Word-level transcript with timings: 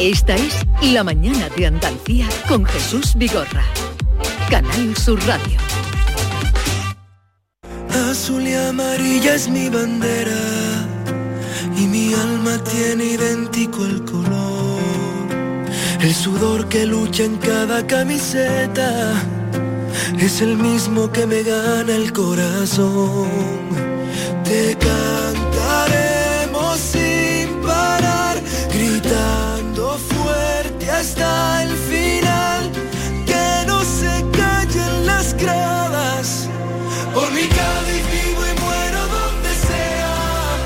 Esta 0.00 0.34
es 0.34 0.64
La 0.94 1.04
Mañana 1.04 1.50
de 1.54 1.66
Andalucía 1.66 2.26
con 2.48 2.64
Jesús 2.64 3.12
Vigorra. 3.16 3.62
Canal 4.48 4.96
Sur 4.96 5.20
Radio. 5.26 5.58
Azul 8.10 8.48
y 8.48 8.54
amarilla 8.54 9.34
es 9.34 9.50
mi 9.50 9.68
bandera 9.68 10.40
y 11.76 11.82
mi 11.86 12.14
alma 12.14 12.56
tiene 12.64 13.04
idéntico 13.04 13.84
el 13.84 14.02
color. 14.06 14.80
El 16.00 16.14
sudor 16.14 16.66
que 16.70 16.86
lucha 16.86 17.24
en 17.24 17.36
cada 17.36 17.86
camiseta 17.86 19.12
es 20.18 20.40
el 20.40 20.56
mismo 20.56 21.12
que 21.12 21.26
me 21.26 21.42
gana 21.42 21.94
el 21.94 22.10
corazón. 22.14 23.79
Hasta 31.00 31.62
el 31.62 31.70
final. 31.70 32.70
Que 33.26 33.66
no 33.66 33.82
se 33.82 34.24
callen 34.36 35.06
las 35.06 35.34
gradas. 35.34 36.48
Por 37.14 37.30
mi 37.32 37.42
Cádiz 37.42 38.04
vivo 38.12 38.42
y 38.42 38.60
muero 38.60 39.00
donde 39.08 39.48
sea. 39.66 40.56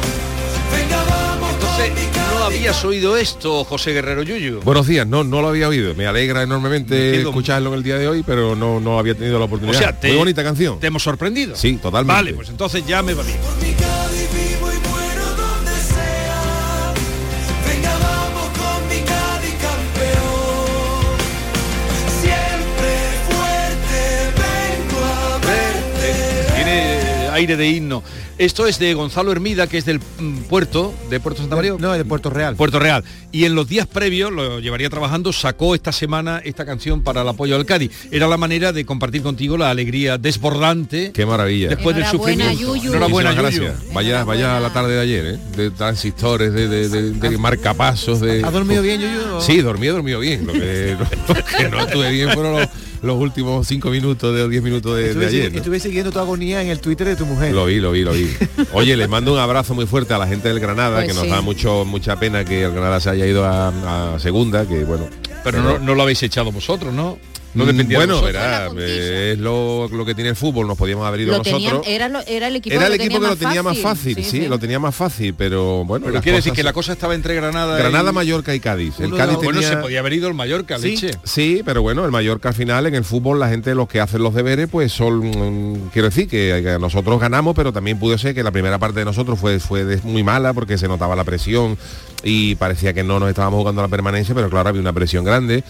Venga, 0.73 1.05
vamos 1.09 1.51
Entonces, 1.55 1.93
¿no 2.35 2.45
habías 2.45 2.85
oído 2.85 3.17
esto, 3.17 3.65
José 3.65 3.93
Guerrero 3.93 4.23
Yuyu? 4.25 4.61
Buenos 4.63 4.87
días, 4.89 5.07
no, 5.07 5.23
no 5.23 5.41
lo 5.41 5.49
había 5.49 5.69
oído. 5.69 5.95
Me 5.95 6.07
alegra 6.07 6.43
enormemente 6.43 6.95
Me 7.13 7.17
escucharlo 7.19 7.71
en 7.71 7.77
el 7.77 7.83
día 7.85 7.97
de 7.97 8.09
hoy, 8.09 8.25
pero 8.25 8.57
no, 8.57 8.81
no 8.81 8.99
había 8.99 9.15
tenido 9.15 9.39
la 9.39 9.45
O 9.45 9.47
oportunidad. 9.47 9.79
sea, 9.79 9.99
te, 10.01 10.09
Muy 10.09 10.17
bonita 10.17 10.43
canción. 10.43 10.81
¿Te 10.81 10.89
hemos 10.89 11.03
sorprendido? 11.03 11.55
Sí, 11.55 11.77
totalmente. 11.77 12.13
Vale, 12.13 12.35
pues 12.35 12.49
entonces 12.49 12.85
ya 12.87 13.03
me 13.03 13.15
va 13.15 13.23
bien. 13.23 13.39
Aire 27.35 27.57
de 27.57 27.69
himno. 27.69 28.03
Esto 28.39 28.67
es 28.67 28.79
de 28.79 28.95
Gonzalo 28.95 29.31
Hermida, 29.33 29.67
que 29.67 29.79
es 29.79 29.85
del 29.85 30.01
mm, 30.19 30.39
puerto, 30.49 30.95
de 31.11 31.21
Puerto 31.21 31.41
Santa 31.43 31.57
María. 31.57 31.75
No, 31.79 31.93
de 31.93 32.05
Puerto 32.05 32.31
Real. 32.31 32.57
Puerto 32.57 32.79
Real. 32.79 33.05
Y 33.33 33.45
en 33.45 33.55
los 33.55 33.69
días 33.69 33.87
previos, 33.87 34.33
lo 34.33 34.61
llevaría 34.61 34.89
trabajando, 34.91 35.33
sacó 35.33 35.75
esta 35.75 35.93
semana 35.93 36.41
esta 36.45 36.65
canción 36.65 37.03
para 37.03 37.23
el 37.23 37.29
apoyo 37.29 37.57
al 37.57 37.67
Cádiz. 37.67 37.91
Era 38.11 38.27
la 38.29 38.37
manera 38.37 38.73
de 38.73 38.85
compartir 38.85 39.23
contigo 39.23 39.57
la 39.57 39.71
alegría 39.71 40.19
desbordante. 40.19 41.13
Qué 41.13 41.27
maravilla. 41.27 41.69
Después 41.69 41.95
del 41.97 42.07
sufrimiento. 42.07 42.59
Yuyu. 42.59 42.91
Enhorabuena, 42.93 43.33
gracias. 43.33 43.75
Vaya, 43.93 44.25
vaya 44.25 44.57
a 44.57 44.61
la 44.61 44.73
tarde 44.73 44.95
de 44.95 45.01
ayer, 45.01 45.27
¿eh? 45.27 45.39
De 45.57 45.71
transistores, 45.71 46.53
de, 46.53 46.69
de, 46.69 46.89
de- 46.89 47.11
de 47.13 47.39
marcapasos, 47.39 48.21
de. 48.21 48.45
¿Has 48.45 48.53
dormido 48.53 48.83
bien, 48.83 49.01
Yuyu? 49.01 49.41
Sí, 49.41 49.61
dormí, 49.61 49.87
he 49.87 49.91
dormido 49.91 50.21
bien. 50.21 50.47
Lo 50.47 50.53
que, 50.53 50.97
lo 51.29 51.35
que 51.59 51.69
no 51.69 51.81
estuve 51.81 52.11
bien 52.11 52.31
fueron 52.31 52.53
los, 52.61 52.69
los 53.05 53.17
últimos 53.19 53.67
cinco 53.67 53.91
minutos 53.91 54.35
de 54.35 54.43
o 54.43 54.49
diez 54.49 54.63
minutos 54.63 54.97
de, 54.97 55.03
de 55.03 55.09
Estuve, 55.11 55.27
ayer. 55.27 55.45
sigui- 55.47 55.53
¿no? 55.53 55.59
estuve 55.59 55.81
siguiendo 55.81 56.11
tu 56.13 56.19
agonía 56.19 56.63
en 56.63 56.69
el 56.69 56.81
Twitter 56.81 57.07
de 57.07 57.17
tu 57.17 57.27
mujer. 57.27 57.53
Lo 57.55 57.67
vi, 57.67 57.79
lo 57.81 57.93
vi, 57.93 58.03
lo 58.03 58.13
vi. 58.13 58.29
Oye, 58.73 58.97
les 58.97 59.09
mando 59.09 59.33
un 59.33 59.39
abrazo 59.39 59.75
muy 59.75 59.87
fuerte 59.87 60.15
a 60.15 60.19
la 60.19 60.27
gente 60.27 60.49
del 60.49 60.59
Granada, 60.61 60.97
Pues 60.97 61.09
que 61.09 61.15
nos 61.15 61.25
sí. 61.25 61.29
da 61.31 61.41
mucho 61.41 61.85
mucha 61.85 62.19
pena 62.19 62.45
que 62.45 62.65
el 62.65 62.73
Granada 62.73 63.01
se 63.01 63.11
haya 63.11 63.27
ido 63.27 63.45
a, 63.45 64.15
a 64.15 64.19
segunda, 64.19 64.67
que 64.67 64.85
bueno. 64.85 65.07
Pero 65.45 65.61
no, 65.63 65.79
no 65.79 65.95
lo 65.95 66.03
habéis 66.03 66.23
echado 66.23 66.51
vosotros, 66.51 66.93
¿no? 66.95 67.19
No 67.55 67.65
dependía 67.67 68.01
de 68.01 68.07
Mm, 68.07 68.11
Bueno, 68.11 68.23
verá, 68.27 68.69
eh, 68.79 69.31
es 69.35 69.39
lo, 69.39 69.89
lo 69.89 70.05
que 70.05 70.15
tiene 70.15 70.31
el 70.31 70.37
fútbol, 70.37 70.67
nos 70.67 70.77
podíamos 70.77 71.07
haber 71.07 71.21
ido 71.21 71.33
Lo 71.33 71.39
nosotros. 71.39 71.63
tenían- 71.63 71.83
era, 71.87 72.09
lo- 72.09 72.21
era 72.27 72.49
el 72.49 72.57
equipo 72.57 72.75
Era 72.77 72.87
el 72.89 72.99
que 72.99 73.05
equipo 73.05 73.21
que 73.21 73.27
lo 73.29 73.37
tenía 73.37 73.63
más 73.63 73.79
fácil. 73.79 74.15
fácil, 74.17 74.25
sí, 74.25 74.49
lo 74.49 74.59
tenía 74.59 74.79
más 74.81 74.95
fácil, 74.95 75.35
pero 75.35 75.85
bueno. 75.85 76.07
Pero 76.07 76.21
quiere 76.21 76.37
decir 76.39 76.53
que 76.53 76.63
la 76.65 76.73
cosa 76.73 76.93
estaba 76.93 77.15
entre 77.15 77.35
Granada 77.35 77.79
Granada, 77.79 78.11
y... 78.11 78.15
Mallorca 78.15 78.55
y 78.55 78.61
Cádiz. 78.61 78.99
El 78.99 79.15
Cádiz 79.15 79.39
de- 79.39 79.45
Bueno, 79.45 79.61
tenía- 79.61 79.69
se 79.69 79.77
podía 79.77 80.01
haber 80.01 80.13
ido 80.15 80.29
el 80.29 80.35
Mallorca, 80.35 80.79
Sí, 80.79 80.91
leche. 80.97 81.11
sí, 81.23 81.63
pero 81.65 81.83
bueno, 81.83 82.05
el 82.05 82.11
Mallorca 82.11 82.49
al 82.49 82.55
final 82.55 82.87
en 82.87 82.95
el 82.97 83.05
fútbol 83.05 83.39
la 83.39 83.49
gente 83.49 83.75
los 83.75 83.89
que 83.89 84.01
hacen 84.01 84.23
los 84.23 84.35
deberes 84.35 84.69
pues 84.69 84.93
son 84.93 85.19
mm, 85.21 85.91
quiero 85.93 86.09
decir 86.09 86.29
que, 86.29 86.61
que 86.65 86.79
nosotros 86.81 87.21
ganamos, 87.21 87.55
pero 87.55 87.73
también 87.73 87.99
pudo 87.99 88.19
ser 88.19 88.35
que 88.35 88.43
la 88.43 88.51
primera 88.51 88.79
parte 88.79 88.99
de 88.99 89.05
nosotros 89.05 89.39
fue 89.39 89.61
fue 89.61 89.85
de- 89.85 90.01
muy 90.03 90.25
mala 90.25 90.53
porque 90.53 90.77
se 90.77 90.89
notaba 90.89 91.15
la 91.15 91.25
presión 91.25 91.79
y 92.25 92.55
parecía 92.57 92.93
que 92.95 93.05
no 93.05 93.21
nos 93.21 93.29
estábamos 93.29 93.59
jugando 93.61 93.83
la 93.83 93.89
permanencia, 93.89 94.35
pero 94.35 94.51
claro, 94.51 94.71
había 94.71 94.81
una 94.81 94.93
presión 94.93 95.25
grande. 95.25 95.63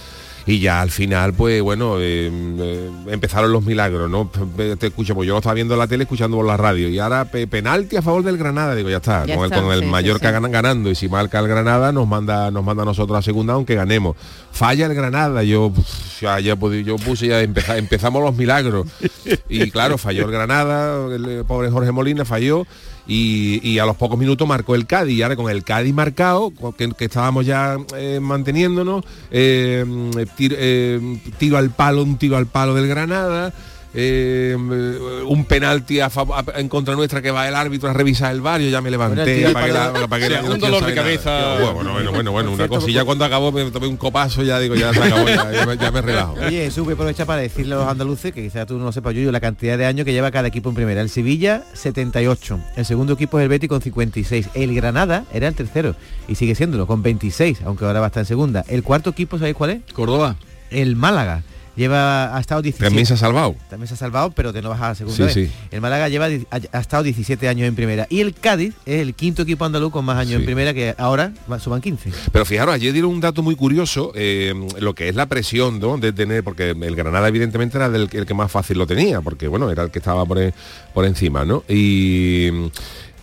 Y 0.46 0.58
ya 0.60 0.82
al 0.82 0.90
final, 0.90 1.32
pues 1.32 1.62
bueno, 1.62 1.96
eh, 2.00 2.30
eh, 2.30 2.90
empezaron 3.08 3.50
los 3.50 3.64
milagros, 3.64 4.10
¿no? 4.10 4.30
Te 4.78 4.86
escucho, 4.88 5.14
pues 5.14 5.26
yo 5.26 5.32
lo 5.32 5.38
estaba 5.38 5.54
viendo 5.54 5.72
en 5.72 5.80
la 5.80 5.86
tele, 5.86 6.02
escuchando 6.02 6.36
por 6.36 6.44
la 6.44 6.58
radio. 6.58 6.88
Y 6.90 6.98
ahora 6.98 7.24
pe- 7.24 7.46
penalti 7.46 7.96
a 7.96 8.02
favor 8.02 8.22
del 8.22 8.36
Granada, 8.36 8.74
digo, 8.74 8.90
ya 8.90 8.98
está, 8.98 9.24
Ya 9.24 9.36
con 9.36 9.44
está, 9.46 9.56
el, 9.56 9.62
con 9.64 9.72
el 9.72 9.80
sí, 9.80 9.86
Mallorca 9.86 10.28
sí. 10.38 10.50
ganando. 10.50 10.90
Y 10.90 10.94
si 10.94 11.08
marca 11.08 11.38
el 11.40 11.48
Granada, 11.48 11.92
nos 11.92 12.06
manda, 12.06 12.50
nos 12.50 12.62
manda 12.62 12.82
a 12.82 12.86
nosotros 12.86 13.18
a 13.18 13.22
segunda, 13.22 13.54
aunque 13.54 13.74
ganemos. 13.74 14.16
Falla 14.52 14.84
el 14.84 14.94
Granada, 14.94 15.42
yo 15.44 15.72
ya, 16.20 16.38
ya 16.40 16.56
yo 16.84 16.96
puse 16.98 17.26
ya 17.28 17.42
empeza- 17.42 17.78
empezamos 17.78 18.22
los 18.22 18.36
milagros. 18.36 18.86
Y 19.48 19.70
claro, 19.70 19.96
falló 19.96 20.26
el 20.26 20.30
Granada, 20.30 21.06
el 21.14 21.44
pobre 21.46 21.70
Jorge 21.70 21.90
Molina 21.90 22.26
falló. 22.26 22.66
Y, 23.06 23.78
a 23.78 23.86
los 23.86 23.96
pocos 23.96 24.18
minutos 24.18 24.46
marcó 24.48 24.74
el 24.74 24.86
Cádiz. 24.86 25.18
Y 25.18 25.22
ahora 25.22 25.36
con 25.36 25.50
el 25.50 25.64
Cádiz 25.64 25.92
marcado 25.94 26.52
que, 26.76 27.04
estábamos 27.04 27.46
ya 27.46 27.76
eh, 27.96 28.18
manteniéndonos 28.20 29.04
eh, 29.30 29.84
eh, 30.38 31.18
tiro 31.38 31.58
al 31.58 31.70
palo 31.70 32.02
un 32.02 32.16
tiro 32.16 32.36
al 32.36 32.46
palo 32.46 32.74
del 32.74 32.88
Granada 32.88 33.52
eh, 33.94 34.56
un 35.26 35.44
penalti 35.44 36.00
a 36.00 36.06
a- 36.06 36.44
en 36.60 36.68
contra 36.68 36.94
nuestra 36.96 37.22
que 37.22 37.30
va 37.30 37.48
el 37.48 37.54
árbitro 37.54 37.88
a 37.88 37.92
revisar 37.92 38.32
el 38.34 38.40
barrio 38.40 38.68
ya 38.70 38.80
me 38.80 38.94
Bueno, 38.96 39.14
levanté 39.14 39.46
apagué 39.46 39.72
la- 39.72 39.86
apagué 39.86 40.28
la- 40.30 40.42
un 40.42 40.58
dolor 40.58 40.84
de 40.84 40.94
cabeza. 40.94 41.58
Bueno, 41.60 41.92
bueno, 41.92 42.12
bueno, 42.12 42.32
bueno, 42.32 42.48
una 42.50 42.58
Perfecto. 42.58 42.80
cosilla 42.80 43.04
cuando 43.04 43.24
acabó 43.24 43.52
me 43.52 43.70
tomé 43.70 43.86
un 43.86 43.96
copazo 43.96 44.42
ya 44.42 44.58
digo 44.58 44.74
ya 44.74 44.92
se 44.92 45.02
acabó 45.02 45.28
ya, 45.28 45.50
ya 45.52 45.66
me, 45.66 45.76
ya 45.76 45.90
me 45.90 46.02
relajo 46.02 46.34
Oye, 46.34 46.64
Jesús, 46.64 46.84
voy 46.84 46.92
a 46.92 46.94
aprovechar 46.94 47.26
para 47.26 47.40
decirle 47.42 47.74
a 47.74 47.78
los 47.78 47.88
andaluces, 47.88 48.32
que 48.32 48.42
quizás 48.42 48.66
tú 48.66 48.78
no 48.78 48.84
lo 48.84 48.92
sepas, 48.92 49.14
Yuyu, 49.14 49.30
la 49.30 49.40
cantidad 49.40 49.78
de 49.78 49.86
años 49.86 50.04
que 50.04 50.12
lleva 50.12 50.30
cada 50.30 50.48
equipo 50.48 50.68
en 50.68 50.74
primera. 50.74 51.00
El 51.00 51.08
Sevilla, 51.08 51.62
78. 51.74 52.58
El 52.76 52.84
segundo 52.84 53.12
equipo 53.14 53.38
es 53.38 53.44
el 53.44 53.48
Betis 53.48 53.68
con 53.68 53.80
56. 53.80 54.48
El 54.54 54.74
Granada 54.74 55.24
era 55.32 55.48
el 55.48 55.54
tercero 55.54 55.94
y 56.28 56.34
sigue 56.34 56.54
siéndolo 56.54 56.86
con 56.86 57.02
26, 57.02 57.58
aunque 57.64 57.84
ahora 57.84 58.00
va 58.00 58.06
a 58.06 58.08
estar 58.08 58.22
en 58.22 58.26
segunda. 58.26 58.64
El 58.68 58.82
cuarto 58.82 59.10
equipo, 59.10 59.38
¿sabéis 59.38 59.56
cuál 59.56 59.70
es? 59.70 59.80
Córdoba. 59.92 60.36
El 60.70 60.96
Málaga. 60.96 61.42
Lleva 61.76 62.36
ha 62.36 62.40
estado 62.40 62.62
17 62.62 62.84
También 62.84 63.06
se 63.06 63.14
ha 63.14 63.16
salvado. 63.16 63.54
también 63.68 63.88
se 63.88 63.94
ha 63.94 63.96
salvado, 63.96 64.30
pero 64.30 64.52
de 64.52 64.62
no 64.62 64.68
bajar 64.70 64.92
a 64.92 64.94
segunda 64.94 65.16
Sí, 65.16 65.22
vez. 65.40 65.50
sí. 65.50 65.56
El 65.70 65.80
Málaga 65.80 66.08
lleva 66.08 66.26
ha, 66.26 66.60
ha 66.72 66.80
estado 66.80 67.02
17 67.02 67.48
años 67.48 67.66
en 67.68 67.74
primera 67.74 68.06
y 68.10 68.20
el 68.20 68.34
Cádiz 68.34 68.74
es 68.86 69.00
el 69.00 69.14
quinto 69.14 69.42
equipo 69.42 69.64
andaluz 69.64 69.90
con 69.92 70.04
más 70.04 70.16
años 70.18 70.32
Sí. 70.34 70.36
en 70.40 70.44
primera 70.44 70.72
que 70.74 70.94
ahora 70.98 71.32
suman 71.60 71.80
15. 71.80 72.10
Pero 72.32 72.44
fijaros, 72.44 72.74
ayer 72.74 72.92
dieron 72.92 73.10
un 73.10 73.20
dato 73.20 73.42
muy 73.42 73.56
curioso, 73.56 74.12
eh, 74.14 74.54
lo 74.78 74.94
que 74.94 75.08
es 75.08 75.14
la 75.14 75.26
presión 75.26 75.80
¿no? 75.80 75.98
de 75.98 76.12
tener, 76.12 76.44
porque 76.44 76.70
el 76.70 76.96
Granada 76.96 77.28
evidentemente 77.28 77.76
era 77.78 77.88
del- 77.88 78.08
el 78.12 78.26
que 78.26 78.34
más 78.34 78.50
fácil 78.50 78.78
lo 78.78 78.86
tenía, 78.86 79.20
porque 79.20 79.48
bueno, 79.48 79.70
era 79.70 79.82
el 79.82 79.90
que 79.90 79.98
estaba 79.98 80.24
por, 80.26 80.38
e- 80.38 80.54
por 80.92 81.04
encima, 81.04 81.44
¿no? 81.44 81.64
Y 81.68 82.50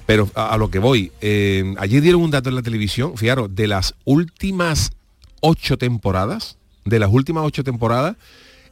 pero 0.05 0.29
a, 0.35 0.53
a 0.53 0.57
lo 0.57 0.69
que 0.69 0.79
voy, 0.79 1.11
eh, 1.21 1.73
ayer 1.77 2.01
dieron 2.01 2.21
un 2.21 2.31
dato 2.31 2.49
en 2.49 2.55
la 2.55 2.61
televisión, 2.61 3.15
fijaros, 3.17 3.55
de 3.55 3.67
las 3.67 3.93
últimas 4.03 4.91
ocho 5.39 5.77
temporadas, 5.77 6.57
de 6.85 6.99
las 6.99 7.09
últimas 7.11 7.43
ocho 7.45 7.63
temporadas, 7.63 8.15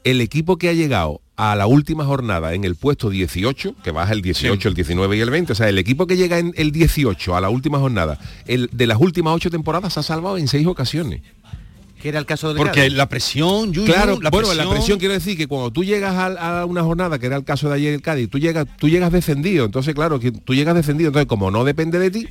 el 0.04 0.22
equipo 0.22 0.58
que 0.58 0.70
ha 0.70 0.74
llegado 0.74 1.22
a 1.36 1.56
la 1.56 1.68
última 1.68 2.06
jornada 2.06 2.54
en 2.54 2.64
el 2.64 2.76
puesto 2.76 3.10
18, 3.10 3.76
que 3.84 3.92
baja 3.92 4.14
el 4.14 4.22
18, 4.22 4.68
el 4.70 4.74
19 4.74 5.18
y 5.18 5.20
el 5.22 5.30
20, 5.30 5.52
o 5.54 5.56
sea, 5.56 5.70
el 5.70 5.78
equipo 5.78 6.08
que 6.08 6.18
llega 6.18 6.38
en 6.40 6.54
el 6.58 6.72
18 6.72 7.36
a 7.36 7.42
la 7.42 7.50
última 7.50 7.80
jornada, 7.80 8.20
el, 8.46 8.70
de 8.72 8.88
las 8.88 9.00
últimas 9.00 9.34
ocho 9.36 9.50
temporadas 9.50 9.94
se 9.94 10.00
ha 10.00 10.04
salvado 10.04 10.38
en 10.38 10.48
seis 10.48 10.68
ocasiones. 10.68 11.22
Que 12.02 12.08
era 12.08 12.20
el 12.20 12.26
caso 12.26 12.48
del 12.48 12.58
Porque 12.58 12.90
la 12.90 13.10
presión, 13.10 13.74
Yuyu, 13.74 13.86
Claro, 13.92 14.20
la 14.22 14.30
bueno, 14.30 14.48
presión, 14.48 14.68
la 14.70 14.74
presión. 14.74 15.00
quiero 15.00 15.14
decir 15.14 15.36
que 15.38 15.48
cuando 15.48 15.70
tú 15.70 15.84
llegas 15.84 16.16
a, 16.16 16.62
a 16.62 16.66
una 16.66 16.82
jornada, 16.82 17.20
que 17.20 17.26
era 17.26 17.36
el 17.36 17.44
caso 17.44 17.68
de 17.68 17.76
ayer 17.76 17.94
el 17.94 18.02
Cádiz, 18.02 18.30
tú 18.30 18.40
llegas, 18.40 18.66
tú 18.78 18.88
llegas 18.88 19.12
defendido, 19.12 19.66
entonces 19.66 19.94
claro, 19.94 20.18
que 20.18 20.32
tú 20.32 20.54
llegas 20.56 20.76
defendido, 20.76 21.10
entonces 21.10 21.28
como 21.28 21.52
no 21.52 21.66
depende 21.66 22.00
de 22.00 22.10
ti, 22.10 22.28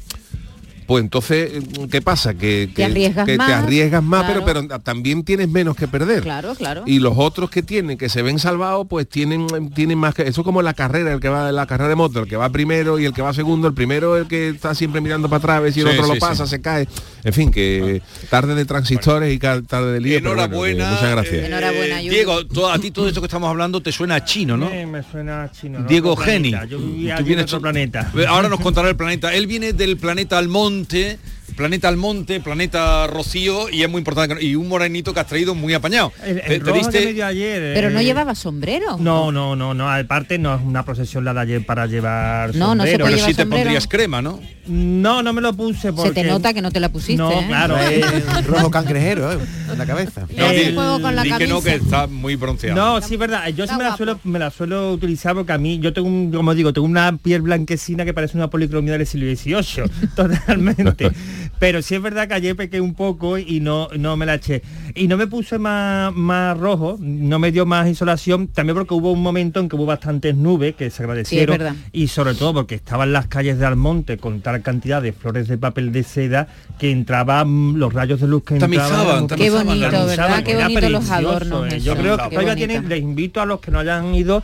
pues 0.88 1.05
entonces, 1.05 1.52
¿qué 1.90 2.00
pasa? 2.00 2.32
Que, 2.32 2.70
que- 2.75 2.82
arriesgas 2.82 3.26
que 3.26 3.37
más, 3.37 3.46
te 3.46 3.52
arriesgas 3.52 4.02
más, 4.02 4.25
claro. 4.25 4.43
pero, 4.46 4.64
pero 4.67 4.81
también 4.81 5.23
tienes 5.23 5.46
menos 5.46 5.76
que 5.76 5.87
perder. 5.87 6.23
Claro, 6.23 6.55
claro. 6.55 6.82
Y 6.87 6.99
los 6.99 7.12
otros 7.19 7.50
que 7.50 7.62
tienen, 7.62 7.99
que 7.99 8.08
se 8.08 8.23
ven 8.23 8.38
salvados, 8.38 8.87
pues 8.88 9.06
tienen, 9.06 9.46
tienen 9.75 9.99
más 9.99 10.14
que. 10.14 10.23
Eso 10.23 10.40
es 10.40 10.44
como 10.46 10.62
la 10.62 10.73
carrera, 10.73 11.12
el 11.12 11.20
que 11.20 11.29
va 11.29 11.52
la 11.52 11.67
carrera 11.67 11.90
de 11.90 11.94
moto, 11.94 12.20
el 12.20 12.26
que 12.26 12.37
va 12.37 12.49
primero 12.49 12.99
y 12.99 13.05
el 13.05 13.12
que 13.12 13.20
va 13.20 13.35
segundo, 13.35 13.69
el 13.69 13.75
primero 13.75 14.17
el 14.17 14.26
que 14.29 14.49
está 14.49 14.75
siempre 14.75 15.02
mirando 15.02 15.29
para 15.29 15.38
atrás, 15.38 15.56
a 15.58 15.61
ver 15.61 15.73
si 15.75 15.81
el 15.81 15.88
Sí, 15.88 15.93
otro 15.93 16.06
sí, 16.06 16.14
lo 16.14 16.19
pasa, 16.19 16.44
sí. 16.46 16.50
se 16.52 16.61
cae. 16.62 16.88
En 17.23 17.32
fin, 17.35 17.50
que 17.50 18.00
tarde 18.31 18.55
de 18.55 18.64
transistores 18.64 19.31
y 19.35 19.38
tarde 19.38 19.93
de 19.93 20.00
lío. 20.00 20.20
bueno, 20.23 20.32
Enhorabuena. 20.32 20.90
muchas 20.90 21.11
gracias. 21.11 21.35
eh, 21.35 21.46
Enhorabuena. 21.49 21.99
Diego, 21.99 22.46
todo- 22.46 22.70
a 22.73 22.79
ti 22.79 22.90
todo 22.90 23.06
esto 23.08 23.20
que 23.20 23.26
estamos 23.26 23.50
hablando 23.50 23.82
te 23.82 23.93
suena 23.93 24.14
a 24.14 24.25
chino, 24.25 24.56
¿no? 24.56 24.70
Eh, 24.70 24.87
me 24.87 25.02
suena 25.02 25.50
chino. 25.52 25.81
¿no? 25.81 25.87
Diego 25.87 26.17
Geni. 26.17 26.52
Yo 26.69 26.79
vivía 26.79 27.17
Tú 27.19 27.25
vienes- 27.25 27.44
otro 27.44 27.61
planeta. 27.61 28.11
Ahora 28.26 28.49
nos 28.49 28.61
contará 28.61 28.88
el 28.88 28.96
planeta. 28.96 29.35
Él 29.35 29.46
viene 29.46 29.75
del 29.75 29.99
planeta 29.99 30.38
Almonte, 30.78 31.19
planeta 31.58 31.88
Almonte, 31.88 32.40
planeta 32.40 33.06
Rocío 33.08 33.69
y 33.69 33.82
es 33.82 33.90
muy 33.90 33.99
importante. 33.99 34.37
que- 34.37 34.44
Y 34.46 34.55
un 34.55 34.69
morenito 34.69 35.12
que 35.12 35.20
has 35.20 35.26
traído 35.26 35.55
muy 35.55 35.75
apañado. 35.75 36.12
El, 36.25 36.38
el 36.38 36.43
Te- 36.44 36.60
te 36.60 36.64
rojo 36.70 36.78
diste- 36.78 36.99
que 37.00 37.06
me 37.06 37.12
dio 37.12 37.26
ayer. 37.26 37.75
Pero 37.75 37.90
no 37.90 37.99
eh, 38.00 38.05
llevaba 38.05 38.34
sombrero. 38.34 38.96
No, 38.99 39.31
no, 39.32 39.55
no, 39.56 39.75
no. 39.75 39.90
Aparte 39.93 40.38
no 40.38 40.55
es 40.55 40.62
una 40.64 40.84
procesión 40.84 41.25
la 41.25 41.34
de 41.34 41.40
ayer 41.40 41.66
para 41.66 41.87
llevar 41.87 42.55
No, 42.55 42.75
no 42.75 42.84
se 42.84 42.93
sombrero. 42.93 43.05
puede 43.05 43.05
Pero 43.05 43.16
llevar 43.16 43.31
sí 43.31 43.34
te 43.37 43.43
sombrero. 43.43 43.64
pondrías 43.64 43.87
crema, 43.88 44.22
¿no? 44.22 44.40
No, 44.69 45.22
no 45.22 45.32
me 45.32 45.40
lo 45.40 45.52
puse 45.55 45.93
porque... 45.93 46.08
Se 46.10 46.14
te 46.14 46.25
nota 46.25 46.52
que 46.55 46.62
no 46.62 46.70
te 46.70 46.78
la 46.81 46.90
pusiste. 46.90 47.16
No, 47.22 47.31
¿eh? 47.32 47.44
claro. 47.49 47.76
Es 47.88 48.04
eh, 48.04 48.22
rojo 48.46 48.70
cangrejero 48.70 49.32
eh, 49.32 49.38
en 49.72 49.78
la 49.78 49.87
cabeza. 49.87 50.26
No 50.37 50.46
hace 50.46 50.69
El- 50.69 50.75
juego 50.75 51.00
con 51.00 51.16
la 51.16 51.22
Di 51.22 51.32
que 51.32 51.46
no, 51.46 51.61
que 51.62 51.75
está 51.75 52.06
muy 52.06 52.37
bronceado. 52.37 52.76
No, 52.76 53.00
sí, 53.00 53.14
es 53.14 53.20
verdad. 53.20 53.49
Yo 53.49 53.66
sí 53.66 53.75
me 53.76 53.84
la, 53.84 53.96
suelo, 53.96 54.20
me 54.25 54.38
la 54.38 54.50
suelo 54.50 54.93
utilizar 54.93 55.34
porque 55.34 55.52
a 55.52 55.58
mí, 55.58 55.78
yo 55.81 55.93
tengo 55.93 56.06
un, 56.06 56.31
como 56.31 56.54
digo, 56.54 56.72
tengo 56.72 56.87
una 56.87 57.16
piel 57.16 57.43
blanquecina 57.43 58.04
que 58.04 58.12
parece 58.14 58.37
una 58.37 58.49
policromía 58.49 58.93
del 58.99 59.06
siglo 59.06 59.34
XVIII, 59.34 59.90
totalmente. 60.16 61.11
Pero 61.58 61.82
sí 61.82 61.94
es 61.96 62.02
verdad 62.02 62.28
que 62.28 62.34
ayer 62.34 62.55
pequé 62.55 62.81
un 62.81 62.94
poco 62.94 63.37
y 63.38 63.60
no, 63.60 63.88
no 63.99 64.16
me 64.16 64.26
la 64.26 64.34
eché. 64.34 64.62
Y 64.94 65.08
no 65.08 65.16
me 65.16 65.26
puse 65.26 65.58
más, 65.58 66.14
más 66.14 66.56
rojo, 66.56 66.96
no 67.00 67.38
me 67.38 67.50
dio 67.50 67.66
más 67.66 67.88
insolación, 67.88 68.49
también 68.49 68.76
porque 68.76 68.94
hubo 68.94 69.10
un 69.12 69.22
momento 69.22 69.58
en 69.60 69.69
que 69.69 69.76
hubo 69.76 69.87
bastantes 69.87 70.37
nubes 70.37 70.75
que 70.76 70.90
se 70.90 71.02
agradecieron. 71.02 71.58
verdad. 71.58 71.75
y 71.93 72.08
sobre 72.08 72.34
todo 72.34 72.55
porque 72.55 72.76
estaban 72.76 73.12
las 73.12 73.26
calles 73.26 73.58
de 73.58 73.66
Almonte 73.66 74.19
con 74.19 74.40
tal 74.40 74.62
cantidad 74.62 75.02
de 75.02 75.12
flores 75.12 75.49
de 75.49 75.58
papel 75.58 75.90
de 75.93 76.02
seda 76.05 76.49
que 76.78 76.90
entraban 76.90 77.78
los 77.78 77.93
rayos 77.93 78.20
de 78.20 78.28
luz 78.28 78.44
que 78.44 78.58
Tamizaban, 78.58 79.22
entraban. 79.22 79.44
Qué 79.44 79.50
bonito. 79.50 80.06
¿verdad? 80.06 80.43
Qué 80.44 80.52
Era 80.52 80.69
bonito 80.69 80.88
los 80.90 81.04
precioso, 81.08 81.28
adornos. 81.28 81.64
eh. 81.64 81.76
esos. 81.76 81.84
Yo 81.84 81.96
creo 81.96 82.16
que 82.19 82.28
todavía 82.31 82.54
tienen, 82.56 82.88
les 82.88 83.00
invito 83.02 83.40
a 83.40 83.46
los 83.46 83.61
que 83.61 83.70
no 83.70 83.81
hayan 83.81 84.14
ido 84.14 84.43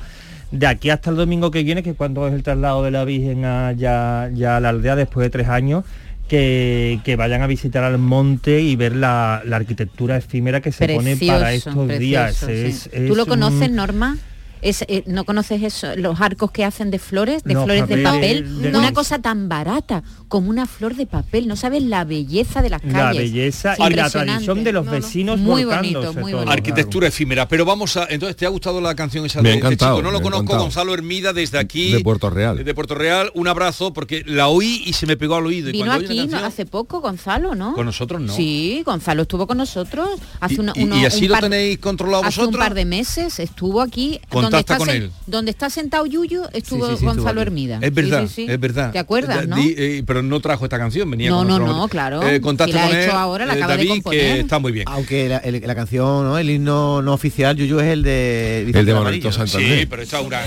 de 0.50 0.66
aquí 0.66 0.90
hasta 0.90 1.10
el 1.10 1.16
domingo 1.16 1.50
que 1.50 1.62
viene, 1.62 1.82
que 1.82 1.94
cuando 1.94 2.26
es 2.28 2.34
el 2.34 2.42
traslado 2.42 2.82
de 2.82 2.90
la 2.90 3.04
Virgen 3.04 3.44
a, 3.44 3.72
ya, 3.72 4.30
ya 4.34 4.56
a 4.56 4.60
la 4.60 4.68
aldea 4.70 4.94
después 4.96 5.24
de 5.24 5.30
tres 5.30 5.48
años, 5.48 5.84
que, 6.28 7.00
que 7.04 7.16
vayan 7.16 7.42
a 7.42 7.46
visitar 7.46 7.84
al 7.84 7.98
monte 7.98 8.60
y 8.60 8.76
ver 8.76 8.96
la, 8.96 9.42
la 9.44 9.56
arquitectura 9.56 10.16
efímera 10.16 10.60
que 10.60 10.72
se 10.72 10.88
pone 10.88 11.16
para 11.16 11.52
estos 11.52 11.88
días. 11.98 12.38
precioso, 12.44 12.50
Es- 12.52 12.74
sí. 12.84 12.90
es 12.92 13.08
¿Tú 13.08 13.14
lo 13.14 13.24
un- 13.24 13.28
conoces, 13.28 13.70
Norma? 13.70 14.16
Es, 14.64 14.82
eh, 14.88 15.04
¿No 15.06 15.24
conoces 15.24 15.62
eso? 15.62 15.94
Los 15.96 16.20
arcos 16.22 16.50
que 16.50 16.64
hacen 16.64 16.90
de 16.90 16.98
flores, 16.98 17.44
de 17.44 17.54
flores 17.54 17.86
de 17.86 17.98
papel. 17.98 18.62
de- 18.62 18.68
Una 18.70 18.88
No. 18.90 18.94
cosa 18.94 19.18
tan 19.20 19.48
barata 19.48 20.02
como 20.28 20.48
una 20.48 20.66
flor 20.66 20.96
de 20.96 21.04
papel. 21.06 21.46
No 21.46 21.54
sabes 21.54 21.82
la 21.82 22.04
belleza 22.04 22.62
de 22.62 22.70
las 22.70 22.80
calles. 22.80 22.94
La 22.94 23.12
belleza 23.12 23.74
y 23.78 23.92
la 23.92 24.08
tradición 24.08 24.64
de 24.64 24.72
los 24.72 24.86
No, 24.86 24.90
no. 24.92 24.96
vecinos 25.00 25.38
Muy 25.38 25.64
bonito, 25.64 26.00
muy 26.14 26.32
todo, 26.32 26.40
bonito. 26.40 26.50
Arquitectura 26.50 27.08
efímera, 27.08 27.46
pero 27.46 27.64
vamos 27.66 27.96
a... 27.98 28.06
Entonces, 28.08 28.36
¿te 28.36 28.46
ha 28.46 28.48
gustado 28.48 28.80
la 28.80 28.94
canción 28.94 29.26
esa 29.26 29.42
Me 29.42 29.50
ha 29.50 29.52
de 29.52 29.58
este 29.58 29.66
encantado, 29.66 29.96
chico? 29.98 30.02
No 30.02 30.10
lo 30.10 30.18
ha 30.18 30.22
conozco, 30.22 30.42
encantado. 30.44 30.62
Gonzalo 30.64 30.94
Hermida, 30.94 31.32
desde 31.34 31.58
aquí. 31.58 31.92
De 31.92 32.00
Puerto 32.00 32.30
Real. 32.30 32.64
De 32.64 32.74
Puerto 32.74 32.94
Real, 32.94 33.30
un 33.34 33.48
abrazo, 33.48 33.92
porque 33.92 34.22
la 34.26 34.48
oí 34.48 34.82
y 34.86 34.94
se 34.94 35.06
me 35.06 35.18
pegó 35.18 35.36
al 35.36 35.44
oído. 35.46 35.68
Y 35.68 35.72
Vino 35.72 35.92
aquí 35.92 36.04
¿no? 36.04 36.30
canción- 36.30 36.44
hace 36.44 36.64
poco, 36.64 37.02
Gonzalo, 37.02 37.54
¿no? 37.54 37.74
Con 37.74 37.84
nosotros 37.84 38.18
no. 38.20 38.32
Sí, 38.34 38.82
Gonzalo 38.86 39.22
estuvo 39.22 39.46
con 39.46 39.58
nosotros 39.58 40.08
hace 40.40 40.54
Y- 40.54 40.58
una, 40.60 40.72
y- 40.74 40.84
uno- 40.84 40.96
y 40.96 41.04
así 41.04 41.22
un 41.24 41.28
lo 41.28 41.34
par- 41.34 41.42
tenéis 41.42 41.78
controlado 41.78 42.24
hace 42.24 42.40
un 42.42 42.52
par 42.54 42.72
de 42.72 42.86
meses 42.86 43.38
estuvo 43.38 43.82
aquí 43.82 44.20
Contacta 44.56 44.74
está 44.74 44.78
con 44.78 44.88
sen- 44.88 45.02
él. 45.04 45.10
donde 45.26 45.50
está 45.50 45.70
sentado 45.70 46.06
Yuyu 46.06 46.42
estuvo 46.52 46.88
Sí, 46.90 46.96
sí, 46.98 47.04
Gonzalo. 47.04 47.40
Hermida. 47.40 47.78
Es 47.82 47.92
verdad, 47.94 48.22
sí, 48.26 48.46
sí. 48.46 48.46
es 48.50 48.58
verdad. 48.60 48.92
¿Te 48.92 48.98
acuerdas, 48.98 49.46
no? 49.48 49.56
di- 49.56 49.74
eh, 49.76 50.02
pero 50.06 50.22
no 50.22 50.40
trajo 50.40 50.64
esta 50.64 50.78
canción, 50.78 51.10
venía 51.10 51.30
No, 51.30 51.38
con 51.38 51.48
no, 51.48 51.54
otro- 51.56 51.66
no, 51.66 51.88
claro. 51.88 52.22
Eh, 52.22 52.36
Si 52.36 52.40
con 52.40 52.56
él, 52.60 53.10
ahora, 53.10 53.46
la 53.46 53.54
eh, 53.54 53.56
acaba 53.56 53.72
de 53.76 53.78
David, 53.84 53.90
componer. 54.02 54.20
que 54.34 54.40
está 54.40 54.58
muy 54.58 54.72
bien. 54.72 54.84
Aunque 54.88 55.28
la, 55.28 55.38
el- 55.38 55.62
la 55.66 55.74
canción, 55.74 56.24
¿no? 56.24 56.38
el 56.38 56.48
himno 56.50 57.02
no 57.02 57.12
oficial, 57.12 57.56
Yuyu 57.56 57.80
es 57.80 57.86
el 57.86 58.02
de 58.02 58.62
El 58.74 58.86
de. 58.86 58.94
Manolito 58.94 59.30
Santander. 59.32 59.80
Sí, 59.80 59.86
pero 59.86 60.02
está 60.02 60.20
una... 60.20 60.40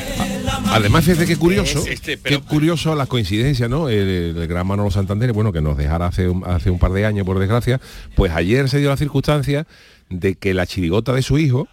Además, 0.71 1.05
fíjate 1.05 1.25
qué 1.25 1.35
curioso, 1.37 1.83
Este, 1.87 2.17
pero- 2.17 2.41
qué 2.41 2.47
curioso 2.47 2.95
las 2.95 3.07
coincidencias, 3.07 3.69
¿no? 3.69 3.89
El, 3.89 4.35
el 4.37 4.47
gran 4.47 4.65
Manolo 4.67 4.91
Santander, 4.91 5.33
bueno, 5.33 5.51
que 5.51 5.61
nos 5.61 5.77
dejara 5.77 6.07
hace 6.07 6.27
un, 6.27 6.43
hace 6.45 6.69
un 6.69 6.79
par 6.79 6.91
de 6.91 7.05
años, 7.05 7.25
por 7.25 7.39
desgracia, 7.39 7.79
pues 8.15 8.31
ayer 8.33 8.69
se 8.69 8.79
dio 8.79 8.89
la 8.89 8.97
circunstancia 8.97 9.65
de 10.09 10.35
que 10.35 10.53
la 10.53 10.65
chirigota 10.65 11.13
de 11.13 11.21
su 11.21 11.37
hijo, 11.37 11.67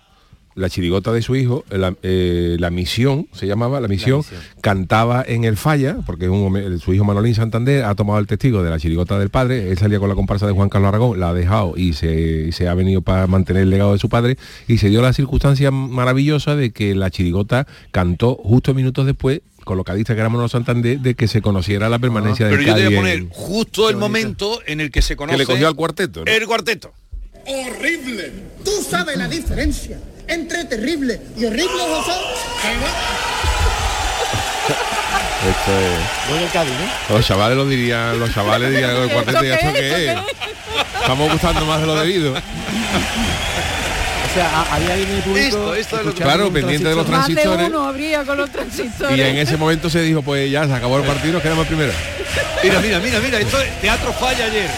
la 0.55 0.71
chirigota 0.71 1.13
de 1.13 1.23
su 1.23 1.35
hijo, 1.37 1.65
la, 1.71 1.95
eh, 2.03 2.57
la 2.59 2.71
misión, 2.71 3.29
se 3.33 3.47
llamaba, 3.47 3.81
la 3.81 3.89
misión, 3.89 4.19
misión. 4.19 4.41
cantaba 4.61 5.25
en 5.27 5.45
el 5.45 5.57
falla, 5.57 5.97
porque 6.07 6.27
es 6.27 6.31
un 6.31 6.81
su 6.81 6.95
hijo 6.95 7.05
Manolín 7.05 7.35
Santander 7.35 7.85
ha 7.85 7.95
tomado 7.95 8.19
el 8.21 8.27
testigo 8.27 8.63
de 8.63 8.71
la 8.71 8.79
chirigota 8.79 9.19
del 9.19 9.31
padre, 9.31 9.71
él 9.71 9.79
salía 9.79 9.99
con 9.99 10.09
la 10.09 10.15
comparsa 10.15 10.47
de 10.47 10.53
Juan 10.53 10.69
Carlos 10.69 10.89
Aragón, 10.89 11.19
la 11.19 11.31
ha 11.31 11.35
dejado 11.35 11.75
y 11.77 11.95
se, 11.95 12.53
se 12.53 12.69
ha 12.69 12.75
venido 12.75 13.03
para 13.03 13.27
mantener 13.27 13.65
el 13.65 13.71
legado 13.71 13.93
de 13.93 13.99
su 13.99 14.09
padre, 14.09 14.37
y 14.69 14.79
se 14.79 14.89
dio 14.89 15.03
la 15.03 15.13
circunstancia 15.13 15.71
maravillosa 15.71 16.55
de 16.55 16.71
que 16.71 16.95
la 16.95 17.11
chirigota 17.11 17.67
cantó 17.91 18.37
justo 18.37 18.75
minutos 18.75 19.07
después 19.07 19.41
con 19.65 19.79
lo 19.79 19.85
que 19.85 19.93
era 19.93 20.29
Manolo 20.29 20.49
Santander, 20.49 21.01
de 21.01 21.15
que 21.15 21.27
se 21.27 21.41
conociera 21.41 21.89
la 21.89 21.99
permanencia 21.99 22.47
del 22.47 22.59
Pero 22.59 22.69
yo 22.69 22.75
te 22.75 22.85
voy 22.85 22.95
a 22.95 22.99
poner 22.99 23.27
justo 23.31 23.89
el 23.89 23.97
momento 23.97 24.61
en 24.67 24.83
el 24.83 24.91
que 24.91 25.01
se 25.01 25.17
conoce... 25.17 25.39
que 25.39 25.43
le 25.43 25.47
cogió 25.47 25.67
al 25.69 25.75
cuarteto. 25.75 26.23
¿no? 26.23 26.31
El 26.31 26.47
cuarteto. 26.47 26.93
horrible. 27.47 28.31
¿Tú 28.63 28.71
sabes 28.87 29.17
la 29.17 29.27
diferencia 29.27 29.99
entre 30.29 30.65
terrible 30.65 31.21
y 31.37 31.45
horrible, 31.47 31.83
José? 31.83 32.13
Esto 35.49 35.73
es-. 35.79 37.11
Los 37.11 37.27
chavales 37.27 37.57
lo 37.57 37.67
dirían, 37.67 38.19
los 38.19 38.33
chavales 38.33 38.71
dirían 38.71 38.97
el 38.97 39.11
cuarteto 39.11 39.45
y 39.45 39.49
esto 39.51 39.73
qué 39.73 40.13
es. 40.13 40.19
Estamos 41.01 41.31
gustando 41.33 41.67
más 41.67 41.81
de 41.81 41.87
lo 41.87 41.95
debido. 41.97 42.33
O 42.33 42.37
sea, 44.35 44.63
había 44.73 44.95
alguien 44.95 45.11
en 45.11 45.17
el 45.17 45.23
público 45.23 45.75
Esto, 45.75 45.97
esto 45.99 46.15
Claro, 46.15 46.51
pendiente 46.53 46.89
de 46.89 46.95
los 46.97 47.07
transistor. 47.07 47.45
transistores. 47.57 47.87
habría 47.89 48.25
con 48.25 48.37
los 48.39 48.51
transistores. 48.51 49.17
Y 49.17 49.21
en 49.21 49.37
ese 49.37 49.57
momento 49.57 49.89
se 49.91 50.01
dijo, 50.03 50.23
pues 50.23 50.51
ya 50.51 50.67
se 50.67 50.73
acabó 50.73 50.97
el 50.99 51.05
partido, 51.05 51.35
nos 51.35 51.43
quedamos 51.43 51.63
en 51.63 51.69
primera. 51.69 51.93
Mira, 52.63 52.81
mira, 52.81 52.99
mira, 52.99 53.21
mira, 53.21 53.39
esto 53.39 53.61
es 53.61 53.81
Teatro 53.81 54.13
Falla 54.15 54.47
ayer. 54.47 54.71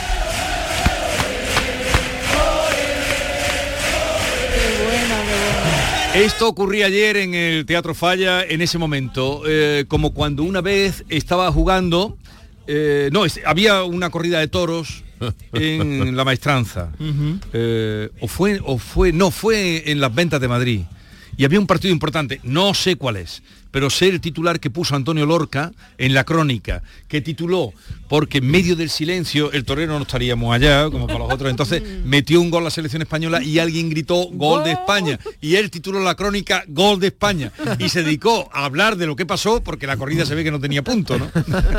Esto 6.17 6.49
ocurría 6.49 6.87
ayer 6.87 7.17
en 7.19 7.35
el 7.35 7.67
Teatro 7.67 7.95
Falla 7.95 8.43
en 8.43 8.63
ese 8.63 8.79
momento, 8.79 9.43
eh, 9.47 9.85
como 9.87 10.15
cuando 10.15 10.43
una 10.45 10.61
vez 10.63 11.05
estaba 11.11 11.53
jugando, 11.53 12.17
eh, 12.67 13.11
no, 13.13 13.25
es- 13.27 13.41
había 13.45 13.83
una 13.85 14.09
corrida 14.11 14.39
de 14.41 14.49
toros 14.49 15.05
en 15.53 16.17
la 16.17 16.25
maestranza, 16.25 16.91
Eh, 17.53 18.09
o 18.21 18.29
fue, 18.29 18.61
o 18.65 18.79
fue, 18.79 19.13
no, 19.13 19.31
fue 19.31 19.91
en 19.91 20.01
las 20.01 20.15
ventas 20.15 20.41
de 20.41 20.49
Madrid, 20.49 20.81
y 21.37 21.45
había 21.45 21.61
un 21.61 21.67
partido 21.67 21.93
importante, 21.93 22.41
no 22.45 22.73
sé 22.73 22.97
cuál 22.97 23.17
es, 23.17 23.43
pero 23.76 23.90
sé 23.90 24.09
el 24.09 24.23
titular 24.23 24.59
que 24.59 24.71
puso 24.71 24.97
Antonio 24.97 25.26
Lorca 25.26 25.71
en 25.99 26.14
la 26.14 26.25
crónica, 26.25 26.83
que 27.09 27.21
tituló, 27.21 27.75
porque 28.09 28.38
en 28.38 28.47
medio 28.50 28.75
del 28.75 28.88
silencio 28.88 29.52
el 29.52 29.66
torero 29.66 29.92
no 29.99 30.00
estaríamos 30.02 30.54
allá, 30.54 30.88
como 30.88 31.06
para 31.06 31.18
los 31.18 31.30
otros, 31.30 31.50
entonces 31.50 31.83
metió 32.02 32.40
un 32.40 32.49
gol 32.49 32.64
la 32.64 32.71
selección 32.71 33.02
española 33.02 33.42
y 33.42 33.59
alguien 33.59 33.90
gritó 33.90 34.28
gol 34.33 34.64
de 34.64 34.73
España. 34.73 35.21
Y 35.42 35.56
él 35.56 35.71
tituló 35.71 36.00
la 36.00 36.14
crónica 36.14 36.64
Gol 36.68 37.00
de 37.00 37.09
España. 37.09 37.52
Y 37.78 37.90
se 37.90 38.02
dedicó 38.02 38.49
a 38.50 38.64
hablar 38.64 38.97
de 38.97 39.04
lo 39.06 39.14
que 39.14 39.26
pasó, 39.26 39.62
porque 39.62 39.87
la 39.87 39.99
corrida 39.99 40.25
se 40.25 40.35
ve 40.35 40.42
que 40.42 40.50
no 40.50 40.59
tenía 40.59 40.83
punto, 40.83 41.18
¿no? 41.18 41.30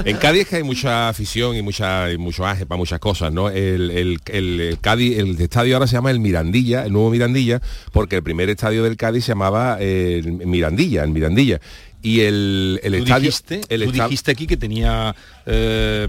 En 0.06 0.18
Cádiz 0.18 0.54
hay 0.54 0.62
mucha 0.62 1.10
afición 1.10 1.56
y 1.56 1.64
mucha 1.64 2.12
y 2.12 2.20
mucho 2.20 2.46
aje 2.46 2.68
para 2.68 2.78
muchas 2.78 3.00
cosas, 3.00 3.34
¿no? 3.34 3.50
El, 3.50 3.90
el, 3.90 4.20
el- 4.28 4.60
el 4.60 4.80
Cádiz, 4.80 5.18
el 5.18 5.42
estadio 5.42 5.76
ahora 5.76 5.88
se 5.88 5.94
llama 5.94 6.12
el 6.12 6.20
Mirandilla, 6.20 6.86
el 6.86 6.94
nuevo 6.94 7.10
Mirandilla, 7.10 7.60
porque 7.92 8.18
el 8.18 8.22
primer 8.22 8.52
estadio 8.52 8.84
del 8.84 8.98
Cádiz 8.98 9.26
se 9.26 9.32
llamaba 9.32 9.78
eh, 9.80 10.22
el 10.24 10.32
Mirandilla, 10.46 11.04
el 11.04 11.10
Mirandilla. 11.10 11.60
Y 12.02 12.22
el, 12.22 12.80
el 12.84 12.94
Tú 12.94 13.04
estadio. 13.04 13.20
dijiste, 13.22 13.62
el 13.70 13.86
tú 13.86 13.92
dijiste 13.92 14.32
aquí 14.32 14.48
que 14.48 14.58
tenía 14.58 15.16
eh, 15.50 16.08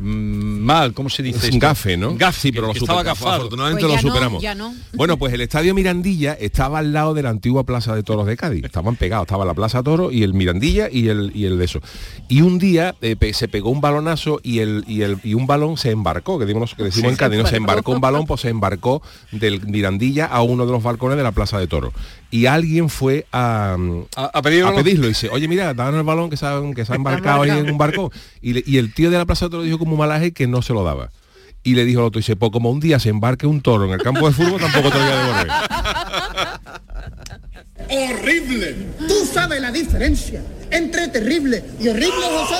mal, 0.00 0.92
¿cómo 0.92 1.08
se 1.10 1.22
dice? 1.22 1.46
Es 1.48 1.52
un 1.54 1.58
gafe, 1.58 1.96
¿no? 1.96 2.14
Gafe, 2.16 2.40
sí, 2.40 2.52
pero 2.52 2.64
que- 2.64 2.66
lo 2.68 2.72
que 2.74 2.80
super- 2.80 2.92
estaba 2.94 3.02
gafado. 3.02 3.32
afortunadamente 3.36 3.82
Pues 3.86 3.96
lo 3.96 4.02
no, 4.08 4.14
superamos. 4.14 4.42
ya 4.42 4.54
no. 4.54 4.74
Bueno, 4.94 5.16
pues 5.16 5.32
el 5.32 5.40
estadio 5.40 5.74
Mirandilla 5.74 6.34
estaba 6.34 6.78
al 6.80 6.92
lado 6.92 7.14
de 7.14 7.22
la 7.22 7.30
antigua 7.30 7.64
Plaza 7.64 7.94
de 7.94 8.02
Toros 8.02 8.26
de 8.26 8.36
Cádiz. 8.36 8.64
Estaban 8.64 8.96
pegados, 8.96 9.26
estaba 9.26 9.44
la 9.44 9.54
Plaza 9.54 9.82
Toro 9.82 10.10
y 10.10 10.22
el 10.22 10.34
Mirandilla 10.34 10.88
y 10.90 11.08
el, 11.08 11.32
y 11.34 11.44
el 11.46 11.58
de 11.58 11.64
eso. 11.64 11.80
Y 12.28 12.42
un 12.42 12.58
día 12.58 12.94
eh, 13.00 13.16
se 13.32 13.48
pegó 13.48 13.70
un 13.70 13.80
balonazo 13.80 14.40
y 14.42 14.58
el, 14.60 14.84
y 14.86 15.02
el 15.02 15.18
y 15.24 15.34
un 15.34 15.46
balón 15.46 15.76
se 15.76 15.90
embarcó, 15.90 16.38
que 16.38 16.44
decimos, 16.46 16.74
que 16.74 16.84
decimos 16.84 17.10
en 17.12 17.16
Cádiz, 17.16 17.38
¿no? 17.40 17.46
se 17.46 17.56
embarcó 17.56 17.92
un 17.92 18.00
balón, 18.00 18.26
pues 18.26 18.40
se 18.42 18.48
embarcó 18.48 19.02
del 19.32 19.66
Mirandilla 19.66 20.26
a 20.26 20.42
uno 20.42 20.66
de 20.66 20.72
los 20.72 20.82
balcones 20.82 21.16
de 21.16 21.22
la 21.22 21.32
Plaza 21.32 21.58
de 21.58 21.66
Toro. 21.66 21.92
Y 22.30 22.46
alguien 22.46 22.88
fue 22.88 23.24
a, 23.32 23.76
A- 24.16 24.24
a 24.38 24.42
pedirlo. 24.42 24.74
pedirlo 24.74 25.06
y 25.06 25.10
dice, 25.10 25.28
oye 25.30 25.46
mira, 25.48 25.72
danos 25.74 26.00
el 26.00 26.02
balón 26.04 26.28
que 26.28 26.36
se 26.36 26.44
ha, 26.44 26.60
que 26.74 26.84
se 26.84 26.92
ha 26.92 26.96
embarcado 26.96 27.42
ahí 27.42 27.50
en 27.50 27.70
un 27.70 27.78
barco. 27.78 28.10
Y, 28.42 28.52
le- 28.54 28.64
y 28.66 28.78
el 28.78 28.92
tío 28.92 29.10
de 29.10 29.18
la 29.18 29.24
Plaza 29.24 29.46
de 29.46 29.50
Toro 29.52 29.62
dijo 29.62 29.78
como 29.78 29.96
malaje 29.96 30.32
que 30.32 30.46
no 30.46 30.60
se 30.60 30.72
lo 30.72 30.84
daba. 30.84 31.10
Y 31.62 31.74
le 31.74 31.84
dijo 31.84 32.00
al 32.00 32.06
otro, 32.06 32.18
dice, 32.18 32.36
pues 32.36 32.52
como 32.52 32.70
un 32.70 32.80
día 32.80 32.98
se 32.98 33.08
embarque 33.08 33.46
un 33.46 33.60
toro 33.60 33.86
en 33.86 33.92
el 33.92 34.02
campo 34.02 34.26
de 34.26 34.34
fútbol, 34.34 34.60
tampoco 34.60 34.90
te 34.90 34.98
lo 34.98 35.04
voy 35.04 35.12
a 35.12 35.16
devolver. 35.16 35.48
¡Horrible! 37.88 38.76
¿Tú 39.08 39.26
sabes 39.32 39.60
la 39.60 39.70
diferencia 39.70 40.42
entre 40.70 41.08
terrible 41.08 41.64
y 41.80 41.88
horrible, 41.88 42.26
José? 42.26 42.54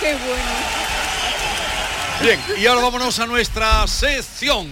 Qué 0.00 0.14
bueno. 0.14 0.42
Bien, 2.22 2.38
y 2.60 2.66
ahora 2.66 2.82
vámonos 2.82 3.18
a 3.18 3.26
nuestra 3.26 3.86
sección. 3.86 4.68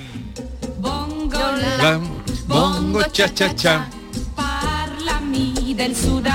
Bam, 0.78 1.28
Bongo 2.46 3.02
cha 3.12 3.32
cha 3.32 3.54
cha. 3.54 3.88
Del 5.80 5.96
Sud 5.96 6.26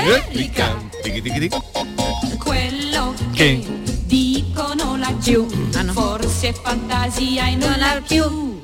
Eh? 0.00 0.06
elettrica. 0.06 0.88
Quello 2.38 3.14
che? 3.32 3.80
dicono 4.10 4.96
laggiù, 4.96 5.46
ah, 5.74 5.84
forse 5.92 6.52
fantasia 6.52 7.46
e 7.46 7.54
non 7.54 7.80
ha 7.80 8.02
più. 8.06 8.59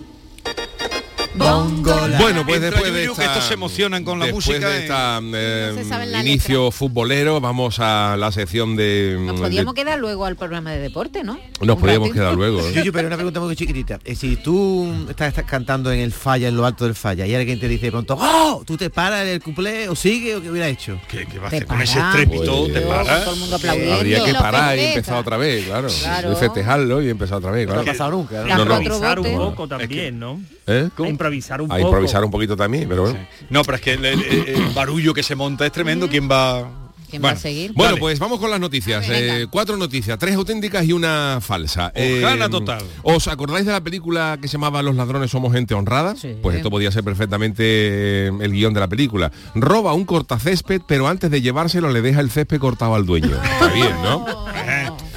Bueno, 1.39 2.45
pues 2.45 2.57
Entra 2.57 2.71
después 2.71 2.93
de 2.95 3.01
que 3.15 3.25
estos 3.25 3.45
se 3.45 3.55
emocionan 3.55 4.05
con 4.05 4.19
la 4.19 4.27
música, 4.27 4.69
de 4.69 4.79
esta, 4.83 5.21
eh, 5.23 5.73
No 5.77 5.85
se 5.85 6.07
la 6.07 6.21
inicio 6.21 6.71
futbolero, 6.71 7.41
vamos 7.41 7.79
a 7.79 8.17
la 8.19 8.33
sección 8.33 8.77
de... 8.77 9.17
Nos 9.21 9.37
de- 9.37 9.43
podíamos 9.43 9.75
quedar 9.75 9.99
luego 9.99 10.25
al 10.25 10.37
programa 10.37 10.73
de 10.73 10.79
deporte, 10.81 11.23
¿no? 11.25 11.39
nos 11.61 11.77
podíamos 11.79 12.09
ratito. 12.09 12.15
quedar 12.15 12.35
luego. 12.35 12.61
¿eh? 12.61 12.73
Yuyu, 12.75 12.93
pero 12.93 13.07
una 13.09 13.17
pregunta 13.17 13.41
muy 13.41 13.55
chiquitita. 13.57 13.99
Eh, 14.05 14.15
Si 14.15 14.37
tú 14.37 15.07
estás, 15.09 15.29
estás 15.29 15.45
cantando 15.45 15.93
en 15.93 16.01
el 16.01 16.13
falla, 16.13 16.49
en 16.49 16.57
lo 16.57 16.65
alto 16.67 16.85
del 16.85 16.95
falla, 16.95 17.27
y 17.27 17.35
alguien 17.35 17.61
te 17.61 17.69
dice 17.69 17.87
de 17.87 17.93
pronto, 17.93 18.17
¡Oh! 18.19 18.63
¿Tú 18.67 18.77
te 18.77 18.91
paras 18.91 19.27
el 19.27 19.43
cuplé 19.43 19.89
o 19.89 19.95
sigue 19.97 20.37
o 20.37 20.43
qué 20.43 20.51
hubiera 20.51 20.69
hecho? 20.69 20.99
¿Qué, 21.09 21.27
qué 21.27 21.39
va 21.39 21.45
a 21.45 21.49
hacer 21.49 21.67
con 21.67 21.81
ese 21.83 21.99
estrépito? 21.99 22.63
Pues, 22.63 22.73
¿Te 22.73 22.81
para? 22.81 23.25
Todo 23.25 23.35
el 23.35 23.41
mundo 23.41 23.57
aplaudiendo. 23.57 23.95
habría 23.95 24.25
que 24.25 24.35
parar 24.35 24.79
y 24.79 24.81
empezar 24.83 25.17
otra 25.19 25.37
vez, 25.37 25.65
claro. 25.67 25.89
Claro. 26.01 26.33
Y 26.33 26.37
festejarlo 26.37 27.03
y 27.03 27.11
empezar 27.11 27.39
otra 27.39 27.51
vez, 27.51 27.67
No 27.67 27.75
claro. 27.75 27.89
ha 27.89 27.93
pasado 27.93 28.11
nunca. 28.11 28.41
¿no? 28.43 28.47
Las 28.47 28.59
No, 28.59 28.65
no. 28.65 29.21
un 29.23 29.37
poco 29.51 29.69
también, 29.69 30.19
¿no? 30.19 30.41
¿Eh? 30.67 30.89
A 31.27 31.31
improvisar 31.35 31.61
un 31.63 31.71
A 31.71 31.75
poco. 31.77 31.89
improvisar 31.89 32.25
un 32.25 32.31
poquito 32.31 32.57
también, 32.57 32.89
pero 32.89 33.03
bueno. 33.03 33.19
No, 33.51 33.63
pero 33.63 33.77
es 33.77 33.83
que 33.83 33.93
el, 33.95 34.05
el- 34.05 34.23
el- 34.23 34.49
el 34.49 34.67
barullo 34.75 35.13
que 35.15 35.23
se 35.23 35.35
monta 35.35 35.67
es 35.67 35.73
tremendo. 35.73 36.09
¿Quién 36.09 36.31
va? 36.31 36.69
¿Quién 37.09 37.25
va 37.25 37.31
a 37.31 37.37
seguir? 37.37 37.73
Bueno, 37.73 37.97
pues 37.99 38.19
vamos 38.19 38.41
con 38.41 38.51
las 38.51 38.59
noticias. 38.59 39.07
Eh, 39.09 39.47
cuatro 39.49 39.77
noticias, 39.77 40.19
tres 40.19 40.35
auténticas 40.35 40.85
y 40.87 40.93
una 40.93 41.39
falsa. 41.41 41.93
Hojana 41.95 42.49
total. 42.49 42.83
¿Os 43.05 43.29
acordáis 43.29 43.65
de 43.65 43.71
la 43.71 43.81
película 43.81 44.39
que 44.43 44.49
se 44.49 44.55
llamaba 44.55 44.83
Los 44.83 44.97
ladrones 44.97 45.31
somos 45.31 45.53
gente 45.53 45.73
honrada? 45.75 46.17
Sí. 46.17 46.35
Pues 46.43 46.57
esto 46.57 46.69
podía 46.69 46.91
ser 46.91 47.05
perfectamente 47.05 47.63
eh, 47.65 48.33
el 48.41 48.51
guion 48.53 48.75
de 48.75 48.81
la 48.81 48.89
película. 48.89 49.31
Roba 49.55 49.93
un 49.95 50.05
cortacésped, 50.05 50.81
pero 50.89 51.07
antes 51.07 51.31
de 51.31 51.41
llevárselo 51.43 51.91
le 51.91 52.03
deja 52.03 52.19
el 52.21 52.29
césped 52.31 52.59
cortado 52.59 52.97
al 52.97 53.07
dueño. 53.07 53.37
Está 53.45 53.69
bien, 53.73 53.93
¿no? 54.03 54.27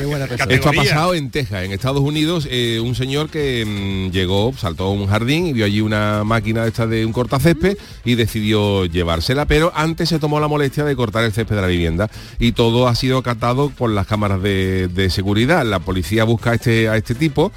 Qué 0.09 0.15
buena 0.15 0.27
persona. 0.27 0.53
Esto 0.53 0.69
ha 0.69 0.73
pasado 0.73 1.13
en 1.13 1.29
Texas, 1.29 1.63
en 1.63 1.71
Estados 1.71 2.01
Unidos, 2.01 2.47
eh, 2.49 2.79
un 2.79 2.95
señor 2.95 3.29
que 3.29 3.63
mm, 3.65 4.11
llegó, 4.11 4.53
saltó 4.57 4.85
a 4.85 4.91
un 4.91 5.07
jardín 5.07 5.45
y 5.47 5.53
vio 5.53 5.65
allí 5.65 5.81
una 5.81 6.23
máquina 6.23 6.65
esta 6.65 6.87
de 6.87 7.05
un 7.05 7.13
cortacésped 7.13 7.77
y 8.05 8.15
decidió 8.15 8.85
llevársela, 8.85 9.45
pero 9.45 9.71
antes 9.75 10.09
se 10.09 10.19
tomó 10.19 10.39
la 10.39 10.47
molestia 10.47 10.83
de 10.83 10.95
cortar 10.95 11.23
el 11.23 11.31
césped 11.31 11.55
de 11.55 11.61
la 11.61 11.67
vivienda 11.67 12.09
y 12.39 12.53
todo 12.53 12.87
ha 12.87 12.95
sido 12.95 13.21
catado 13.21 13.69
por 13.69 13.89
las 13.91 14.07
cámaras 14.07 14.41
de, 14.41 14.87
de 14.87 15.09
seguridad. 15.09 15.63
La 15.65 15.79
policía 15.79 16.23
busca 16.23 16.51
a 16.51 16.55
este, 16.55 16.89
a 16.89 16.97
este 16.97 17.15
tipo. 17.15 17.51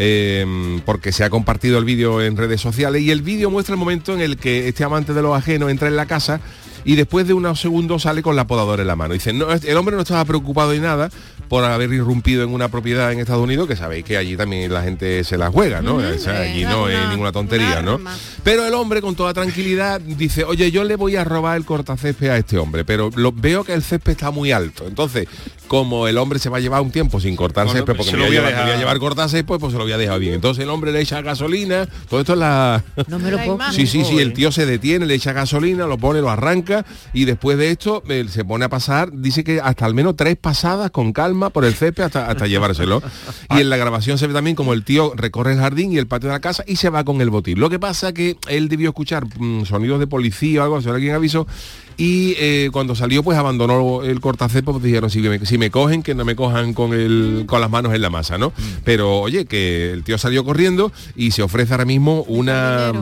eh, 0.00 0.46
porque 0.86 1.12
se 1.12 1.24
ha 1.24 1.30
compartido 1.30 1.76
el 1.78 1.84
vídeo 1.84 2.22
en 2.22 2.36
redes 2.36 2.60
sociales 2.60 3.02
y 3.02 3.10
el 3.10 3.20
vídeo 3.22 3.50
muestra 3.50 3.74
el 3.74 3.78
momento 3.80 4.14
en 4.14 4.20
el 4.20 4.36
que 4.36 4.68
este 4.68 4.84
amante 4.84 5.12
de 5.12 5.22
los 5.22 5.36
ajenos 5.36 5.70
entra 5.70 5.88
en 5.88 5.96
la 5.96 6.06
casa 6.06 6.40
y 6.84 6.94
después 6.96 7.26
de 7.26 7.34
unos 7.34 7.60
segundos 7.60 8.02
sale 8.02 8.22
con 8.22 8.36
la 8.36 8.46
podadora 8.46 8.82
en 8.82 8.88
la 8.88 8.96
mano. 8.96 9.14
Dice, 9.14 9.32
no, 9.32 9.50
el 9.52 9.76
hombre 9.76 9.96
no 9.96 10.02
estaba 10.02 10.24
preocupado 10.24 10.70
de 10.70 10.80
nada 10.80 11.10
por 11.48 11.64
haber 11.64 11.90
irrumpido 11.92 12.42
en 12.42 12.50
una 12.50 12.68
propiedad 12.68 13.10
en 13.12 13.20
Estados 13.20 13.42
Unidos, 13.42 13.66
que 13.66 13.74
sabéis 13.76 14.04
que 14.04 14.18
allí 14.18 14.36
también 14.36 14.70
la 14.72 14.82
gente 14.82 15.24
se 15.24 15.38
la 15.38 15.50
juega, 15.50 15.80
¿no? 15.80 15.96
O 15.96 16.18
sea, 16.18 16.40
allí 16.42 16.64
no 16.64 16.88
es 16.88 16.98
una- 16.98 17.10
ninguna 17.10 17.32
tontería, 17.32 17.80
¿no? 17.80 17.98
Pero 18.44 18.66
el 18.66 18.74
hombre 18.74 19.00
con 19.00 19.14
toda 19.14 19.32
tranquilidad 19.32 19.98
dice, 20.00 20.44
oye, 20.44 20.70
yo 20.70 20.84
le 20.84 20.96
voy 20.96 21.16
a 21.16 21.24
robar 21.24 21.56
el 21.56 21.64
cortacésped 21.64 22.28
a 22.28 22.36
este 22.36 22.58
hombre, 22.58 22.84
pero 22.84 23.10
lo, 23.16 23.32
veo 23.32 23.64
que 23.64 23.72
el 23.72 23.82
césped 23.82 24.12
está 24.12 24.30
muy 24.30 24.52
alto. 24.52 24.86
Entonces, 24.86 25.26
como 25.68 26.06
el 26.06 26.18
hombre 26.18 26.38
se 26.38 26.48
va 26.50 26.58
a 26.58 26.60
llevar 26.60 26.82
un 26.82 26.90
tiempo 26.90 27.18
sin 27.18 27.34
cortar 27.34 27.64
Bueno, 27.64 27.78
césped, 27.78 27.96
pues 27.96 28.08
porque 28.08 28.10
se 28.10 28.16
me 28.18 28.22
lo 28.24 28.28
voy 28.28 28.36
a, 28.36 28.40
llevar, 28.40 28.52
me 28.52 28.56
voy 28.56 28.62
a 28.62 28.66
dejar. 28.66 28.80
llevar 28.80 28.98
cortacésped, 28.98 29.58
pues 29.58 29.72
se 29.72 29.78
lo 29.78 29.84
voy 29.84 29.92
a 29.92 29.98
dejar 29.98 30.18
bien. 30.20 30.34
Entonces 30.34 30.64
el 30.64 30.70
hombre 30.70 30.92
le 30.92 31.00
echa 31.00 31.22
gasolina, 31.22 31.86
todo 32.10 32.20
esto 32.20 32.34
es 32.34 32.38
la... 32.38 32.84
No 33.06 33.18
me 33.18 33.30
lo 33.30 33.38
puedo 33.38 33.58
Sí, 33.72 33.86
sí, 33.86 34.04
sí, 34.04 34.18
el 34.18 34.34
tío 34.34 34.52
se 34.52 34.66
detiene, 34.66 35.06
le 35.06 35.14
echa 35.14 35.32
gasolina, 35.32 35.86
lo 35.86 35.96
pone, 35.96 36.20
lo 36.20 36.28
arranca 36.30 36.67
y 37.12 37.24
después 37.24 37.58
de 37.58 37.70
esto 37.70 38.02
él 38.08 38.28
se 38.28 38.44
pone 38.44 38.64
a 38.64 38.68
pasar, 38.68 39.10
dice 39.12 39.44
que 39.44 39.60
hasta 39.60 39.84
al 39.84 39.94
menos 39.94 40.16
tres 40.16 40.36
pasadas 40.36 40.90
con 40.90 41.12
calma 41.12 41.50
por 41.50 41.64
el 41.64 41.74
césped 41.74 42.04
hasta, 42.04 42.28
hasta 42.28 42.46
llevárselo. 42.48 43.02
Y 43.50 43.60
en 43.60 43.70
la 43.70 43.76
grabación 43.76 44.18
se 44.18 44.26
ve 44.26 44.34
también 44.34 44.56
como 44.56 44.72
el 44.72 44.84
tío 44.84 45.12
recorre 45.14 45.52
el 45.52 45.58
jardín 45.58 45.92
y 45.92 45.98
el 45.98 46.06
patio 46.06 46.28
de 46.28 46.34
la 46.34 46.40
casa 46.40 46.64
y 46.66 46.76
se 46.76 46.90
va 46.90 47.04
con 47.04 47.20
el 47.20 47.30
botín. 47.30 47.60
Lo 47.60 47.70
que 47.70 47.78
pasa 47.78 48.12
que 48.12 48.36
él 48.48 48.68
debió 48.68 48.90
escuchar 48.90 49.26
mm, 49.38 49.64
sonidos 49.64 50.00
de 50.00 50.06
policía 50.06 50.60
o 50.60 50.64
algo, 50.64 50.80
si 50.80 50.88
alguien 50.88 51.14
avisó, 51.14 51.46
y 51.96 52.34
eh, 52.38 52.70
cuando 52.72 52.94
salió 52.94 53.22
pues 53.24 53.36
abandonó 53.36 54.04
el 54.04 54.20
cortacésped, 54.20 54.72
pues 54.72 54.82
dijeron, 54.82 55.10
si 55.10 55.20
me, 55.20 55.44
si 55.44 55.58
me 55.58 55.70
cogen, 55.70 56.02
que 56.02 56.14
no 56.14 56.24
me 56.24 56.36
cojan 56.36 56.72
con, 56.72 56.92
el, 56.94 57.44
con 57.46 57.60
las 57.60 57.70
manos 57.70 57.92
en 57.92 58.02
la 58.02 58.08
masa, 58.08 58.38
¿no? 58.38 58.52
Pero 58.84 59.18
oye, 59.18 59.46
que 59.46 59.92
el 59.92 60.04
tío 60.04 60.16
salió 60.16 60.44
corriendo 60.44 60.92
y 61.16 61.32
se 61.32 61.42
ofrece 61.42 61.74
ahora 61.74 61.84
mismo 61.84 62.22
una 62.28 62.92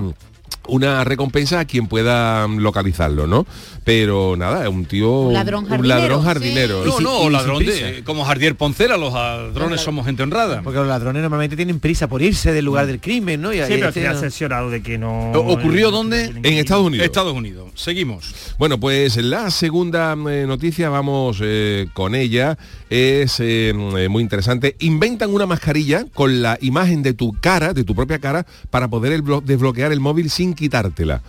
una 0.69 1.05
recompensa 1.05 1.61
a 1.61 1.65
quien 1.65 1.87
pueda 1.87 2.47
mm, 2.47 2.59
localizarlo, 2.59 3.27
¿no? 3.27 3.47
Pero 3.85 4.35
nada, 4.37 4.65
es 4.65 4.69
un 4.69 4.85
tío... 4.85 5.11
Un 5.21 5.33
ladrón 5.33 5.65
Un 5.65 5.71
jardinero, 5.71 5.99
ladrón 6.01 6.23
jardinero. 6.25 6.85
No, 6.85 7.01
no, 7.01 7.31
ladrón 7.31 7.65
de, 7.65 8.03
como 8.05 8.25
Jardier 8.25 8.57
Poncela, 8.57 8.97
los 8.97 9.13
ladrones 9.13 9.81
somos 9.81 10.07
gente 10.07 10.23
honrada. 10.23 10.63
Porque 10.63 10.79
los 10.79 10.89
ladrones 10.89 11.23
normalmente 11.23 11.57
tienen 11.57 11.79
prisa 11.79 12.09
por 12.09 12.23
irse 12.23 12.53
del 12.53 12.65
lugar 12.65 12.87
del 12.87 13.01
crimen, 13.01 13.41
¿no? 13.41 13.53
Y, 13.53 13.57
Sí, 13.57 13.73
pero 13.75 13.89
este 13.89 14.07
asesorado 14.07 14.71
de 14.71 14.83
que 14.83 14.99
no... 14.99 15.33
¿Ocurrió 15.33 15.91
dónde? 15.91 16.25
En 16.25 16.55
Estados 16.55 16.87
Unidos. 16.87 17.07
Estados 17.07 17.35
Unidos. 17.35 17.71
Seguimos. 17.75 18.35
Bueno, 18.59 18.79
pues 18.79 19.17
la 19.17 19.51
segunda 19.51 20.17
eh, 20.29 20.45
noticia, 20.47 20.89
vamos 20.89 21.39
eh, 21.43 21.87
con 21.95 22.15
ella, 22.15 22.59
es 22.91 23.37
eh, 23.39 23.73
muy 23.75 24.23
interesante. 24.23 24.77
Inventan 24.81 25.33
una 25.33 25.47
mascarilla 25.47 26.05
con 26.15 26.43
la 26.43 26.59
imagen 26.61 27.03
de 27.03 27.15
tu 27.15 27.33
cara, 27.41 27.73
de 27.73 27.85
tu 27.85 27.95
propia 27.95 28.19
cara, 28.19 28.47
para 28.71 28.89
poder 28.89 29.13
el 29.13 29.23
desbloquear 29.45 29.93
el 29.93 30.01
móvil 30.01 30.31
sin 30.31 30.55
quitártela. 30.57 31.21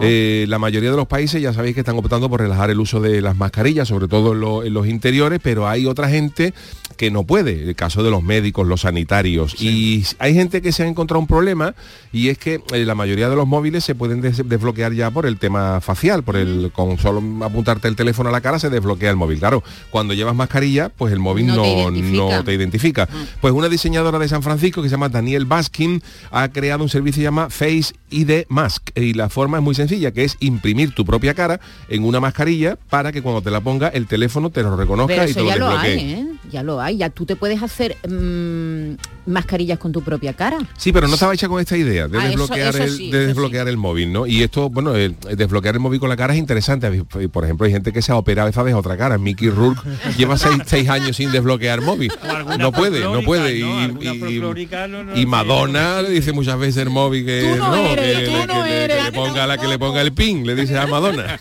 Eh, 0.00 0.46
la 0.48 0.58
mayoría 0.58 0.90
de 0.90 0.96
los 0.96 1.06
países 1.06 1.42
ya 1.42 1.52
sabéis 1.52 1.74
que 1.74 1.80
están 1.80 1.96
optando 1.98 2.30
por 2.30 2.40
relajar 2.40 2.70
el 2.70 2.80
uso 2.80 3.00
de 3.00 3.20
las 3.20 3.36
mascarillas, 3.36 3.88
sobre 3.88 4.08
todo 4.08 4.32
en, 4.32 4.40
lo- 4.40 4.64
en 4.64 4.72
los 4.72 4.86
interiores, 4.86 5.40
pero 5.42 5.68
hay 5.68 5.84
otra 5.86 6.08
gente 6.08 6.54
que 6.96 7.10
no 7.10 7.24
puede, 7.24 7.62
el 7.68 7.74
caso 7.76 8.02
de 8.02 8.10
los 8.10 8.22
médicos, 8.22 8.66
los 8.66 8.80
sanitarios. 8.82 9.60
Y 9.60 10.04
hay 10.18 10.34
gente 10.34 10.62
que 10.62 10.72
se 10.72 10.82
ha 10.82 10.86
encontrado 10.86 11.20
un 11.20 11.26
problema 11.26 11.74
y 12.12 12.28
es 12.28 12.38
que 12.38 12.62
eh, 12.72 12.84
la 12.84 12.94
mayoría 12.94 13.28
de 13.28 13.36
los 13.36 13.46
móviles 13.46 13.84
se 13.84 13.94
pueden 13.94 14.20
des- 14.20 14.48
desbloquear 14.48 14.92
ya 14.92 15.10
por 15.10 15.26
el 15.26 15.38
tema 15.38 15.80
facial, 15.80 16.22
por 16.22 16.36
el 16.36 16.70
con 16.74 16.98
solo 16.98 17.22
apuntarte 17.44 17.88
el 17.88 17.96
teléfono 17.96 18.28
a 18.28 18.32
la 18.32 18.40
cara 18.40 18.58
se 18.58 18.70
desbloquea 18.70 19.10
el 19.10 19.16
móvil. 19.16 19.38
Claro, 19.38 19.62
cuando 19.90 20.14
llevas 20.14 20.34
mascarilla, 20.34 20.88
pues 20.88 21.12
el 21.12 21.18
móvil 21.18 21.46
No 21.48 21.56
no, 21.56 21.62
te 21.62 21.68
no 21.74 21.90
identifica. 21.90 22.44
te 22.44 22.54
identifica. 22.54 23.08
Pues 23.40 23.52
una 23.52 23.68
diseñadora 23.68 24.18
de 24.18 24.28
San 24.28 24.42
Francisco 24.42 24.82
que 24.82 24.88
se 24.88 24.94
llama 24.94 25.08
Daniel 25.08 25.44
Baskin 25.44 26.02
ha 26.30 26.48
creado 26.48 26.82
un 26.82 26.88
servicio 26.88 27.06
que 27.16 27.20
se 27.20 27.24
llama 27.24 27.50
Face 27.50 27.94
ID 28.10 28.44
Mask 28.48 28.90
y 28.94 29.12
la 29.14 29.28
forma 29.28 29.58
es 29.58 29.62
muy 29.62 29.74
sencilla, 29.74 30.10
que 30.12 30.24
es 30.24 30.36
imprimir 30.40 30.94
tu 30.94 31.04
propia 31.04 31.34
cara 31.34 31.60
en 31.88 32.04
una 32.04 32.20
mascarilla 32.20 32.76
para 32.90 33.12
que 33.12 33.22
cuando 33.22 33.42
te 33.42 33.50
la 33.50 33.60
ponga 33.60 33.88
el 33.88 34.06
teléfono 34.06 34.50
te 34.50 34.62
lo 34.62 34.76
reconozca 34.76 35.14
Pero 35.14 35.22
y 35.24 35.26
te 35.26 35.30
eso 35.32 35.40
lo 35.42 35.48
ya 35.48 35.56
lo 35.56 35.66
desbloquee. 35.70 35.90
hay, 35.92 36.12
¿eh? 36.12 36.26
Ya 36.50 36.62
lo 36.62 36.80
hay. 36.80 36.85
Ya 36.90 37.10
tú 37.10 37.24
te 37.26 37.36
puedes 37.36 37.62
hacer 37.62 37.96
mm, 38.08 39.30
mascarillas 39.30 39.78
con 39.78 39.92
tu 39.92 40.02
propia 40.02 40.32
cara. 40.32 40.58
Sí, 40.76 40.92
pero 40.92 41.08
no 41.08 41.14
estaba 41.14 41.34
hecha 41.34 41.48
con 41.48 41.60
esta 41.60 41.76
idea 41.76 42.08
de 42.08 42.18
Ah, 42.18 42.26
desbloquear, 42.28 42.74
eso 42.74 42.82
el, 42.84 42.90
sí, 42.90 43.10
de 43.10 43.18
eso 43.18 43.26
desbloquear 43.28 43.68
el 43.68 43.76
móvil, 43.76 44.12
¿no? 44.12 44.26
Y 44.26 44.42
esto, 44.42 44.70
bueno, 44.70 44.94
el, 44.94 45.16
el 45.28 45.36
desbloquear 45.36 45.74
el 45.74 45.80
móvil 45.80 46.00
con 46.00 46.08
la 46.08 46.16
cara 46.16 46.32
es 46.34 46.38
interesante. 46.38 47.04
Por 47.04 47.44
ejemplo, 47.44 47.66
hay 47.66 47.72
gente 47.72 47.92
que 47.92 48.02
se 48.02 48.12
ha 48.12 48.16
operado 48.16 48.48
esa 48.48 48.62
de 48.64 48.74
otra 48.74 48.96
cara. 48.96 49.18
Mickey 49.18 49.50
Rourke 49.50 49.80
lleva 50.18 50.36
seis, 50.38 50.58
seis 50.66 50.88
años 50.88 51.16
sin 51.16 51.32
desbloquear 51.32 51.80
móvil. 51.80 52.12
No 52.58 52.72
puede, 52.72 53.00
no 53.00 53.22
puede. 53.22 53.60
¿no? 53.60 53.82
Y- 54.02 54.06
y, 54.08 54.18
folclórica, 54.20 54.86
no, 54.88 55.04
no 55.04 55.14
y 55.16 55.20
sé, 55.20 55.26
Madonna 55.26 56.02
le 56.02 56.10
dice 56.10 56.32
muchas 56.32 56.58
veces 56.58 56.82
el 56.82 56.90
móvil 56.90 57.24
que 57.26 57.54
no 57.58 57.74
eres, 57.74 58.18
que, 58.20 58.24
tú 58.26 58.32
le- 58.32 58.46
no 58.46 58.54
que 58.64 58.68
le- 58.70 58.84
eres. 58.84 58.96
que 58.98 59.02
le 59.04 59.12
ponga 59.12 59.46
la 59.46 59.58
que 59.58 59.66
le 59.68 59.78
ponga 59.78 60.00
el 60.02 60.12
pin, 60.12 60.46
le 60.46 60.54
dice 60.54 60.78
a 60.78 60.86
Madonna. 60.86 61.36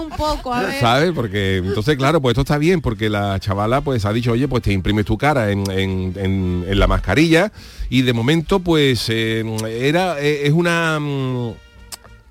Un 0.00 0.10
poco, 0.10 0.52
a. 0.52 0.72
¿Sabes? 0.80 1.12
Porque 1.14 1.58
entonces, 1.58 1.96
claro, 1.96 2.20
pues 2.20 2.32
esto 2.32 2.42
está 2.42 2.58
bien, 2.58 2.80
porque 2.80 3.08
la 3.08 3.38
chavala 3.40 3.80
pues 3.80 4.04
ha 4.04 4.12
dicho, 4.12 4.32
oye, 4.32 4.48
pues 4.48 4.62
te 4.62 4.72
imprimes 4.72 5.04
tu 5.04 5.16
cara 5.18 5.50
en, 5.50 5.68
en- 5.70 6.12
en- 6.16 6.64
en 6.68 6.78
la 6.78 6.86
mascarilla 6.86 7.50
y 7.90 8.02
de 8.02 8.12
momento 8.12 8.60
pues 8.60 9.06
eh, 9.08 9.44
era, 9.80 10.20
eh, 10.20 10.46
es 10.46 10.52
una... 10.52 10.98
mm, 11.00 11.52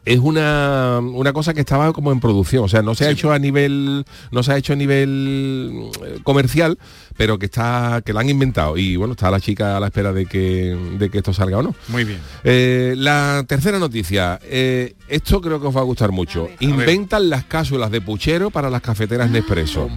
Es 0.07 0.19
una, 0.19 0.99
una 1.01 1.33
cosa 1.33 1.53
que 1.53 1.59
estaba 1.59 1.91
como 1.91 2.13
en 2.13 2.21
producción, 2.21 2.63
o 2.63 2.67
sea, 2.69 2.81
no 2.81 2.95
se 2.95 3.05
ha 3.05 3.09
hecho 3.09 3.33
a 3.33 3.39
nivel, 3.39 4.05
no 4.31 4.41
se 4.41 4.53
ha 4.53 4.57
hecho 4.57 4.71
a 4.71 4.75
nivel 4.77 5.89
eh, 6.05 6.19
comercial, 6.23 6.77
pero 7.17 7.37
que 7.37 7.47
está, 7.47 8.01
que 8.05 8.13
la 8.13 8.21
han 8.21 8.29
inventado. 8.29 8.77
Y 8.77 8.95
bueno, 8.95 9.13
está 9.15 9.29
la 9.29 9.41
chica 9.41 9.75
a 9.75 9.79
la 9.81 9.87
espera 9.87 10.13
de 10.13 10.25
que, 10.25 10.77
de 10.97 11.09
que 11.09 11.17
esto 11.17 11.33
salga 11.33 11.57
o 11.57 11.61
no. 11.63 11.75
Muy 11.89 12.05
bien. 12.05 12.19
Eh, 12.45 12.93
la 12.97 13.43
tercera 13.47 13.79
noticia, 13.79 14.39
eh, 14.43 14.95
esto 15.09 15.41
creo 15.41 15.59
que 15.59 15.67
os 15.67 15.75
va 15.75 15.81
a 15.81 15.83
gustar 15.83 16.11
mucho. 16.13 16.47
Inventan 16.61 17.29
las 17.29 17.43
cápsulas 17.43 17.91
de 17.91 17.99
puchero 17.99 18.49
para 18.49 18.69
las 18.69 18.81
cafeteras 18.81 19.29
Nespresso. 19.29 19.89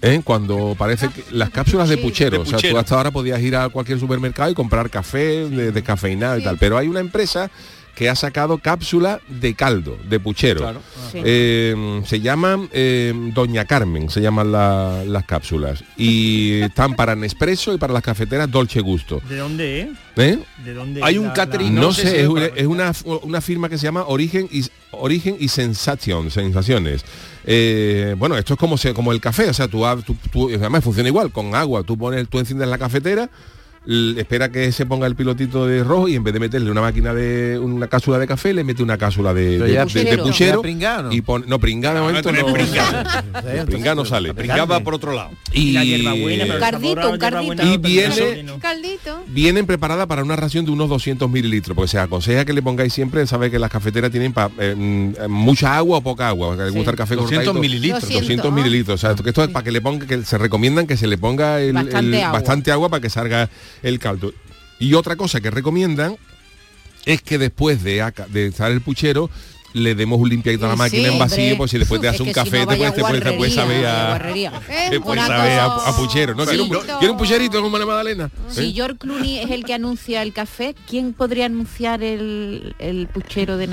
¿Eh? 0.00 0.20
Cuando 0.24 0.74
parece 0.78 1.08
que 1.08 1.22
las 1.32 1.50
cápsulas 1.50 1.88
de 1.88 1.98
puchero, 1.98 2.38
De 2.38 2.42
o 2.42 2.46
sea, 2.46 2.70
tú 2.70 2.78
hasta 2.78 2.94
ahora 2.94 3.10
podías 3.10 3.40
ir 3.40 3.56
a 3.56 3.68
cualquier 3.68 3.98
supermercado 4.00 4.50
y 4.50 4.54
comprar 4.54 4.90
café 4.90 5.48
de- 5.48 5.72
descafeinado 5.72 6.38
y 6.38 6.42
tal, 6.44 6.56
pero 6.58 6.78
hay 6.78 6.88
una 6.88 7.00
empresa 7.00 7.50
que 7.94 8.08
ha 8.08 8.14
sacado 8.16 8.58
cápsula 8.58 9.20
de 9.28 9.54
caldo, 9.54 9.98
de 10.08 10.18
puchero. 10.18 10.60
Claro. 10.60 10.80
Sí. 11.12 11.18
Eh, 11.24 12.02
se 12.06 12.20
llaman 12.20 12.68
eh, 12.72 13.12
Doña 13.34 13.64
Carmen, 13.66 14.08
se 14.08 14.20
llaman 14.22 14.50
la- 14.50 15.04
las 15.06 15.24
cápsulas. 15.24 15.84
Y 15.96 16.60
están 16.62 16.94
para 16.94 17.14
Nespresso 17.14 17.74
y 17.74 17.78
para 17.78 17.92
las 17.92 18.02
cafeteras 18.02 18.50
Dolce 18.50 18.80
Gusto. 18.80 19.20
¿De 19.28 19.36
dónde 19.36 19.80
es? 19.82 19.88
¿Eh? 20.16 20.38
¿De 20.64 20.74
dónde 20.74 21.00
Hay 21.04 21.18
un 21.18 21.26
la- 21.28 21.32
catering, 21.34 21.74
la- 21.74 21.80
No, 21.82 21.92
sé 21.92 22.02
es, 22.02 22.12
es 22.22 22.28
una, 22.28 22.40
para- 22.48 22.60
es 22.60 22.66
una, 22.66 22.92
una 23.24 23.40
firma 23.42 23.68
que 23.68 23.76
se 23.76 23.84
llama 23.84 24.04
Origen 24.06 24.48
y, 24.50 24.64
Origen 24.92 25.36
y 25.38 25.48
Sensation, 25.48 26.30
Sensaciones. 26.30 27.04
Eh, 27.44 28.14
bueno, 28.18 28.36
esto 28.38 28.54
es 28.54 28.58
como, 28.58 28.78
se, 28.78 28.94
como 28.94 29.12
el 29.12 29.20
café, 29.20 29.50
o 29.50 29.54
sea, 29.54 29.68
tú, 29.68 29.84
tú- 30.06 30.16
tú- 30.30 30.48
además 30.48 30.82
funciona 30.82 31.08
igual, 31.08 31.30
con 31.30 31.54
agua, 31.54 31.82
tú 31.82 31.98
pones, 31.98 32.28
tú 32.28 32.38
enciendes 32.38 32.68
la 32.68 32.78
cafetera, 32.78 33.28
espera 33.84 34.50
que 34.52 34.70
se 34.70 34.86
ponga 34.86 35.06
el 35.08 35.16
pilotito 35.16 35.66
de 35.66 35.82
rojo 35.82 36.06
y 36.08 36.14
en 36.14 36.22
vez 36.22 36.32
de 36.34 36.38
meterle 36.40 36.70
una 36.70 36.80
máquina 36.80 37.12
de 37.12 37.58
una 37.58 37.88
cápsula 37.88 38.18
de 38.18 38.26
café, 38.28 38.52
le 38.52 38.62
mete 38.62 38.82
una 38.82 38.96
cápsula 38.96 39.34
de, 39.34 39.58
de- 39.58 39.72
ya- 39.72 39.84
de- 39.84 40.04
de 40.04 40.18
Puchero. 40.18 40.62
y 41.10 41.20
pone, 41.22 41.46
no, 41.48 41.58
momento 42.02 42.30
no 42.32 42.52
pringá. 42.52 43.24
sale. 44.04 44.34
Pringá 44.34 44.64
va 44.64 44.80
por 44.80 44.94
otro 44.94 45.12
lado. 45.12 45.30
Y 45.52 45.76
el 45.76 46.58
Cardito, 46.60 47.10
un 47.10 47.18
cardito. 47.18 47.62
Y 47.64 47.76
viene- 47.78 48.44
Caldito. 48.60 49.24
vienen 49.26 49.66
preparadas 49.66 50.06
para 50.06 50.22
una 50.22 50.36
ración 50.36 50.64
de 50.64 50.70
unos 50.70 50.88
200 50.88 51.28
mililitros, 51.30 51.74
porque 51.74 51.88
se 51.88 51.98
aconseja 51.98 52.44
que 52.44 52.52
le 52.52 52.62
pongáis 52.62 52.92
siempre, 52.92 53.26
sabe 53.26 53.50
que 53.50 53.58
las 53.58 53.70
cafeteras 53.70 54.10
tienen 54.10 54.32
pa- 54.32 54.50
eh, 54.58 54.74
mm, 54.76 55.28
mucha 55.28 55.76
agua 55.76 55.98
o 55.98 56.00
poca 56.02 56.28
agua, 56.28 56.48
porque 56.48 56.64
le 56.64 56.70
gusta 56.70 56.90
el 56.92 56.96
café 56.96 57.16
200 57.16 57.46
cortadito. 57.46 57.60
mililitros. 57.60 58.08
200 58.08 58.52
mililitros, 58.52 58.94
o 59.02 59.06
sea, 59.06 59.14
que 59.16 59.28
esto 59.30 59.42
es 59.44 59.50
para 59.50 59.64
que 59.64 59.72
le 59.72 59.80
ponga, 59.80 60.06
que 60.06 60.22
se 60.24 60.38
recomiendan 60.38 60.86
que 60.86 60.96
se 60.96 61.06
le 61.06 61.18
ponga 61.18 61.60
el, 61.60 61.72
Bastante 61.72 61.98
el- 61.98 62.14
agua. 62.24 62.32
bastante 62.32 62.72
agua 62.72 62.88
para 62.88 63.00
que 63.00 63.10
salga 63.10 63.48
el 63.82 63.98
caldo. 63.98 64.32
Y 64.78 64.94
otra 64.94 65.16
cosa 65.16 65.40
que 65.40 65.50
recomiendan 65.50 66.16
es 67.04 67.22
que 67.22 67.38
después 67.38 67.82
de, 67.82 68.12
de 68.28 68.46
estar 68.46 68.70
el 68.70 68.80
puchero 68.80 69.30
le 69.74 69.94
demos 69.94 70.18
un 70.20 70.28
limpiadito 70.28 70.66
a 70.66 70.68
la 70.68 70.74
Sí, 70.74 70.78
máquina 70.78 71.02
en 71.04 71.08
hombre. 71.14 71.28
vacío, 71.28 71.56
pues 71.56 71.70
si 71.70 71.78
después 71.78 72.00
te 72.00 72.06
Es 72.08 72.14
hace 72.14 72.22
un 72.22 72.28
si 72.28 72.34
café, 72.34 72.50
no 72.50 72.60
te 72.60 72.66
puede, 72.66 72.78
vaya 72.80 72.92
te 72.94 73.00
puede- 73.00 73.20
te 73.20 73.32
puede 73.32 73.50
saber 73.50 73.86
a, 73.86 74.18
te 74.90 75.00
puede 75.00 75.18
Una 75.20 75.26
saber 75.26 75.58
a, 75.60 75.96
puchero. 75.96 76.34
¿No? 76.34 76.44
¿Quiere 76.44 76.62
un, 76.62 76.68
Sí. 76.70 76.76
quiere 76.98 77.10
un 77.10 77.18
pucherito 77.18 77.62
como 77.62 77.78
la 77.78 77.86
Magdalena? 77.86 78.30
Si 78.50 78.60
¿Eh? 78.68 78.72
George 78.74 78.98
Clooney 78.98 79.38
es 79.38 79.50
el 79.50 79.64
que 79.64 79.74
anuncia 79.74 80.22
el 80.22 80.32
café, 80.32 80.74
¿quién 80.88 81.12
podría 81.12 81.46
anunciar 81.46 82.02
el, 82.02 82.74
el 82.78 83.06
puchero 83.08 83.56
de, 83.56 83.68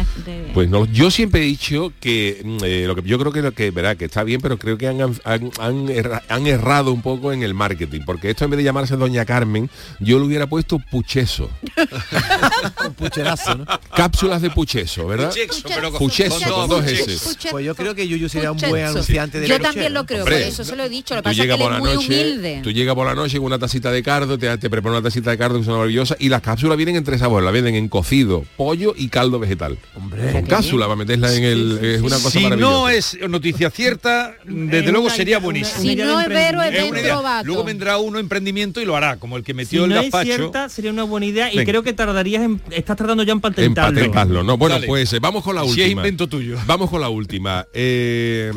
Pues 0.54 0.70
no, 0.70 0.86
yo 0.86 1.12
siempre 1.12 1.42
he 1.42 1.46
dicho 1.46 1.92
que 2.00 2.42
mm, 2.44 2.58
eh, 2.64 2.84
lo 2.88 2.96
que 2.96 3.02
yo 3.04 3.20
creo 3.20 3.32
que 3.32 3.42
lo 3.42 3.52
que 3.54 3.72
verá 3.72 3.96
que 3.96 4.06
está 4.06 4.24
bien, 4.24 4.42
pero 4.42 4.58
creo 4.58 4.78
que 4.78 4.88
han, 4.88 5.02
han, 5.02 5.52
han 5.60 5.90
erra- 5.90 6.24
han 6.30 6.48
errado 6.48 6.92
un 6.94 7.02
poco 7.02 7.32
en 7.34 7.44
el 7.44 7.54
marketing, 7.54 8.02
porque 8.06 8.30
esto 8.30 8.46
en 8.46 8.52
vez 8.52 8.58
de 8.60 8.64
llamarse 8.64 8.96
Doña 8.98 9.26
Carmen, 9.26 9.70
yo 10.00 10.20
le 10.20 10.26
hubiera 10.26 10.48
puesto 10.48 10.80
pucheso, 10.92 11.50
Un 12.86 12.94
pucherazo, 12.94 13.56
¿no? 13.56 13.66
cápsulas 13.96 14.42
de 14.42 14.50
pucheso, 14.50 15.08
¿verdad? 15.08 15.30
Pucheso, 15.30 15.68
pero 15.68 15.89
con- 15.92 16.00
Pucheso, 16.00 16.40
con 16.40 16.68
con 16.68 16.70
dos. 16.70 16.86
S. 16.86 17.38
Pues 17.52 17.66
yo 17.66 17.76
creo 17.76 17.96
que 17.96 18.08
Yuyu 18.08 18.30
sería 18.30 18.52
un 18.52 18.58
buen 18.58 18.86
anunciante 18.86 19.40
de 19.40 19.48
Yo 19.48 19.60
también 19.60 19.94
lo 19.94 20.06
creo, 20.06 20.20
Hombre, 20.24 20.40
por 20.40 20.48
eso 20.48 20.64
se 20.64 20.76
lo 20.76 20.84
he 20.84 20.90
dicho. 20.90 21.16
Lo 21.16 21.22
que 21.22 21.30
Tú 21.30 21.38
pasa 21.38 21.44
es 21.44 21.50
que 21.52 21.58
por 21.62 21.72
la 21.72 21.78
es 21.78 21.84
muy 21.84 21.94
noche, 21.96 22.08
humilde. 22.08 22.60
tú 22.64 22.72
llegas 22.72 22.96
por 22.96 23.06
la 23.08 23.16
noche 23.16 23.38
con 23.38 23.46
una 23.48 23.60
tacita 23.60 23.92
de 23.92 24.04
cardo, 24.04 24.38
te, 24.38 24.58
te 24.58 24.70
preparan 24.70 24.98
una 25.00 25.04
tacita 25.10 25.32
de 25.32 25.38
cardo 25.38 25.56
que 25.56 25.62
es 25.62 25.68
una 25.68 25.78
maravillosa 25.78 26.16
y 26.20 26.30
las 26.30 26.42
cápsulas 26.42 26.78
vienen 26.78 26.96
en 26.96 27.04
tres 27.04 27.20
sabores, 27.20 27.46
la 27.46 27.52
venden 27.52 27.76
en 27.76 27.88
cocido, 27.90 28.44
pollo 28.58 28.94
y 28.98 29.10
caldo 29.10 29.40
vegetal. 29.40 29.78
Hombre, 29.96 30.32
con 30.32 30.46
cápsula 30.46 30.86
para 30.86 30.96
meterla 30.96 31.34
en 31.34 31.44
el 31.44 31.80
es 31.84 32.02
una 32.02 32.16
cosa 32.18 32.32
Si 32.32 32.40
maravillosa. 32.40 32.72
no 32.74 32.90
es 32.90 33.18
noticia 33.30 33.70
cierta, 33.70 34.34
desde 34.46 34.80
Es 34.86 34.92
luego 34.92 35.10
sería 35.10 35.40
buenísimo. 35.40 35.82
Si 35.82 35.96
no 35.96 36.20
es 36.22 36.28
vero, 36.28 36.62
es 36.62 37.10
vato. 37.24 37.46
Luego 37.46 37.64
vendrá 37.64 37.98
uno 37.98 38.20
emprendimiento 38.20 38.82
y 38.82 38.86
lo 38.86 38.96
hará, 38.96 39.18
como 39.18 39.38
el 39.38 39.44
que 39.44 39.54
metió 39.54 39.86
el 39.86 39.90
no 39.92 39.96
gazpacho. 40.02 40.26
cierta, 40.36 40.70
sería 40.70 40.92
una 40.92 41.04
buena 41.04 41.26
idea 41.26 41.54
y 41.54 41.64
creo 41.66 41.84
que 41.84 41.94
tardarías 41.94 42.44
en... 42.44 42.62
Estás 42.72 42.98
tardando 42.98 43.24
ya 43.24 43.32
en 43.34 43.38
En 43.38 43.42
patentarlo. 43.42 43.96
patentarlo, 43.96 44.44
¿no? 44.44 44.58
Bueno, 44.58 44.76
Dale. 44.76 44.88
pues 44.88 45.12
eh, 45.14 45.20
vamos 45.20 45.44
con 45.44 45.56
la 45.56 45.64
Si 45.80 45.84
es 45.84 45.88
última. 45.90 46.02
invento 46.02 46.28
tuyo. 46.28 46.58
Vamos 46.66 46.90
con 46.90 47.02
la 47.02 47.10
última. 47.10 47.66
Eh. 47.74 48.52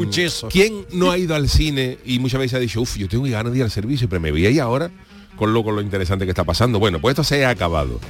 ¿Quién 0.50 0.86
no 0.92 1.10
ha 1.10 1.18
ido 1.18 1.34
al 1.34 1.48
cine 1.48 1.98
y 2.04 2.18
muchas 2.18 2.40
veces 2.40 2.56
ha 2.56 2.60
dicho, 2.60 2.80
uff, 2.80 2.96
yo 2.96 3.08
tengo 3.08 3.24
ganas 3.24 3.52
de 3.52 3.58
ir 3.58 3.64
al 3.64 3.70
servicio, 3.70 4.08
pero 4.08 4.20
me 4.20 4.30
voy 4.30 4.46
ahí 4.46 4.58
ahora 4.58 4.90
con 5.36 5.52
lo, 5.52 5.62
con 5.64 5.74
lo 5.76 5.82
interesante 5.82 6.24
que 6.24 6.30
está 6.30 6.44
pasando? 6.44 6.78
Bueno, 6.78 7.00
pues 7.00 7.12
esto 7.12 7.24
se 7.24 7.44
ha 7.44 7.50
acabado. 7.50 8.00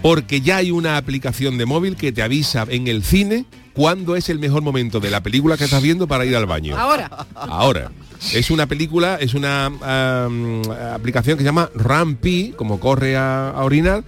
Porque 0.00 0.40
ya 0.40 0.56
hay 0.56 0.70
una 0.70 0.96
aplicación 0.96 1.58
de 1.58 1.66
móvil 1.66 1.96
que 1.96 2.10
te 2.12 2.22
avisa 2.22 2.66
en 2.68 2.88
el 2.88 3.04
cine 3.04 3.44
cuándo 3.72 4.16
es 4.16 4.28
el 4.28 4.38
mejor 4.38 4.62
momento 4.62 4.98
de 5.00 5.10
la 5.10 5.22
película 5.22 5.56
que 5.56 5.64
estás 5.64 5.82
viendo 5.82 6.08
para 6.08 6.24
ir 6.24 6.36
al 6.36 6.46
baño. 6.46 6.76
Ahora. 6.76 7.26
Ahora. 7.34 7.92
Es 8.32 8.50
una 8.50 8.66
película, 8.66 9.16
es 9.20 9.34
una 9.34 9.66
aplicación 10.94 11.36
que 11.36 11.42
se 11.42 11.46
llama 11.46 11.70
Rampi, 11.74 12.52
como 12.56 12.78
corre 12.78 13.16
a, 13.16 13.50
a 13.50 13.64
orinar, 13.64 14.04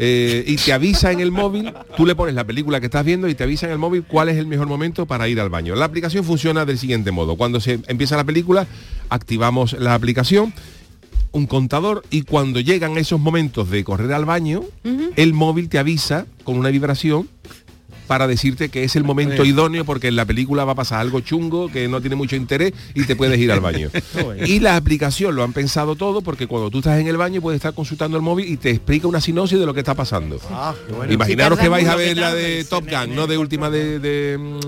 eh, 0.00 0.44
y 0.46 0.56
te 0.56 0.72
avisa 0.72 1.10
en 1.10 1.18
el 1.18 1.32
móvil, 1.32 1.74
tú 1.96 2.06
le 2.06 2.14
pones 2.14 2.34
la 2.34 2.44
película 2.44 2.78
que 2.78 2.86
estás 2.86 3.04
viendo 3.04 3.28
y 3.28 3.34
te 3.34 3.42
avisa 3.42 3.66
en 3.66 3.72
el 3.72 3.78
móvil 3.78 4.04
cuál 4.04 4.28
es 4.28 4.36
el 4.36 4.46
mejor 4.46 4.68
momento 4.68 5.06
para 5.06 5.28
ir 5.28 5.40
al 5.40 5.50
baño. 5.50 5.74
La 5.74 5.86
aplicación 5.86 6.24
funciona 6.24 6.64
del 6.64 6.78
siguiente 6.78 7.10
modo. 7.10 7.36
Cuando 7.36 7.60
se 7.60 7.80
empieza 7.88 8.16
la 8.16 8.22
película, 8.22 8.68
activamos 9.08 9.72
la 9.72 9.94
aplicación, 9.94 10.54
un 11.32 11.46
contador, 11.46 12.04
y 12.10 12.22
cuando 12.22 12.60
llegan 12.60 12.96
esos 12.96 13.18
momentos 13.18 13.70
de 13.70 13.82
correr 13.82 14.12
al 14.12 14.24
baño, 14.24 14.62
el 15.16 15.34
móvil 15.34 15.68
te 15.68 15.80
avisa 15.80 16.26
con 16.44 16.56
una 16.56 16.70
vibración 16.70 17.28
para 18.08 18.26
decirte 18.26 18.70
que 18.70 18.82
es 18.82 18.96
el 18.96 19.04
momento 19.04 19.44
idóneo 19.44 19.84
porque 19.84 20.08
en 20.08 20.16
la 20.16 20.24
película 20.24 20.64
va 20.64 20.72
a 20.72 20.74
pasar 20.74 20.98
algo 21.00 21.20
chungo 21.20 21.70
que 21.70 21.86
no 21.86 22.00
tiene 22.00 22.16
mucho 22.16 22.34
interés 22.34 22.72
y 22.94 23.04
te 23.04 23.14
puedes 23.14 23.38
ir 23.38 23.52
al 23.52 23.60
baño. 23.60 23.90
y 24.46 24.58
la 24.60 24.76
aplicación 24.76 25.36
lo 25.36 25.44
han 25.44 25.52
pensado 25.52 25.94
todo 25.94 26.22
porque 26.22 26.46
cuando 26.46 26.70
tú 26.70 26.78
estás 26.78 26.98
en 26.98 27.06
el 27.06 27.16
baño 27.16 27.40
puedes 27.40 27.58
estar 27.58 27.74
consultando 27.74 28.16
el 28.16 28.22
móvil 28.22 28.48
y 28.48 28.56
te 28.56 28.70
explica 28.70 29.06
una 29.06 29.20
sinopsis 29.20 29.60
de 29.60 29.66
lo 29.66 29.74
que 29.74 29.80
está 29.80 29.94
pasando. 29.94 30.40
Ah, 30.50 30.74
bueno. 30.90 31.12
Imaginaros 31.12 31.58
Si 31.58 31.64
que 31.64 31.68
vais 31.68 31.86
a 31.86 31.94
ver 31.94 32.16
la 32.16 32.34
de 32.34 32.64
Top 32.64 32.84
Gun, 32.88 33.14
¿no? 33.14 33.26
De 33.26 33.38
última 33.38 33.70
de, 33.70 33.98
de, 33.98 34.38
mm, 34.38 34.58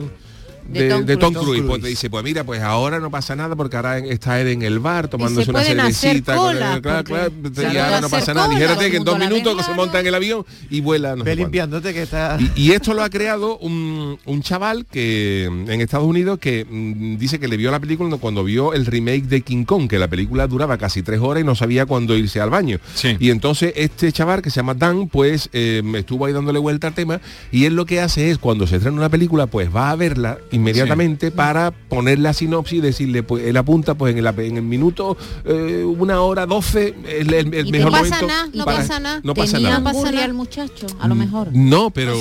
De 0.73 0.83
de, 0.85 0.89
Tom 0.91 1.05
de 1.07 1.17
Tom 1.17 1.35
Cruise. 1.35 1.49
Cruise. 1.49 1.65
Pues 1.67 1.83
te 1.83 1.89
dice, 1.89 2.11
pues 2.11 2.25
mira, 2.25 2.45
pues 2.45 2.61
ahora 2.63 2.99
no 3.01 3.11
pasa 3.11 3.35
nada 3.37 3.57
porque 3.57 3.77
ahora 3.77 3.99
está 3.99 4.41
él 4.41 4.49
en 4.49 4.63
el 4.63 4.79
bar 4.79 5.09
tomándose 5.09 5.45
se 5.47 5.51
una 5.51 5.63
cervecita. 5.65 6.37
con 6.37 6.47
cola, 6.47 6.75
el- 6.75 6.83
claro, 6.83 7.05
claro, 7.05 7.33
se 7.55 7.63
y 7.73 7.77
ahora 7.77 8.01
no 8.01 8.09
pasa 8.09 8.35
nada. 8.35 8.49
Dijérate 8.49 8.91
que 8.91 8.97
en 8.99 9.05
dos 9.05 9.19
minutos 9.19 9.57
que 9.57 9.63
se 9.63 9.75
monta 9.75 10.01
en 10.01 10.07
el 10.07 10.15
avión 10.15 10.45
y 10.71 10.81
vuela. 10.81 11.17
No 11.17 11.25
Ve 11.25 11.31
sé 11.33 11.37
cuándo. 11.37 11.43
limpiándote 11.45 11.93
que 11.95 12.03
está... 12.03 12.39
Y, 12.57 12.69
y 12.69 12.73
esto 12.73 12.95
lo 12.95 13.03
ha 13.03 13.11
creado 13.11 13.59
un, 13.59 14.19
un 14.25 14.43
chaval 14.43 14.87
que 14.87 15.49
mm, 15.51 15.71
en 15.71 15.81
Estados 15.81 16.07
Unidos 16.07 16.39
que 16.39 16.65
mm, 16.69 17.17
dice 17.19 17.39
que 17.39 17.49
le 17.49 17.57
vio 17.57 17.71
la 17.71 17.81
película 17.81 18.17
cuando 18.19 18.45
vio 18.45 18.73
el 18.75 18.87
remake 18.87 19.25
de 19.25 19.41
King 19.43 19.65
Kong, 19.65 19.89
que 19.89 19.99
la 19.99 20.09
película 20.09 20.47
duraba 20.47 20.79
casi 20.79 21.03
tres 21.03 21.21
horas 21.21 21.43
y 21.43 21.47
no 21.47 21.55
sabía 21.55 21.87
cuándo 21.87 22.17
irse 22.17 22.41
al 22.41 22.51
baño. 22.51 22.79
Sí. 22.95 23.17
Y 23.19 23.31
entonces 23.31 23.73
este 23.77 24.11
chaval 24.13 24.43
que 24.43 24.51
se 24.51 24.57
llama 24.57 24.75
Dan, 24.75 25.09
pues 25.09 25.49
eh, 25.53 25.83
estuvo 25.97 26.27
ahí 26.27 26.33
dándole 26.33 26.59
vuelta 26.59 26.87
al 26.89 26.95
tema 26.95 27.21
y 27.53 27.65
él 27.65 27.75
lo 27.77 27.87
que 27.87 28.01
hace 28.01 28.31
es 28.31 28.39
cuando 28.39 28.67
se 28.67 28.77
estrena 28.77 28.97
una 28.99 29.09
película, 29.09 29.47
pues 29.47 29.75
va 29.75 29.91
a 29.91 29.97
verla 29.97 30.39
inmediatamente 30.61 31.31
para 31.31 31.71
poner 31.71 32.19
la 32.19 32.33
sinopsis 32.33 32.79
y 32.79 32.81
decirle, 32.81 33.23
pues 33.23 33.45
él 33.45 33.57
apunta 33.57 33.95
pues 33.95 34.15
en 34.15 34.25
el, 34.25 34.39
en 34.41 34.57
el 34.57 34.63
minuto 34.63 35.17
eh, 35.45 35.85
una 35.85 36.21
hora 36.21 36.47
doce 36.47 36.95
el, 37.09 37.33
el- 37.35 37.55
el 37.55 37.67
Y 37.69 37.73
mejor 37.73 37.93
no 37.93 37.99
pasa 37.99 38.15
momento 38.17 38.27
nada, 38.27 38.49
no 38.53 38.65
para- 38.65 38.77
pasa 38.79 39.01
nada. 39.01 39.21
No 39.25 39.35
pasa 39.35 39.59
nada. 39.61 40.25
el 40.25 40.35
muchacho, 40.35 40.87
a 41.01 41.09
lo 41.09 41.15
mejor. 41.15 41.49
No, 41.53 41.91
pero 41.91 42.15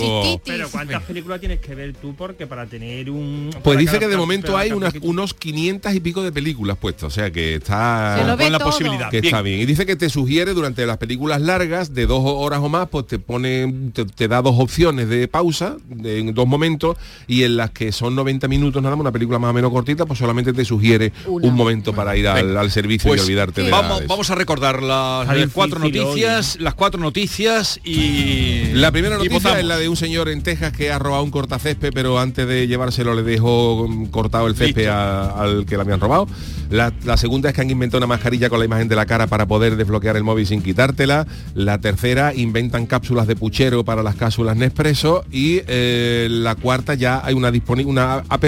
Pero 0.45 0.69
¿cuántas 0.69 1.03
películas 1.03 1.39
tienes 1.39 1.59
que 1.59 1.75
ver 1.75 1.93
tú? 1.93 2.15
Porque 2.15 2.47
para 2.47 2.65
tener 2.65 3.09
un... 3.09 3.49
Pues 3.63 3.77
dice 3.77 3.93
cada 3.93 3.99
que 3.99 4.07
de 4.07 4.17
momento 4.17 4.57
hay 4.57 4.71
unas, 4.71 4.93
unos 5.01 5.33
500 5.33 5.93
y 5.93 5.99
pico 5.99 6.23
de 6.23 6.31
películas 6.31 6.77
puestas, 6.77 7.03
o 7.05 7.09
sea 7.09 7.31
que 7.31 7.55
está 7.55 8.35
con 8.37 8.51
la 8.51 8.57
todo. 8.59 8.69
posibilidad. 8.71 9.09
que 9.09 9.21
Bien. 9.21 9.33
está 9.33 9.41
bien. 9.41 9.59
Y 9.59 9.65
dice 9.65 9.85
que 9.85 9.95
te 9.95 10.09
sugiere 10.09 10.53
durante 10.53 10.85
las 10.85 10.97
películas 10.97 11.41
largas 11.41 11.93
de 11.93 12.05
dos 12.05 12.21
horas 12.23 12.59
o 12.61 12.69
más, 12.69 12.87
pues 12.89 13.07
te 13.07 13.19
pone, 13.19 13.91
te, 13.93 14.05
te 14.05 14.27
da 14.27 14.41
dos 14.41 14.55
opciones 14.57 15.09
de 15.09 15.27
pausa 15.27 15.77
de- 15.89 16.19
en 16.19 16.33
dos 16.33 16.47
momentos 16.47 16.97
y 17.27 17.43
en 17.43 17.57
las 17.57 17.71
que 17.71 17.91
son 17.91 18.15
90 18.15 18.28
minutos 18.47 18.81
nada 18.83 18.95
más, 18.95 19.01
una 19.01 19.11
película 19.11 19.39
más 19.39 19.51
o 19.51 19.53
menos 19.53 19.71
cortita, 19.71 20.05
pues 20.05 20.19
solamente 20.19 20.53
te 20.53 20.63
sugiere 20.65 21.11
Una. 21.25 21.47
un 21.47 21.55
momento 21.55 21.93
para 21.93 22.15
ir 22.15 22.27
al, 22.27 22.69
servicio 22.71 23.07
Pues 23.09 23.21
y 23.21 23.23
olvidarte 23.25 23.63
de 23.63 23.71
vamos, 23.71 24.03
vamos 24.07 24.29
a 24.29 24.35
recordar 24.35 24.81
las 24.83 25.27
cuatro 25.53 25.79
noticias, 25.79 26.57
las 26.59 26.73
cuatro 26.75 26.99
noticias 26.99 27.79
y 27.83 28.71
La 28.73 28.91
primera 28.91 29.17
noticia 29.17 29.59
es 29.59 29.65
la 29.65 29.77
de 29.77 29.89
un 29.89 29.95
señor 29.95 30.29
en 30.29 30.41
Texas 30.43 30.71
que 30.73 30.91
ha 30.91 30.99
robado 30.99 31.23
un 31.23 31.31
cortacésped, 31.31 31.91
pero 31.93 32.19
antes 32.19 32.47
de 32.47 32.67
llevárselo 32.67 33.13
le 33.15 33.23
dejó 33.23 33.87
mm, 33.87 34.05
cortado 34.07 34.47
el 34.47 34.55
césped 34.55 34.87
a- 34.87 35.31
al 35.41 35.65
que 35.65 35.75
le 35.75 35.81
habían 35.81 35.99
robado. 35.99 36.27
La, 36.69 36.93
la 37.03 37.17
segunda 37.17 37.49
es 37.49 37.55
que 37.55 37.61
han 37.61 37.69
inventado 37.71 37.97
una 37.97 38.05
mascarilla 38.07 38.47
con 38.49 38.59
la 38.59 38.65
imagen 38.65 38.87
de 38.87 38.95
la 38.95 39.05
cara 39.07 39.25
para 39.25 39.47
poder 39.47 39.75
desbloquear 39.75 40.15
el 40.17 40.23
móvil 40.23 40.45
sin 40.45 40.61
quitártela. 40.61 41.25
La 41.55 41.79
tercera, 41.81 42.33
inventan 42.35 42.85
cápsulas 42.85 43.25
de 43.25 43.35
puchero 43.35 43.83
para 43.83 44.03
las 44.03 44.15
cápsulas 44.15 44.55
Nespresso. 44.55 45.25
Y 45.31 45.61
eh, 45.67 46.27
la 46.29 46.53
cuarta, 46.55 46.93
ya 46.93 47.21
hay 47.25 47.33
una, 47.33 47.51
disponi- 47.51 47.85
una 47.87 48.08
app 48.17 48.43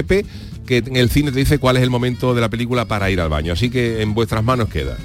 que 0.65 0.77
en 0.77 0.95
el 0.95 1.09
cine 1.09 1.31
te 1.31 1.39
dice 1.39 1.57
cuál 1.57 1.77
es 1.77 1.83
el 1.83 1.89
momento 1.89 2.33
de 2.33 2.41
la 2.41 2.49
película 2.49 2.85
para 2.85 3.09
ir 3.09 3.19
al 3.19 3.29
baño. 3.29 3.53
Así 3.53 3.69
que 3.69 4.01
en 4.01 4.13
vuestras 4.13 4.43
manos 4.43 4.69
queda. 4.69 4.97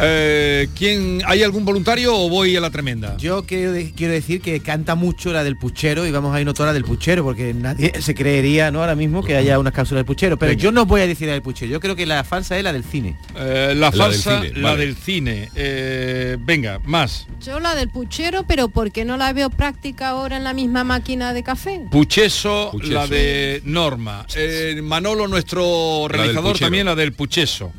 Eh, 0.00 0.68
¿quién, 0.76 1.22
¿Hay 1.26 1.42
algún 1.42 1.64
voluntario 1.64 2.14
o 2.16 2.28
voy 2.28 2.56
a 2.56 2.60
la 2.60 2.70
tremenda? 2.70 3.16
Yo 3.18 3.44
quiero, 3.44 3.72
de- 3.72 3.92
quiero 3.92 4.12
decir 4.12 4.40
que 4.40 4.60
canta 4.60 4.94
mucho 4.94 5.32
la 5.32 5.44
del 5.44 5.56
puchero 5.56 6.06
y 6.06 6.10
vamos 6.10 6.34
a 6.34 6.40
ir 6.40 6.46
la 6.58 6.72
del 6.72 6.84
puchero 6.84 7.24
porque 7.24 7.54
nadie 7.54 7.92
se 8.00 8.14
creería 8.14 8.70
¿no? 8.70 8.80
ahora 8.80 8.94
mismo 8.94 9.22
que 9.22 9.36
haya 9.36 9.58
unas 9.58 9.72
cápsulas 9.72 10.00
del 10.00 10.06
puchero. 10.06 10.36
Pero 10.38 10.50
Venga. 10.50 10.62
yo 10.62 10.72
no 10.72 10.86
voy 10.86 11.00
a 11.00 11.06
decir 11.06 11.26
la 11.28 11.32
del 11.34 11.42
puchero. 11.42 11.70
Yo 11.72 11.80
creo 11.80 11.96
que 11.96 12.06
la 12.06 12.24
falsa 12.24 12.56
es 12.56 12.64
la 12.64 12.72
del 12.72 12.84
cine. 12.84 13.16
Eh, 13.36 13.74
la 13.76 13.90
del 13.90 13.98
falsa, 14.00 14.42
cine, 14.42 14.60
la 14.60 14.70
vale. 14.70 14.86
del 14.86 14.96
cine. 14.96 15.48
Eh, 15.54 16.36
venga, 16.40 16.78
más. 16.84 17.26
Yo 17.44 17.58
la 17.60 17.74
del 17.74 17.88
puchero, 17.88 18.44
pero 18.46 18.68
porque 18.68 19.04
no 19.04 19.16
la 19.16 19.32
veo 19.32 19.50
práctica 19.50 20.10
ahora 20.10 20.36
en 20.36 20.44
la 20.44 20.52
misma 20.54 20.84
máquina 20.84 21.32
de 21.32 21.42
café. 21.42 21.80
Pucheso, 21.90 22.68
Pucheso. 22.72 22.92
la 22.92 23.06
de 23.06 23.62
Norma. 23.64 24.26
Eh, 24.36 24.80
Manolo, 24.82 25.26
nuestro 25.28 26.06
realizador, 26.08 26.58
también 26.58 26.86
la 26.86 26.94
del 26.94 27.12
Pucheso. 27.12 27.72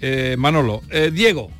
Eh, 0.00 0.36
Manolo. 0.38 0.82
Eh, 0.90 1.10
Diego. 1.12 1.50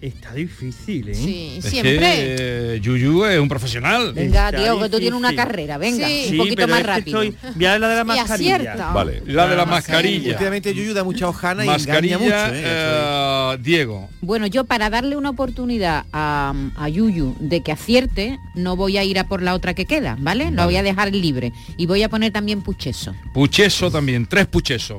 Está 0.00 0.34
difícil, 0.34 1.08
¿eh? 1.08 1.14
Sí, 1.14 1.54
Es 1.56 1.64
siempre. 1.64 1.98
que, 1.98 2.36
eh, 2.74 2.80
Yuyu 2.82 3.24
es 3.24 3.40
un 3.40 3.48
profesional. 3.48 4.12
Venga, 4.12 4.48
Está 4.50 4.58
Diego, 4.60 4.78
que 4.82 4.88
tú 4.90 4.98
tienes 4.98 5.18
una 5.18 5.34
carrera, 5.34 5.78
venga, 5.78 6.06
Sí. 6.06 6.26
un 6.32 6.36
poquito 6.36 6.56
pero 6.56 6.68
más 6.68 6.80
es 6.80 6.84
que 6.84 6.90
rápido. 6.92 7.22
estoy- 7.22 7.52
Voy 7.54 7.64
a 7.64 7.78
la 7.78 7.88
de 7.88 7.94
la 7.94 8.02
Y 8.02 8.04
mascarilla. 8.04 8.90
Vale. 8.92 9.22
La 9.24 9.46
de 9.48 9.56
la 9.56 9.64
Sí, 9.64 9.70
mascarilla. 9.70 10.32
Últimamente 10.32 10.74
Yuyu 10.74 10.92
da 10.92 11.04
mucha 11.04 11.26
hojana 11.26 11.64
y 11.64 11.68
Mascarilla, 11.68 12.16
engaña 12.16 12.44
mucho. 12.48 12.54
¿eh? 12.54 12.62
eh, 12.66 13.58
Diego. 13.62 14.10
Bueno, 14.20 14.46
yo 14.46 14.64
para 14.64 14.90
darle 14.90 15.16
una 15.16 15.30
oportunidad 15.30 16.04
a, 16.12 16.52
a 16.76 16.88
Yuyu 16.90 17.34
de 17.40 17.62
que 17.62 17.72
acierte, 17.72 18.38
no 18.54 18.76
voy 18.76 18.98
a 18.98 19.04
ir 19.04 19.18
a 19.18 19.26
por 19.26 19.40
la 19.40 19.54
otra 19.54 19.72
que 19.72 19.86
queda, 19.86 20.18
¿vale? 20.20 20.50
La 20.50 20.66
voy 20.66 20.76
a 20.76 20.82
dejar 20.82 21.14
libre. 21.14 21.50
Y 21.78 21.86
voy 21.86 22.02
a 22.02 22.10
poner 22.10 22.30
también 22.30 22.60
pucheso. 22.60 23.14
Pucheso 23.32 23.90
también, 23.90 24.26
tres 24.26 24.46
puchesos. 24.48 24.98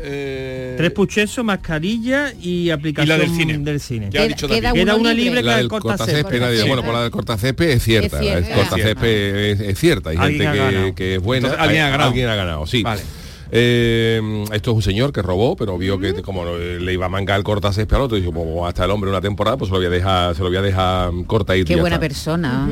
Eh, 0.00 0.74
Tres 0.76 0.92
puchesos, 0.92 1.44
mascarilla 1.44 2.32
y 2.40 2.70
aplicación 2.70 3.18
del 3.18 3.30
cine. 3.30 3.58
del 3.58 3.80
cine. 3.80 4.08
Ya 4.10 4.20
ha 4.20 4.22
Queda- 4.24 4.28
dicho 4.34 4.48
queda 4.48 4.60
David. 4.68 4.80
Queda 4.80 4.94
uno 4.94 5.02
una 5.02 5.14
libre. 5.14 5.42
La 5.42 5.50
la 5.50 5.56
del 5.56 5.62
del 5.64 5.68
cortacésped, 5.68 6.22
cortacésped. 6.22 6.40
nadie- 6.40 6.62
Sí. 6.62 6.68
bueno, 6.68 6.82
por 6.84 6.94
la 6.94 7.02
del 7.02 7.10
cortacésped 7.10 7.70
es 7.70 7.82
cierta. 7.82 8.16
Es 8.18 8.22
cierta. 8.22 8.48
El 8.48 8.54
cortacésped 8.54 9.36
es, 9.36 9.60
es 9.60 9.78
cierta. 9.78 10.10
Hay 10.10 10.16
Alguien 10.16 10.42
gente 10.52 10.58
ha 10.88 10.94
que, 10.94 11.14
es 11.16 11.20
buena. 11.22 11.46
Entonces, 11.48 11.60
alguien 11.64 11.82
Hay- 11.82 11.86
ha 11.88 11.90
ganado. 11.90 12.08
Alguien 12.10 12.28
ha 12.28 12.34
ganado, 12.36 12.66
sí. 12.66 12.82
Vale. 12.82 13.02
Eh, 13.50 14.44
esto 14.52 14.70
es 14.70 14.76
un 14.76 14.82
señor 14.82 15.12
que 15.12 15.22
robó, 15.22 15.56
pero 15.56 15.78
vio 15.78 15.98
que 15.98 16.14
como 16.22 16.44
le 16.56 16.92
iba 16.92 17.06
a 17.06 17.08
mangar 17.08 17.38
el 17.38 17.44
cortacésped 17.44 17.96
al 17.96 18.02
otro, 18.02 18.16
dijo, 18.16 18.32
como 18.32 18.66
hasta 18.66 18.84
el 18.84 18.90
hombre 18.90 19.10
una 19.10 19.20
temporada, 19.20 19.56
pues 19.56 19.68
se 19.68 19.72
lo 19.72 19.78
voy 19.78 19.86
a 19.86 19.90
dejar, 19.90 20.34
se 20.34 20.42
lo 20.42 20.48
voy 20.48 20.58
a 20.58 20.62
dejar 20.62 21.10
corta 21.26 21.56
y 21.56 21.64
Qué 21.64 21.76
buena 21.76 21.96
está. 21.96 22.00
persona. 22.08 22.68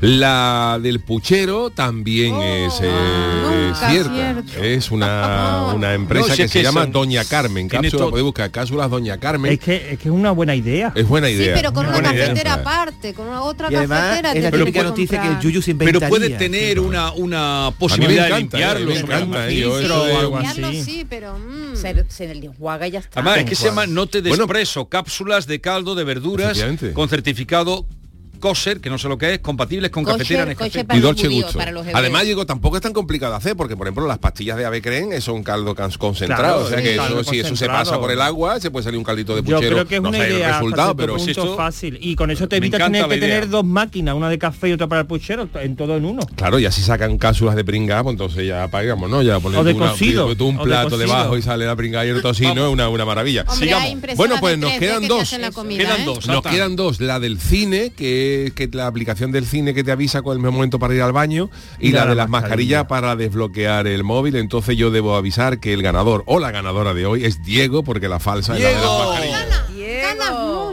La 0.00 0.78
del 0.82 1.00
puchero 1.00 1.70
también 1.70 2.34
es 2.36 2.80
eh, 2.82 2.90
nunca 3.42 3.90
cierta. 3.90 4.10
acierto. 4.10 4.62
Es 4.62 4.90
una, 4.90 5.66
una 5.74 5.94
empresa 5.94 6.28
No, 6.28 6.32
si 6.34 6.36
que 6.38 6.44
es 6.44 6.50
se 6.50 6.58
que 6.60 6.64
llama 6.64 6.82
son- 6.82 6.92
Doña 6.92 7.24
Carmen. 7.24 7.68
Cápsula, 7.68 8.06
puede 8.08 8.22
buscar 8.22 8.50
cápsulas 8.50 8.90
Doña 8.90 9.18
Carmen. 9.18 9.52
Es 9.52 9.58
que, 9.58 9.92
es 9.92 9.98
que 9.98 10.08
es 10.08 10.14
una 10.14 10.30
buena 10.30 10.54
idea. 10.54 10.92
Es 10.94 11.06
buena 11.08 11.28
Sí, 11.28 11.34
idea. 11.34 11.54
pero 11.54 11.72
con 11.72 11.86
una 11.86 11.98
idea. 12.12 12.26
cafetera 12.28 12.54
aparte, 12.54 13.14
con 13.14 13.26
una 13.28 13.42
otra 13.42 13.68
Y 13.70 13.74
además 13.74 14.00
cafetera. 14.00 14.32
es 14.32 14.42
la 14.42 14.50
típica 14.50 14.82
noticia 14.82 15.20
que 15.22 15.28
el. 15.28 15.40
Yuyu 15.40 15.62
se 15.62 15.74
Pero 15.74 15.88
inventaría. 15.88 16.08
puede 16.08 16.30
tener 16.30 16.80
una, 16.80 17.12
una 17.12 17.72
posibilidad 17.78 18.28
de 18.28 18.38
limpiarlo. 18.38 18.86
me 18.90 18.98
encanta, 19.00 19.46
de- 20.20 20.24
algo 20.26 20.38
así. 20.38 20.82
Sí, 20.84 21.06
pero... 21.08 21.38
mm. 21.38 21.76
Se, 21.76 22.04
se 22.08 22.30
enjuaga 22.32 22.86
y 22.88 22.92
ya 22.92 22.98
está. 23.00 23.20
Además, 23.20 23.38
es 23.38 23.44
que 23.44 23.54
se 23.54 23.66
llama 23.66 23.86
no 23.86 24.06
te 24.06 24.20
Bueno, 24.20 24.36
despreso, 24.36 24.88
cápsulas 24.88 25.46
de 25.46 25.60
caldo 25.60 25.94
de 25.94 26.04
verduras 26.04 26.62
con 26.94 27.08
certificado 27.08 27.86
kosher, 28.40 28.80
que 28.80 28.90
no 28.90 28.98
sé 28.98 29.08
lo 29.08 29.16
que 29.18 29.34
es, 29.34 29.38
compatibles 29.40 29.90
con 29.90 30.04
cafetera 30.04 30.52
y 30.94 31.00
Dolce 31.00 31.28
Gusto. 31.28 31.58
Además, 31.92 32.24
digo, 32.24 32.46
tampoco 32.46 32.76
es 32.76 32.82
tan 32.82 32.92
complicado 32.92 33.32
de 33.32 33.38
hacer, 33.38 33.56
porque 33.56 33.76
por 33.76 33.86
ejemplo 33.86 34.06
las 34.06 34.18
pastillas 34.18 34.56
de 34.56 34.64
ave 34.64 34.82
creen 34.82 35.20
son 35.20 35.42
caldo 35.42 35.74
can- 35.74 35.92
concentrado. 35.98 36.42
Claro, 36.42 36.64
o 36.64 36.68
sea 36.68 36.78
sí, 36.78 36.84
que 36.84 36.96
caldo 36.96 37.20
eso, 37.20 37.30
si 37.30 37.40
eso 37.40 37.54
se 37.56 37.66
pasa 37.66 37.98
por 38.00 38.10
el 38.10 38.20
agua, 38.20 38.58
se 38.60 38.70
puede 38.70 38.84
salir 38.84 38.98
un 38.98 39.04
caldito 39.04 39.34
de 39.36 39.42
Yo 39.42 39.56
puchero. 39.56 39.76
creo 39.76 39.86
que 39.86 39.96
es 39.96 40.02
no 40.02 40.08
una 40.08 40.18
sé 40.18 40.26
el 40.26 40.32
idea 40.36 40.52
resultado, 40.58 40.96
pero 40.96 41.16
punto 41.16 41.30
esto- 41.30 41.56
fácil. 41.56 41.98
Y 42.00 42.16
con 42.16 42.30
eso 42.30 42.48
te 42.48 42.56
evitas 42.56 42.80
tener 42.80 43.06
que 43.06 43.16
idea. 43.16 43.20
tener 43.28 43.48
dos 43.48 43.64
máquinas, 43.64 44.14
una 44.14 44.28
de 44.28 44.38
café 44.38 44.68
y 44.70 44.72
otra 44.72 44.86
para 44.88 45.02
el 45.02 45.06
puchero, 45.06 45.48
en 45.54 45.76
todo 45.76 45.96
en 45.96 46.04
uno. 46.04 46.22
Claro, 46.36 46.58
y 46.58 46.66
así 46.66 46.80
sacan 46.82 47.18
cápsulas 47.18 47.54
de 47.56 47.64
pringá, 47.64 48.02
pues 48.02 48.14
entonces 48.14 48.46
ya 48.46 48.66
pagamos, 48.68 49.10
¿no? 49.10 49.22
Ya 49.22 49.34
de 49.34 49.40
tú 49.40 49.76
una- 49.76 50.34
tú 50.36 50.46
un 50.46 50.56
de 50.58 50.64
plato 50.64 50.96
debajo 50.96 51.36
y 51.36 51.42
sale 51.42 51.66
la 51.66 51.76
pringá 51.76 52.04
y 52.06 52.08
el 52.08 52.22
tocino, 52.22 52.66
es 52.66 52.72
una, 52.72 52.88
una 52.88 53.04
maravilla. 53.04 53.44
Hombre, 53.48 53.66
Sigamos. 53.68 54.16
Bueno, 54.16 54.36
pues 54.40 54.56
nos 54.58 54.72
3D 54.72 54.78
quedan 54.78 55.08
dos. 55.08 55.30
Quedan 55.30 56.00
¿eh? 56.00 56.04
dos. 56.04 56.26
Nos 56.26 56.42
quedan 56.42 56.76
dos, 56.76 57.00
la 57.00 57.20
del 57.20 57.38
cine, 57.38 57.90
que 57.96 58.29
que 58.54 58.68
la 58.72 58.86
aplicación 58.86 59.32
del 59.32 59.46
cine 59.46 59.74
que 59.74 59.84
te 59.84 59.92
avisa 59.92 60.22
con 60.22 60.36
el 60.36 60.42
momento 60.52 60.78
para 60.78 60.94
ir 60.94 61.02
al 61.02 61.12
baño, 61.12 61.50
y, 61.78 61.88
Y 61.88 61.92
la, 61.92 62.04
la 62.04 62.10
de 62.10 62.14
las 62.16 62.28
mascarilla. 62.28 62.48
mascarillas 62.50 62.84
para 62.86 63.16
desbloquear 63.16 63.86
el 63.86 64.04
móvil. 64.04 64.36
Entonces 64.36 64.76
yo 64.76 64.90
debo 64.90 65.16
avisar 65.16 65.58
que 65.60 65.72
el 65.72 65.82
ganador 65.82 66.22
o 66.26 66.38
la 66.38 66.50
ganadora 66.50 66.94
de 66.94 67.06
hoy 67.06 67.24
es 67.24 67.42
Diego, 67.42 67.82
porque 67.82 68.08
la 68.08 68.18
falsa 68.20 68.56
es 68.56 68.62
la 68.62 68.68
de 68.68 68.74
las 68.74 68.82
Diego. 68.82 68.98
mascarillas. 69.10 69.46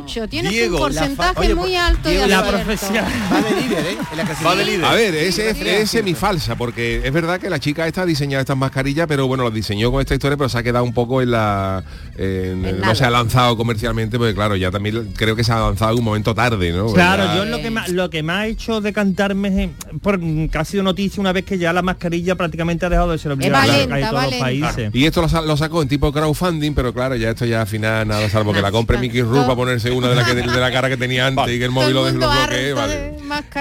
Mucho, 0.08 0.28
tienes 0.28 0.52
Diego, 0.52 0.78
un 0.78 0.82
porcentaje 0.84 1.40
Oye, 1.40 1.56
muy 1.56 1.70
pues, 1.70 1.80
alto 1.82 2.10
Diego, 2.10 2.24
de 2.24 2.30
La 2.30 2.48
profesión. 2.48 3.06
Va 3.34 3.42
de 3.42 3.62
líder, 3.62 3.86
¿eh? 3.86 3.98
En 4.12 4.18
la 4.18 4.24
Va 4.46 4.56
de 4.56 4.66
líder. 4.66 4.86
A 4.86 4.94
ver, 4.94 5.16
ese 5.16 5.50
es, 5.50 5.94
es 5.94 6.04
mi 6.04 6.14
falsa, 6.14 6.56
porque 6.56 7.02
es 7.04 7.12
verdad 7.14 7.40
que 7.40 7.50
la 7.50 7.60
chica 7.60 7.86
esta 7.88 8.04
ha 8.04 8.06
diseñado 8.06 8.42
estas 8.42 8.58
mascarillas, 8.58 9.08
pero 9.08 9.28
bueno, 9.28 9.44
lo 9.44 9.52
diseñó 9.52 9.92
con 9.92 10.02
esta 10.02 10.14
historia, 10.14 10.38
pero 10.38 10.50
se 10.50 10.58
ha 10.58 10.64
quedado 10.64 10.84
un 10.86 10.94
poco 10.94 11.22
en 11.22 11.32
la... 11.32 11.84
en- 12.18 12.66
En 12.66 12.80
no 12.80 12.96
se 12.96 13.04
ha 13.06 13.10
lanzado 13.10 13.58
comercialmente, 13.58 14.18
porque 14.18 14.34
claro, 14.34 14.56
ya 14.56 14.72
también 14.72 15.12
creo 15.16 15.36
que 15.36 15.44
se 15.44 15.52
ha 15.52 15.60
lanzado 15.60 15.92
en 15.94 16.00
un 16.00 16.06
momento 16.06 16.34
tarde, 16.34 16.72
¿no? 16.72 16.88
Claro, 16.94 17.26
Ya- 17.26 17.36
yo 17.38 17.46
lo 17.46 17.58
que, 17.62 17.70
más, 17.70 17.90
lo 17.90 18.10
que 18.10 18.24
me 18.24 18.34
ha 18.34 18.48
hecho 18.48 18.80
decantarme 18.82 19.72
por, 20.02 20.20
que 20.20 20.58
ha 20.58 20.66
sido 20.66 20.84
noticia 20.84 21.20
una 21.20 21.34
vez 21.34 21.44
que 21.46 21.58
ya 21.58 21.74
la 21.74 21.82
mascarilla 21.82 22.36
prácticamente 22.36 22.86
ha 22.86 22.90
dejado 22.90 23.12
de 23.12 23.18
ser 23.18 23.32
obligada 23.34 23.66
valenta, 23.66 24.00
en 24.00 24.10
todos 24.10 24.24
los 24.24 24.34
países. 24.36 24.90
Y 24.94 25.06
esto 25.06 25.22
lo, 25.22 25.42
lo 25.46 25.58
sacó 25.58 25.82
en 25.82 25.88
tipo 25.88 26.12
crowdfunding, 26.12 26.74
pero 26.74 26.94
claro, 26.94 27.16
ya 27.16 27.30
esto 27.32 27.46
ya 27.46 27.62
al 27.62 27.68
final 27.68 28.08
nada, 28.08 28.30
salvo 28.30 28.54
que 28.54 28.62
la 28.62 28.72
compre 28.72 28.98
Mickey 28.98 29.22
Rourke 29.22 29.44
para 29.44 29.56
ponerse 29.56 29.92
una 29.98 30.10
de 30.10 30.16
la, 30.16 30.26
que, 30.26 30.36
de 30.36 30.46
la 30.46 30.72
cara 30.72 30.90
que 30.90 30.98
tenía 30.98 31.28
antes 31.28 31.48
y 31.50 31.60
que 31.60 31.66
el 31.66 31.72
móvil 31.72 31.94
lo 31.94 32.06
desbloquee, 32.06 32.74
vale. 32.74 33.14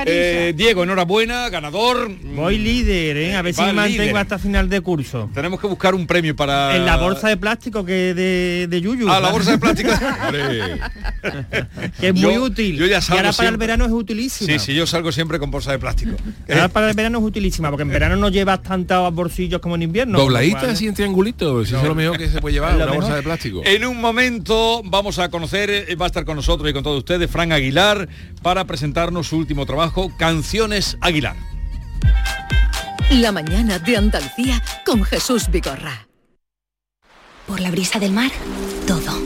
Eh, 0.07 0.53
Diego, 0.57 0.85
enhorabuena, 0.85 1.49
ganador. 1.49 2.11
Voy 2.35 2.59
líder, 2.59 3.17
¿eh? 3.17 3.37
A 3.37 3.43
ver 3.43 3.55
si 3.55 3.63
me 3.63 3.73
mantengo 3.73 4.03
líder. 4.05 4.17
hasta 4.17 4.39
final 4.39 4.69
de 4.69 4.81
curso. 4.81 5.29
Tenemos 5.35 5.61
que 5.61 5.67
buscar 5.67 5.95
un 5.95 6.07
premio 6.07 6.37
para... 6.37 6.77
En 6.77 6.85
la 6.87 6.97
bolsa 6.97 7.29
de 7.29 7.37
plástico 7.37 7.85
que 7.85 8.15
de, 8.15 8.67
de 8.69 8.81
Yuyu. 8.81 9.09
Ah, 9.11 9.21
la 9.21 9.31
bolsa 9.33 9.53
de 9.53 9.59
plástico. 9.59 9.91
que 12.01 12.09
es 12.09 12.15
muy 12.15 12.35
Yo- 12.35 12.43
útil. 12.43 12.77
yo 12.77 12.87
ya 12.87 12.99
y 12.99 13.03
salgo 13.03 13.19
ahora 13.19 13.33
para 13.33 13.49
el 13.49 13.53
siempre- 13.55 13.67
verano 13.67 13.85
es 13.87 13.93
utilísima. 13.93 14.53
Sí, 14.53 14.59
sí, 14.59 14.75
yo 14.75 14.87
salgo 14.87 15.13
siempre 15.13 15.39
con 15.39 15.51
bolsa 15.51 15.73
de 15.73 15.79
plástico. 15.79 16.13
Ahora 16.49 16.69
para 16.69 16.89
el 16.91 16.95
verano 16.95 17.19
es 17.19 17.25
utilísima, 17.25 17.71
porque 17.71 17.83
en 17.83 17.89
verano 17.89 18.17
no 18.17 18.29
llevas 18.29 18.63
tantos 18.63 19.13
bolsillos 19.15 19.61
como 19.61 19.75
en 19.75 19.83
invierno. 19.83 20.19
Dobladita 20.19 20.53
con 20.53 20.61
lo 20.61 20.67
cual- 20.67 20.75
así 20.77 20.87
en 20.87 20.95
triangulito, 20.95 21.65
si 21.65 21.75
es 21.75 21.83
lo 21.83 21.95
mejor 21.95 22.19
que 22.19 22.29
se 22.29 22.41
puede 22.41 22.53
llevar, 22.55 22.77
una 22.77 22.87
bolsa 22.87 23.17
de 23.17 23.23
plástico. 23.23 23.63
En 23.65 23.85
un 23.85 24.01
momento 24.01 24.83
vamos 24.85 25.19
a 25.19 25.29
conocer, 25.29 25.71
eh, 25.71 25.95
va 25.97 26.07
a 26.07 26.09
estar 26.09 26.25
con 26.27 26.37
nosotros 26.37 26.69
y 26.69 26.75
con 26.75 26.83
todos 26.83 26.99
ustedes, 26.99 27.31
Fran 27.31 27.53
Aguilar, 27.53 28.09
para 28.43 28.67
presentarnos 28.67 29.29
su 29.29 29.39
último 29.39 29.65
trabajo, 29.65 30.13
Canciones 30.19 30.99
Aguilar. 31.01 31.37
La 33.11 33.33
mañana 33.33 33.79
de 33.79 33.97
Andalucía 33.97 34.63
con 34.85 35.05
Jesús 35.05 35.49
Vigorra. 35.51 36.09
Por 37.47 37.61
la 37.61 37.71
brisa 37.71 37.99
del 37.99 38.13
mar, 38.13 38.33
todo. 38.87 39.26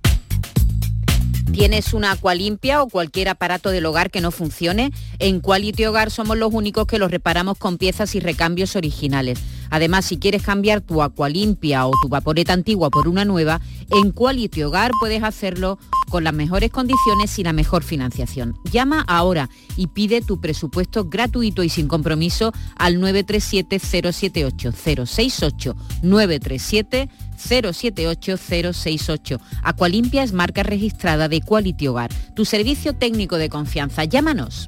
¿Tienes 1.53 1.93
una 1.93 2.11
agua 2.11 2.33
limpia 2.33 2.81
o 2.81 2.87
cualquier 2.87 3.27
aparato 3.27 3.71
del 3.71 3.85
hogar 3.85 4.09
que 4.09 4.21
no 4.21 4.31
funcione? 4.31 4.93
En 5.19 5.41
Quality 5.41 5.83
Hogar 5.85 6.09
somos 6.09 6.37
los 6.37 6.53
únicos 6.53 6.87
que 6.87 6.97
los 6.97 7.11
reparamos 7.11 7.57
con 7.57 7.77
piezas 7.77 8.15
y 8.15 8.21
recambios 8.21 8.77
originales. 8.77 9.37
Además, 9.69 10.05
si 10.05 10.17
quieres 10.17 10.43
cambiar 10.43 10.79
tu 10.81 11.01
agua 11.01 11.29
limpia 11.29 11.87
o 11.87 11.91
tu 12.01 12.09
vaporeta 12.09 12.51
antigua 12.53 12.89
por 12.89 13.07
una 13.07 13.23
nueva, 13.25 13.61
en 13.89 14.11
Quality 14.11 14.63
Hogar 14.63 14.91
puedes 14.99 15.23
hacerlo 15.23 15.77
con 16.09 16.23
las 16.23 16.33
mejores 16.33 16.71
condiciones 16.71 17.37
y 17.37 17.43
la 17.43 17.53
mejor 17.53 17.83
financiación. 17.83 18.57
Llama 18.71 19.03
ahora 19.07 19.49
y 19.75 19.87
pide 19.87 20.21
tu 20.21 20.39
presupuesto 20.39 21.05
gratuito 21.05 21.63
y 21.63 21.69
sin 21.69 21.87
compromiso 21.87 22.53
al 22.75 22.97
937-078-068. 22.97 25.75
937 26.01 27.09
078-068. 27.41 29.39
Acualimpia 29.63 30.23
es 30.23 30.33
marca 30.33 30.63
registrada 30.63 31.27
de 31.27 31.41
Quality 31.41 31.87
Hogar, 31.87 32.09
tu 32.35 32.45
servicio 32.45 32.93
técnico 32.93 33.37
de 33.37 33.49
confianza. 33.49 34.05
Llámanos. 34.05 34.67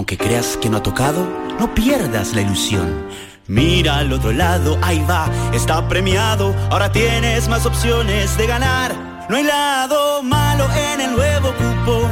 Aunque 0.00 0.16
creas 0.16 0.56
que 0.56 0.70
no 0.70 0.78
ha 0.78 0.82
tocado, 0.82 1.28
no 1.58 1.74
pierdas 1.74 2.32
la 2.32 2.40
ilusión. 2.40 3.06
Mira 3.48 3.98
al 3.98 4.10
otro 4.14 4.32
lado, 4.32 4.78
ahí 4.80 5.04
va, 5.04 5.28
está 5.52 5.86
premiado. 5.90 6.54
Ahora 6.70 6.90
tienes 6.90 7.48
más 7.48 7.66
opciones 7.66 8.34
de 8.38 8.46
ganar. 8.46 8.94
No 9.28 9.36
hay 9.36 9.42
lado 9.44 10.22
malo 10.22 10.66
en 10.94 11.02
el 11.02 11.12
nuevo 11.12 11.48
cupón. 11.52 12.10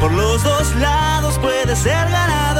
Por 0.00 0.10
los 0.10 0.42
dos 0.42 0.74
lados 0.80 1.38
puedes 1.38 1.78
ser 1.78 2.10
ganador. 2.10 2.59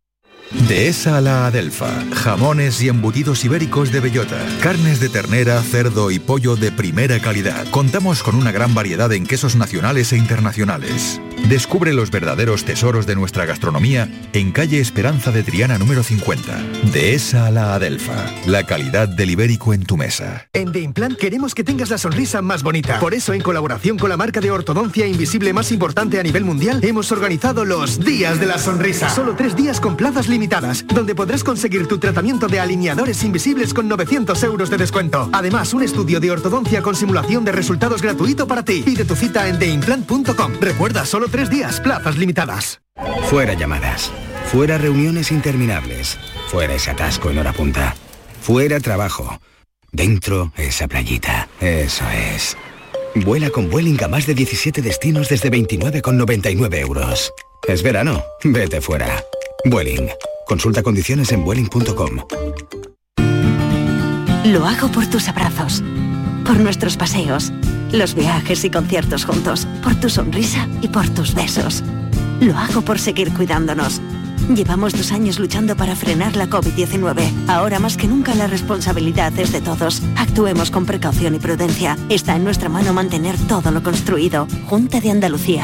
Dehesa 0.67 1.17
a 1.17 1.21
la 1.21 1.47
Adelfa. 1.47 2.03
Jamones 2.13 2.81
y 2.81 2.89
embutidos 2.89 3.45
ibéricos 3.45 3.91
de 3.91 3.99
bellota. 3.99 4.37
Carnes 4.61 4.99
de 4.99 5.09
ternera, 5.09 5.61
cerdo 5.61 6.11
y 6.11 6.19
pollo 6.19 6.55
de 6.55 6.71
primera 6.71 7.19
calidad. 7.19 7.67
Contamos 7.71 8.21
con 8.21 8.35
una 8.35 8.51
gran 8.51 8.73
variedad 8.73 9.11
en 9.13 9.25
quesos 9.25 9.55
nacionales 9.55 10.11
e 10.13 10.17
internacionales. 10.17 11.21
Descubre 11.51 11.91
los 11.91 12.11
verdaderos 12.11 12.63
tesoros 12.63 13.05
de 13.05 13.13
nuestra 13.17 13.45
gastronomía 13.45 14.07
en 14.31 14.53
calle 14.53 14.79
Esperanza 14.79 15.33
de 15.33 15.43
Triana 15.43 15.77
número 15.77 16.01
50. 16.01 16.43
Dehesa 16.93 17.47
a 17.47 17.51
la 17.51 17.75
Adelfa. 17.75 18.25
La 18.45 18.63
calidad 18.63 19.09
del 19.09 19.31
ibérico 19.31 19.73
en 19.73 19.83
tu 19.83 19.97
mesa. 19.97 20.47
En 20.53 20.71
The 20.71 20.79
Implant 20.79 21.17
queremos 21.17 21.53
que 21.53 21.65
tengas 21.65 21.89
la 21.89 21.97
sonrisa 21.97 22.41
más 22.41 22.63
bonita. 22.63 23.01
Por 23.01 23.13
eso, 23.13 23.33
en 23.33 23.41
colaboración 23.41 23.97
con 23.97 24.07
la 24.07 24.15
marca 24.15 24.39
de 24.39 24.49
ortodoncia 24.49 25.05
invisible 25.05 25.51
más 25.51 25.73
importante 25.73 26.21
a 26.21 26.23
nivel 26.23 26.45
mundial, 26.45 26.79
hemos 26.83 27.11
organizado 27.11 27.65
los 27.65 27.99
Días 27.99 28.39
de 28.39 28.45
la 28.45 28.57
Sonrisa. 28.57 29.09
Solo 29.09 29.35
tres 29.35 29.53
días 29.53 29.81
con 29.81 29.97
plazas 29.97 30.29
limitadas, 30.29 30.85
donde 30.87 31.15
podrás 31.15 31.43
conseguir 31.43 31.85
tu 31.85 31.97
tratamiento 31.97 32.47
de 32.47 32.61
alineadores 32.61 33.25
invisibles 33.25 33.73
con 33.73 33.89
900 33.89 34.41
euros 34.43 34.69
de 34.69 34.77
descuento. 34.77 35.29
Además, 35.33 35.73
un 35.73 35.83
estudio 35.83 36.21
de 36.21 36.31
ortodoncia 36.31 36.81
con 36.81 36.95
simulación 36.95 37.43
de 37.43 37.51
resultados 37.51 38.01
gratuito 38.01 38.47
para 38.47 38.63
ti. 38.63 38.83
Pide 38.85 39.03
tu 39.03 39.17
cita 39.17 39.49
en 39.49 39.59
theimplant.com. 39.59 40.53
Recuerda, 40.61 41.05
solo 41.05 41.27
tres 41.27 41.40
días, 41.49 41.79
plazas 41.79 42.17
limitadas. 42.17 42.81
Fuera 43.23 43.53
llamadas. 43.53 44.11
Fuera 44.51 44.77
reuniones 44.77 45.31
interminables. 45.31 46.17
Fuera 46.47 46.75
ese 46.75 46.91
atasco 46.91 47.29
en 47.29 47.39
hora 47.39 47.53
punta. 47.53 47.95
Fuera 48.41 48.79
trabajo. 48.79 49.39
Dentro 49.91 50.51
esa 50.57 50.87
playita. 50.87 51.47
Eso 51.59 52.03
es. 52.09 52.57
Vuela 53.15 53.49
con 53.49 53.69
Vueling 53.69 54.01
a 54.03 54.07
más 54.07 54.25
de 54.25 54.33
17 54.33 54.81
destinos 54.81 55.29
desde 55.29 55.51
29,99 55.51 56.79
euros. 56.79 57.31
Es 57.67 57.83
verano. 57.83 58.23
Vete 58.43 58.81
fuera. 58.81 59.23
Vueling. 59.65 60.09
Consulta 60.45 60.81
condiciones 60.83 61.31
en 61.31 61.43
vueling.com. 61.43 62.25
Lo 64.45 64.65
hago 64.65 64.91
por 64.91 65.07
tus 65.07 65.27
abrazos, 65.29 65.83
por 66.45 66.57
nuestros 66.59 66.97
paseos, 66.97 67.53
los 67.91 68.15
viajes 68.15 68.63
y 68.65 68.69
conciertos 68.69 69.25
juntos, 69.25 69.67
por 69.83 69.95
tu 69.95 70.09
sonrisa 70.09 70.67
y 70.81 70.87
por 70.87 71.07
tus 71.09 71.33
besos. 71.33 71.83
Lo 72.39 72.57
hago 72.57 72.81
por 72.81 72.99
seguir 72.99 73.31
cuidándonos. 73.33 74.01
Llevamos 74.49 74.93
dos 74.93 75.11
años 75.11 75.39
luchando 75.39 75.77
para 75.77 75.95
frenar 75.95 76.35
la 76.35 76.47
COVID-19. 76.47 77.47
Ahora 77.47 77.79
más 77.79 77.95
que 77.95 78.07
nunca 78.07 78.35
la 78.35 78.47
responsabilidad 78.47 79.37
es 79.39 79.51
de 79.51 79.61
todos. 79.61 80.01
Actuemos 80.17 80.71
con 80.71 80.85
precaución 80.85 81.35
y 81.35 81.39
prudencia. 81.39 81.97
Está 82.09 82.35
en 82.35 82.43
nuestra 82.43 82.67
mano 82.67 82.91
mantener 82.93 83.37
todo 83.47 83.71
lo 83.71 83.83
construido. 83.83 84.47
Junta 84.65 84.99
de 84.99 85.11
Andalucía. 85.11 85.63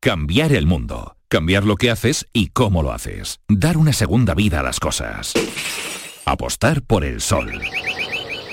Cambiar 0.00 0.52
el 0.52 0.66
mundo. 0.66 1.16
Cambiar 1.28 1.64
lo 1.64 1.76
que 1.76 1.90
haces 1.90 2.26
y 2.32 2.48
cómo 2.48 2.82
lo 2.82 2.92
haces. 2.92 3.40
Dar 3.48 3.76
una 3.76 3.92
segunda 3.92 4.34
vida 4.34 4.60
a 4.60 4.62
las 4.62 4.78
cosas. 4.78 5.32
Apostar 6.24 6.82
por 6.82 7.04
el 7.04 7.20
sol. 7.20 7.60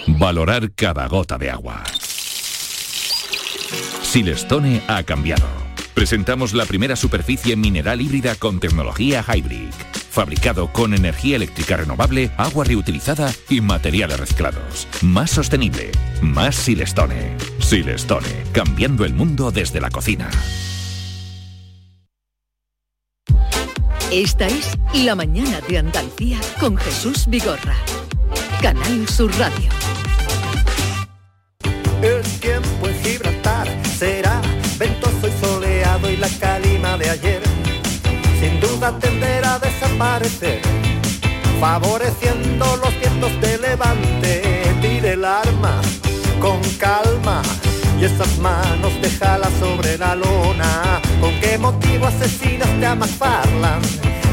Valorar 0.08 0.72
cada 0.74 1.08
gota 1.08 1.38
de 1.38 1.52
agua. 1.52 1.84
Silestone 4.16 4.82
ha 4.88 5.04
cambiado. 5.04 5.46
Presentamos 5.94 6.54
la 6.54 6.64
primera 6.64 6.96
superficie 6.96 7.58
mineral 7.58 8.00
híbrida 8.00 8.36
con 8.36 8.62
tecnología 8.62 9.22
Hybrid. 9.22 9.74
Fabricado 10.10 10.72
con 10.72 10.94
energía 10.94 11.36
eléctrica 11.36 11.76
renovable, 11.76 12.32
agua 12.38 12.64
reutilizada 12.64 13.30
y 13.50 13.60
materiales 13.60 14.18
reciclados. 14.18 14.88
Más 15.02 15.32
sostenible. 15.32 15.92
Más 16.22 16.56
Silestone. 16.56 17.36
Silestone. 17.60 18.46
Cambiando 18.54 19.04
el 19.04 19.14
mundo 19.14 19.52
desde 19.52 19.82
la 19.82 19.90
cocina. 19.90 20.30
Esta 24.14 24.48
es 24.48 24.78
La 24.94 25.16
Mañana 25.16 25.60
de 25.68 25.80
Andalucía 25.80 26.40
con 26.62 26.78
Jesús 26.78 27.28
Vigorra. 27.28 27.76
Canal 28.62 29.10
Sur 29.10 29.30
Radio. 29.38 29.70
El 32.02 32.24
tiempo 32.40 32.88
en 32.88 33.04
Gibraltar 33.04 33.35
será 33.98 34.42
ventoso 34.78 35.28
y 35.28 35.46
soleado 35.46 36.10
y 36.10 36.18
la 36.18 36.30
calima 36.40 36.98
de 36.98 37.10
ayer 37.10 37.42
sin 38.40 38.60
duda 38.60 38.98
tenderá 39.00 39.56
a 39.56 39.60
desaparecer, 39.60 40.62
favoreciendo 41.60 42.66
los 42.78 43.00
vientos 43.00 43.32
de 43.42 43.58
levante. 43.58 44.42
Tire 44.82 45.14
el 45.14 45.26
arma 45.26 45.82
con 46.40 46.62
calma 46.78 47.42
y 48.00 48.06
esas 48.06 48.38
manos 48.38 48.92
déjala 49.02 49.50
sobre 49.60 49.98
la 49.98 50.16
lona. 50.16 51.02
¿Con 51.22 51.40
qué 51.40 51.58
motivo 51.58 52.08
asesinaste 52.08 52.86
a 52.86 52.96
McFarland? 52.96 53.86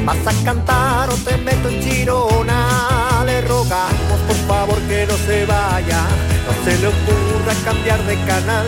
¿Vas 0.04 0.26
a 0.26 0.44
cantar 0.44 1.08
o 1.08 1.14
te 1.14 1.36
meto 1.38 1.68
en 1.68 1.80
chirona? 1.80 3.22
Le 3.24 3.40
rogamos 3.42 4.18
por 4.26 4.36
favor 4.48 4.78
que 4.88 5.06
no 5.06 5.16
se 5.26 5.46
vaya, 5.46 6.02
no 6.46 6.52
se 6.64 6.78
le 6.80 6.88
ocurra 6.88 7.54
cambiar 7.64 8.02
de 8.04 8.16
canal. 8.26 8.66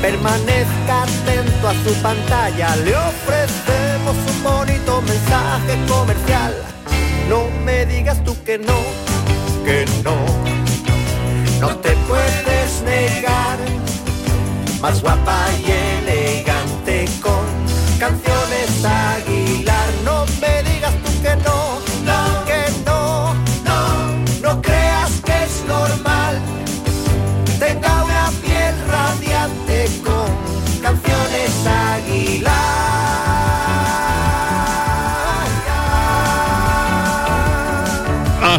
Permanezca 0.00 1.02
atento 1.02 1.68
a 1.68 1.74
su 1.84 1.92
pantalla, 2.02 2.74
le 2.76 2.96
ofrecemos 2.96 4.16
un 4.34 4.42
bonito 4.42 5.02
mensaje 5.02 5.78
comercial. 5.86 6.54
No 7.28 7.48
me 7.64 7.84
digas 7.84 8.24
tú 8.24 8.34
que 8.42 8.56
no, 8.58 8.78
que 9.64 9.84
no, 10.02 10.16
no 11.60 11.76
te 11.76 11.90
puedes 12.08 12.82
negar. 12.82 13.58
Más 14.80 15.02
guapa 15.02 15.46
y 15.60 15.70
elegante 15.70 17.04
con 17.20 17.44
canciones 17.98 18.82
Aguilar. 18.82 19.29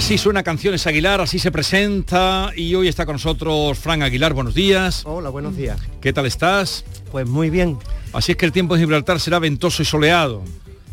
Así 0.02 0.18
suena 0.18 0.42
Canciones 0.42 0.88
Aguilar, 0.88 1.22
así 1.22 1.38
se 1.38 1.52
presenta 1.52 2.52
y 2.56 2.74
hoy 2.74 2.88
está 2.88 3.06
con 3.06 3.14
nosotros 3.14 3.78
Fran 3.78 4.02
Aguilar. 4.02 4.34
Buenos 4.34 4.56
días. 4.56 5.04
Hola, 5.06 5.30
buenos 5.30 5.56
días. 5.56 5.80
¿Qué 6.02 6.12
tal 6.12 6.26
estás? 6.26 6.84
Pues 7.12 7.28
muy 7.28 7.52
bien. 7.52 7.78
Así 8.12 8.32
es 8.32 8.38
que 8.38 8.48
el 8.48 8.52
tiempo 8.52 8.74
en 8.74 8.82
Gibraltar 8.82 9.20
será 9.20 9.38
ventoso 9.38 9.84
y 9.84 9.86
soleado. 9.86 10.42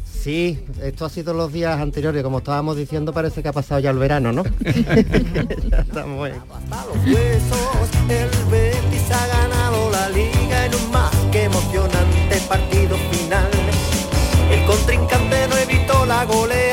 Sí, 0.05 0.59
esto 0.83 1.07
ha 1.07 1.09
sido 1.09 1.33
los 1.33 1.51
días 1.51 1.81
anteriores, 1.81 2.23
como 2.23 2.37
estábamos 2.39 2.77
diciendo, 2.77 3.15
parece 3.15 3.43
que 3.43 3.49
ha 3.49 3.53
pasado 3.53 3.81
ya 3.81 3.91
el 3.91 3.99
verano, 3.99 4.31
¿no? 4.31 4.45
Ya 5.73 5.79
estamos. 5.79 6.29
El 6.29 6.35
Betis 8.51 9.11
ha 9.11 9.27
ganado 9.27 9.91
la 9.91 10.11
liga 10.11 10.67
en 10.67 10.75
un 10.75 10.91
más 10.93 11.17
que 11.33 11.45
emocionante 11.45 12.43
partido 12.47 12.99
final. 13.11 13.49
El 14.53 14.63
contrincante 14.67 15.49
no 15.49 15.57
evitó 15.57 16.05
la 16.05 16.27
goleada 16.27 16.68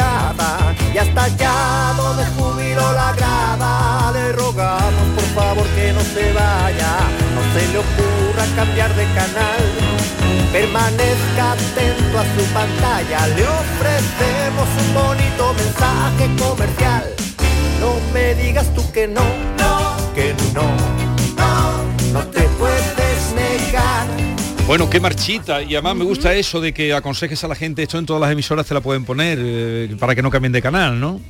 y 0.95 0.97
hasta 0.97 1.27
ya 1.35 1.93
donde 1.97 2.25
jubiló 2.37 2.93
la 2.93 3.11
grada. 3.17 4.11
Le 4.13 4.31
rogamos 4.31 5.07
por 5.13 5.25
favor 5.35 5.67
que 5.75 5.91
no 5.91 5.99
se 6.01 6.31
vaya, 6.31 6.91
no 7.35 7.41
se 7.53 7.67
le 7.67 7.79
ocurra 7.79 8.45
cambiar 8.55 8.95
de 8.95 9.03
canal. 9.19 9.63
Permanezca 10.53 11.51
atento 11.51 12.19
a 12.19 12.23
su 12.23 12.43
pantalla, 12.53 13.27
le 13.27 13.43
ofrecemos 13.43 14.67
un 14.83 14.93
bonito 14.93 15.53
mensaje 15.53 16.25
comercial. 16.41 17.03
No 17.81 18.13
me 18.13 18.35
digas 18.35 18.73
tú 18.73 18.89
que 18.93 19.05
no, 19.05 19.25
no, 19.59 20.13
que 20.13 20.33
no, 20.53 21.04
Bueno, 24.67 24.89
qué 24.89 24.99
marchita. 24.99 25.61
Y 25.61 25.75
además 25.75 25.95
me 25.95 26.05
gusta 26.05 26.33
eso 26.33 26.59
de 26.59 26.73
que 26.73 26.91
aconsejes 26.91 27.43
a 27.43 27.47
la 27.47 27.53
gente, 27.53 27.83
esto 27.83 27.99
en 27.99 28.05
todas 28.07 28.19
las 28.19 28.31
emisoras 28.31 28.65
te 28.65 28.73
la 28.73 28.81
pueden 28.81 29.05
poner 29.05 29.37
eh, 29.39 29.95
para 29.99 30.15
que 30.15 30.23
no 30.23 30.31
cambien 30.31 30.51
de 30.51 30.61
canal, 30.61 30.99
¿no? 30.99 31.21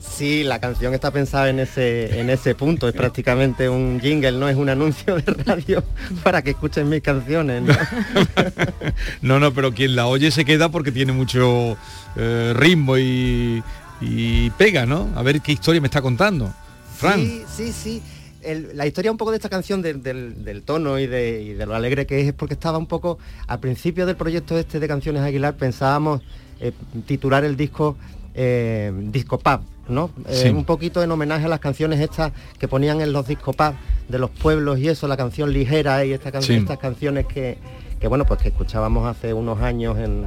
Sí, 0.00 0.42
la 0.42 0.60
canción 0.60 0.92
está 0.92 1.12
pensada 1.12 1.48
en 1.50 1.60
ese, 1.60 2.18
en 2.18 2.30
ese 2.30 2.56
punto, 2.56 2.88
es 2.88 2.94
prácticamente 2.94 3.68
un 3.68 4.00
jingle, 4.00 4.32
no 4.32 4.48
es 4.48 4.56
un 4.56 4.68
anuncio 4.68 5.14
de 5.14 5.32
radio 5.44 5.84
para 6.24 6.42
que 6.42 6.50
escuchen 6.50 6.88
mis 6.88 7.00
canciones. 7.00 7.62
¿no? 7.62 7.74
No, 9.22 9.38
no, 9.38 9.54
pero 9.54 9.72
quien 9.72 9.94
la 9.94 10.06
oye 10.06 10.30
se 10.32 10.44
queda 10.44 10.68
porque 10.68 10.90
tiene 10.90 11.12
mucho 11.12 11.76
eh, 12.16 12.52
ritmo 12.56 12.98
y, 12.98 13.62
y 14.00 14.50
pega, 14.50 14.84
¿no? 14.84 15.10
A 15.14 15.22
ver 15.22 15.40
qué 15.40 15.52
historia 15.52 15.80
me 15.80 15.86
está 15.86 16.02
contando. 16.02 16.52
Fran. 16.96 17.20
Sí, 17.20 17.44
sí, 17.56 17.72
sí. 17.72 18.02
El- 18.44 18.76
la 18.76 18.86
historia 18.86 19.10
un 19.10 19.16
poco 19.16 19.30
de 19.30 19.36
esta 19.38 19.48
canción 19.48 19.82
del, 19.82 20.02
del- 20.02 20.44
del 20.44 20.62
tono 20.62 20.98
y 20.98 21.06
de, 21.06 21.42
y 21.42 21.52
de 21.54 21.66
lo 21.66 21.74
alegre 21.74 22.06
que 22.06 22.20
es 22.20 22.26
es 22.28 22.32
porque 22.34 22.54
estaba 22.54 22.78
un 22.78 22.86
poco 22.86 23.18
al 23.46 23.60
principio 23.60 24.06
del 24.06 24.16
proyecto 24.16 24.58
este 24.58 24.80
de 24.80 24.88
canciones 24.88 25.22
Aguilar 25.22 25.54
pensábamos 25.56 26.20
eh, 26.60 26.72
titular 27.06 27.44
el 27.44 27.56
disco 27.56 27.96
eh, 28.34 28.92
disco 29.12 29.38
pub 29.38 29.60
¿no? 29.88 30.10
Eh, 30.28 30.34
Sí. 30.44 30.48
un 30.48 30.64
poquito 30.64 31.02
en 31.02 31.10
homenaje 31.10 31.44
a 31.44 31.48
las 31.48 31.60
canciones 31.60 32.00
estas 32.00 32.32
que 32.58 32.68
ponían 32.68 33.00
en 33.00 33.12
los 33.12 33.26
disco 33.28 33.52
pub 33.52 33.74
de 34.08 34.18
los 34.18 34.30
pueblos 34.30 34.78
y 34.78 34.88
eso 34.88 35.06
la 35.08 35.16
canción 35.16 35.52
ligera 35.52 36.04
y 36.04 36.12
esta 36.12 36.32
can- 36.32 36.42
Sí. 36.42 36.54
estas 36.54 36.78
canciones 36.78 37.26
que, 37.26 37.58
que 38.00 38.08
bueno 38.08 38.24
pues 38.24 38.40
que 38.40 38.48
escuchábamos 38.48 39.06
hace 39.06 39.32
unos 39.34 39.60
años 39.60 39.98
en, 39.98 40.26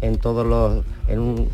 en 0.00 0.16
todos 0.18 0.46
los 0.46 0.84
en 1.08 1.18
un 1.20 1.48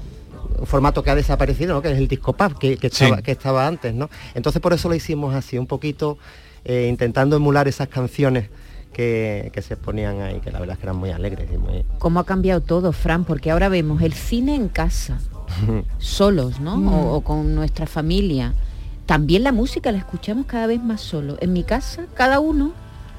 un 0.58 0.66
formato 0.66 1.02
que 1.02 1.10
ha 1.10 1.14
desaparecido, 1.14 1.74
¿no? 1.74 1.82
que 1.82 1.90
es 1.92 1.98
el 1.98 2.08
disco 2.08 2.32
pub 2.32 2.58
que, 2.58 2.76
que 2.76 2.88
Sí. 2.90 3.04
estaba, 3.04 3.22
que 3.22 3.32
estaba 3.32 3.66
antes, 3.66 3.94
¿no? 3.94 4.10
Entonces 4.34 4.60
por 4.62 4.72
eso 4.72 4.88
lo 4.88 4.94
hicimos 4.94 5.34
así, 5.34 5.58
un 5.58 5.66
poquito 5.66 6.18
eh, 6.64 6.86
intentando 6.88 7.36
emular 7.36 7.68
esas 7.68 7.88
canciones 7.88 8.48
que, 8.92 9.50
que 9.54 9.62
se 9.62 9.76
ponían 9.76 10.20
ahí, 10.20 10.40
que 10.40 10.50
la 10.52 10.60
verdad 10.60 10.74
es 10.74 10.78
que 10.80 10.86
eran 10.86 10.96
muy 10.96 11.10
alegres 11.10 11.48
y 11.52 11.56
muy... 11.58 11.84
¿Cómo 11.98 12.20
ha 12.20 12.24
cambiado 12.26 12.60
todo, 12.60 12.92
Fran? 12.92 13.24
Porque 13.24 13.50
ahora 13.50 13.68
vemos 13.68 14.02
el 14.02 14.12
cine 14.12 14.54
en 14.54 14.68
casa, 14.68 15.18
solos, 15.98 16.60
¿no? 16.60 16.76
Mm. 16.76 16.88
O, 16.92 17.12
o 17.14 17.20
con 17.22 17.54
nuestra 17.54 17.86
familia. 17.86 18.54
También 19.06 19.42
la 19.44 19.52
música 19.52 19.90
la 19.92 19.98
escuchamos 19.98 20.46
cada 20.46 20.66
vez 20.66 20.82
más 20.82 21.00
solo. 21.00 21.36
En 21.40 21.52
mi 21.52 21.64
casa, 21.64 22.06
cada 22.14 22.38
uno 22.38 22.72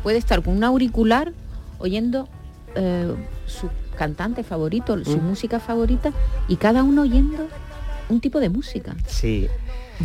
puede 0.03 0.17
estar 0.17 0.41
con 0.43 0.55
un 0.55 0.63
auricular 0.63 1.33
oyendo 1.79 2.27
eh, 2.75 3.13
su 3.45 3.69
cantante 3.95 4.43
favorito, 4.43 5.03
su 5.05 5.17
Mm. 5.17 5.23
música 5.29 5.59
favorita, 5.59 6.11
y 6.47 6.55
cada 6.57 6.83
uno 6.83 7.03
oyendo 7.03 7.47
un 8.09 8.19
tipo 8.19 8.39
de 8.39 8.49
música. 8.49 8.95
Sí, 9.07 9.47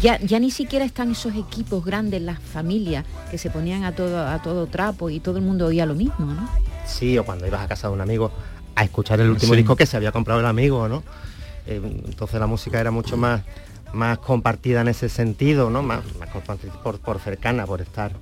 Ya, 0.00 0.18
ya 0.20 0.38
ni 0.38 0.50
siquiera 0.50 0.84
están 0.84 1.10
esos 1.10 1.34
equipos 1.34 1.82
grandes, 1.84 2.20
las 2.22 2.38
familias, 2.38 3.04
que 3.30 3.38
se 3.38 3.48
ponían 3.50 3.84
a 3.84 3.92
todo, 3.92 4.28
a 4.28 4.40
todo 4.42 4.66
trapo 4.66 5.08
y 5.10 5.18
todo 5.18 5.38
el 5.38 5.44
mundo 5.44 5.66
oía 5.66 5.86
lo 5.86 5.94
mismo, 5.94 6.26
¿no? 6.26 6.48
sí, 6.86 7.16
o 7.18 7.24
cuando 7.24 7.46
ibas 7.46 7.62
a 7.62 7.68
casa 7.68 7.88
de 7.88 7.94
un 7.94 8.00
amigo 8.02 8.30
a 8.76 8.84
escuchar 8.84 9.20
el 9.20 9.30
último 9.30 9.54
Sí. 9.54 9.58
disco 9.58 9.76
que 9.76 9.86
se 9.86 9.96
había 9.96 10.12
comprado 10.12 10.40
el 10.40 10.46
amigo, 10.46 10.88
¿no? 10.88 11.02
Eh, 11.66 11.80
entonces 12.06 12.38
la 12.38 12.46
música 12.46 12.78
era 12.80 12.90
mucho 12.90 13.16
más, 13.16 13.40
más 13.92 14.18
compartida 14.18 14.82
en 14.82 14.88
ese 14.88 15.08
sentido, 15.08 15.70
¿no? 15.70 15.82
Más, 15.82 16.00
más 16.20 16.28
compartida 16.30 16.72
por, 16.82 16.98
por 17.00 17.18
cercana, 17.18 17.66
por 17.66 17.80
estar 17.80 18.12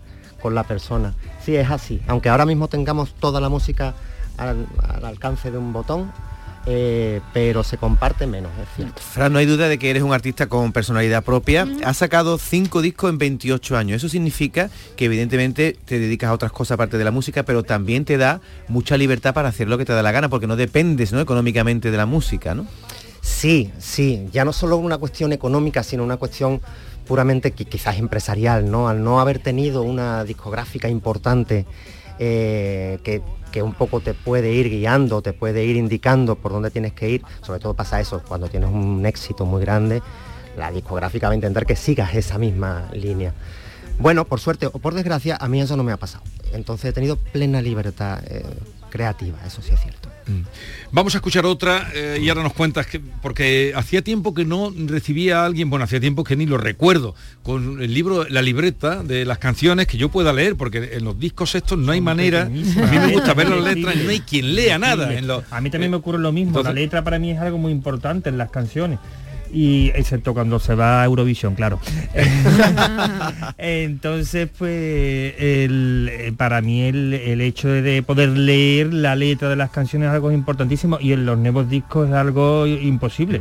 con 0.41 0.55
la 0.55 0.63
persona. 0.65 1.15
Sí, 1.45 1.57
es 1.57 1.69
así. 1.71 2.01
Aunque 2.07 2.29
ahora 2.29 2.47
mismo 2.47 2.69
tengamos 2.69 3.13
toda 3.15 3.41
la 3.41 3.49
música 3.49 3.95
al, 4.37 4.67
al 4.89 5.05
alcance 5.05 5.51
de 5.51 5.59
un 5.59 5.73
botón, 5.73 6.13
eh, 6.69 7.21
pero 7.33 7.63
se 7.63 7.79
comparte 7.79 8.27
menos, 8.27 8.51
es 8.61 8.69
cierto. 8.75 9.01
Fran, 9.01 9.33
no 9.33 9.39
hay 9.39 9.47
duda 9.47 9.69
de 9.69 9.79
que 9.79 9.89
eres 9.89 10.03
un 10.03 10.13
artista 10.13 10.49
con 10.49 10.73
personalidad 10.73 11.23
propia. 11.23 11.67
Has 11.85 11.99
sacado 11.99 12.39
cinco 12.39 12.83
discos 12.83 13.09
en 13.11 13.19
28 13.19 13.77
años. 13.77 13.97
Eso 13.99 14.09
significa 14.09 14.69
que 14.97 15.05
evidentemente 15.05 15.77
te 15.85 16.01
dedicas 16.01 16.31
a 16.31 16.33
otras 16.33 16.51
cosas 16.51 16.73
aparte 16.75 16.99
de 16.99 17.05
la 17.05 17.13
música, 17.13 17.45
pero 17.45 17.63
también 17.63 18.05
te 18.05 18.17
da 18.19 18.41
mucha 18.67 18.97
libertad 18.97 19.33
para 19.33 19.49
hacer 19.49 19.69
lo 19.69 19.79
que 19.79 19.85
te 19.85 19.93
da 19.93 20.03
la 20.03 20.11
gana, 20.11 20.29
porque 20.29 20.49
no 20.49 20.57
dependes 20.57 21.13
¿no? 21.13 21.21
económicamente 21.21 21.93
de 21.93 21.97
la 21.97 22.07
música, 22.07 22.55
¿no? 22.57 22.67
Sí, 23.21 23.71
sí, 23.79 24.27
ya 24.33 24.45
no 24.45 24.53
solo 24.53 24.77
una 24.77 24.99
cuestión 24.99 25.33
económica, 25.33 25.83
sino 25.85 26.03
una 26.05 26.17
cuestión 26.17 26.61
puramente 27.07 27.55
qui- 27.55 27.67
quizás 27.69 27.99
empresarial, 27.99 28.69
¿no? 28.71 28.89
Al 28.89 29.03
no 29.05 29.21
haber 29.21 29.39
tenido 29.41 29.83
una 29.83 30.25
discográfica 30.25 30.89
importante 30.89 31.65
eh, 32.19 32.99
que, 33.03 33.23
un 33.63 33.73
poco 33.73 34.01
te 34.01 34.13
puede 34.13 34.53
ir 34.53 34.69
guiando, 34.69 35.23
te 35.23 35.33
puede 35.33 35.65
ir 35.65 35.77
indicando 35.77 36.37
por 36.37 36.53
dónde 36.53 36.71
tienes 36.71 36.93
que 36.93 37.09
ir, 37.09 37.23
sobre 37.41 37.59
todo 37.59 37.73
pasa 37.73 37.99
eso 37.99 38.23
cuando 38.29 38.49
tienes 38.49 38.69
un 38.69 39.07
éxito 39.07 39.47
muy 39.47 39.63
grande, 39.63 40.03
la 40.59 40.71
discográfica 40.71 41.29
va 41.29 41.33
a 41.33 41.37
intentar 41.37 41.65
que 41.65 41.75
sigas 41.75 42.15
esa 42.15 42.37
misma 42.37 42.91
línea. 42.93 43.33
Bueno, 43.99 44.27
por 44.27 44.41
suerte 44.41 44.67
o 44.67 44.73
por 44.73 44.93
desgracia, 44.93 45.39
a 45.41 45.49
mí 45.49 45.59
eso 45.63 45.75
no 45.75 45.85
me 45.85 45.93
ha 45.93 45.97
pasado. 45.97 46.23
Entonces 46.53 46.91
he 46.91 46.93
tenido 46.93 47.17
plena 47.17 47.63
libertad 47.63 48.21
eh, 48.27 48.45
creativa, 48.91 49.39
eso 49.47 49.63
sí 49.63 49.73
es 49.73 49.81
cierto. 49.81 50.06
Vamos 50.93 51.15
a 51.15 51.19
escuchar 51.19 51.47
otra 51.47 51.91
eh, 51.95 52.19
y 52.23 52.29
ahora 52.29 52.43
nos 52.43 52.53
cuentas 52.53 52.87
que 52.87 53.01
porque 53.01 53.73
hacía 53.77 54.03
tiempo 54.03 54.35
que 54.35 54.45
no 54.45 54.73
recibía 54.87 55.43
a 55.43 55.47
alguien, 55.47 55.71
bueno, 55.71 55.85
hacía 55.85 56.01
tiempo 56.01 56.25
que 56.25 56.37
ni 56.37 56.47
lo 56.47 56.59
recuerdo, 56.59 57.15
con 57.43 57.83
el 57.83 57.93
libro, 57.93 58.25
la 58.29 58.43
libreta 58.43 59.03
de 59.03 59.25
las 59.25 59.39
canciones 59.39 59.87
que 59.87 59.99
yo 59.99 60.09
pueda 60.09 60.33
leer, 60.33 60.57
porque 60.57 60.91
en 60.93 61.05
los 61.05 61.19
discos 61.19 61.55
estos 61.55 61.79
no 61.79 61.93
hay 61.93 62.01
manera, 62.01 62.43
a 62.43 62.49
mí 62.49 62.99
me 62.99 63.13
gusta 63.13 63.35
ver 63.35 63.49
las 63.49 63.63
letras, 63.63 63.97
no 63.97 64.11
hay 64.11 64.21
quien 64.21 64.55
lea 64.55 64.79
nada. 64.79 65.13
En 65.13 65.27
los, 65.27 65.45
A 65.51 65.61
mí 65.61 65.71
también 65.71 65.91
me 65.91 65.97
ocurre 65.97 66.19
lo 66.19 66.33
mismo, 66.33 66.63
la 66.63 66.73
letra 66.73 67.05
para 67.05 67.19
mí 67.19 67.31
es 67.31 67.39
algo 67.39 67.59
muy 67.59 67.73
importante 67.73 68.29
en 68.29 68.39
las 68.39 68.51
canciones. 68.51 68.99
Y 69.53 69.89
excepto 69.95 70.35
cuando 70.35 70.59
se 70.59 70.75
va 70.75 71.03
a 71.03 71.05
Eurovisión, 71.05 71.55
claro. 71.55 71.81
Entonces, 73.59 74.49
pues, 74.57 75.35
el- 75.39 76.09
eh, 76.13 76.33
para 76.37 76.61
mí 76.61 76.83
el, 76.83 77.15
el 77.15 77.41
hecho 77.41 77.69
de 77.69 78.03
poder 78.03 78.31
leer 78.31 78.93
la 78.93 79.15
letra 79.17 79.49
de 79.49 79.57
las 79.57 79.71
canciones 79.71 80.09
es 80.09 80.15
algo 80.15 80.33
importantísimo 80.33 80.99
y 81.01 81.13
en 81.13 81.25
los 81.27 81.39
nuevos 81.39 81.69
discos 81.69 82.09
es 82.09 82.15
algo 82.15 82.67
imposible. 82.67 83.41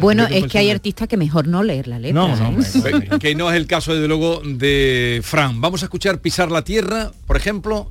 Bueno, 0.00 0.26
es 0.26 0.44
que 0.46 0.58
hay 0.58 0.70
artistas 0.70 1.08
que 1.08 1.16
mejor 1.16 1.46
no 1.46 1.62
leer 1.62 1.88
la 1.88 1.98
letra. 1.98 2.20
No, 2.20 2.36
no, 2.36 2.60
¿eh? 2.60 3.18
que 3.18 3.34
no 3.34 3.50
es 3.50 3.56
el 3.56 3.66
caso 3.66 3.94
desde 3.94 4.08
luego 4.08 4.40
de 4.44 5.20
Fran. 5.22 5.60
Vamos 5.60 5.82
a 5.82 5.86
escuchar 5.86 6.18
Pisar 6.20 6.50
la 6.50 6.62
Tierra, 6.62 7.10
por 7.26 7.36
ejemplo, 7.36 7.90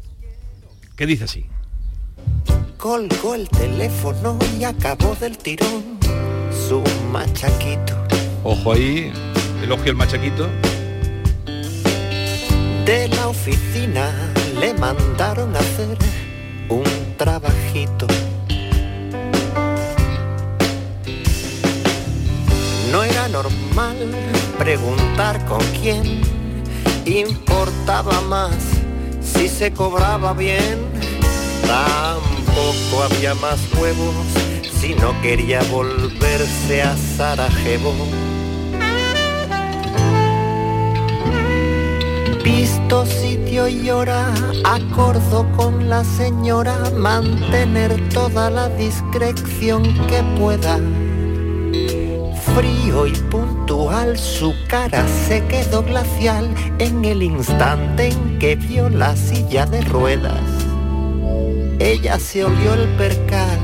que 0.96 1.06
dice 1.06 1.26
así. 1.26 1.46
Colgó 2.78 3.36
el 3.36 3.50
teléfono 3.50 4.38
y 4.60 4.64
acabó 4.64 5.16
del 5.16 5.38
tirón 5.38 5.96
su 6.68 6.82
machaquito. 7.12 7.94
Ojo 8.44 8.74
ahí, 8.74 9.12
elogio 9.62 9.92
el 9.92 9.98
machaquito. 9.98 10.48
De 12.86 13.08
la 13.10 13.28
oficina 13.28 14.12
le 14.60 14.74
mandaron 14.74 15.56
a 15.56 15.60
hacer 15.60 15.98
un 16.70 16.84
trabajito. 17.18 18.08
No 22.92 23.04
era 23.04 23.28
normal 23.28 23.98
preguntar 24.58 25.46
con 25.46 25.62
quién 25.82 26.22
importaba 27.06 28.22
más 28.22 28.56
si 29.22 29.50
se 29.50 29.72
cobraba 29.72 30.34
bien. 30.34 30.80
Tampoco 31.68 33.04
había 33.04 33.34
más 33.36 33.60
huevos 33.74 34.55
no 34.94 35.20
quería 35.22 35.62
volverse 35.72 36.84
a 36.84 36.96
Sarajevo. 36.96 37.94
Visto 42.44 43.06
sitio 43.06 43.68
y 43.68 43.90
hora, 43.90 44.32
acordo 44.64 45.52
con 45.58 45.90
la 45.90 46.04
señora, 46.04 46.78
mantener 46.96 48.10
toda 48.10 48.52
la 48.52 48.70
discreción 48.70 49.82
que 50.08 50.22
pueda. 50.38 50.78
Frío 52.56 53.08
y 53.08 53.14
puntual, 53.32 54.18
su 54.18 54.54
cara 54.68 55.06
se 55.28 55.44
quedó 55.48 55.82
glacial 55.82 56.54
en 56.78 57.04
el 57.04 57.24
instante 57.24 58.10
en 58.10 58.38
que 58.38 58.56
vio 58.56 58.90
la 58.90 59.16
silla 59.16 59.66
de 59.66 59.82
ruedas. 59.82 60.40
Ella 61.80 62.18
se 62.20 62.46
olió 62.46 62.74
el 62.74 62.88
percal, 62.96 63.60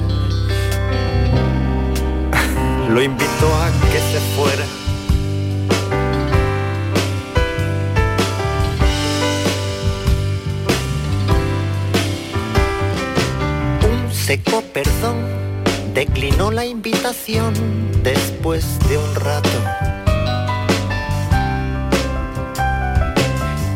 lo 2.92 3.02
invitó 3.02 3.48
a 3.56 3.72
que 3.90 4.00
se 4.00 4.20
fuera. 4.36 4.66
Un 13.90 14.14
seco 14.14 14.62
perdón 14.74 15.16
declinó 15.94 16.52
la 16.52 16.66
invitación 16.66 17.54
después 18.04 18.66
de 18.90 18.98
un 18.98 19.16
rato. 19.16 19.50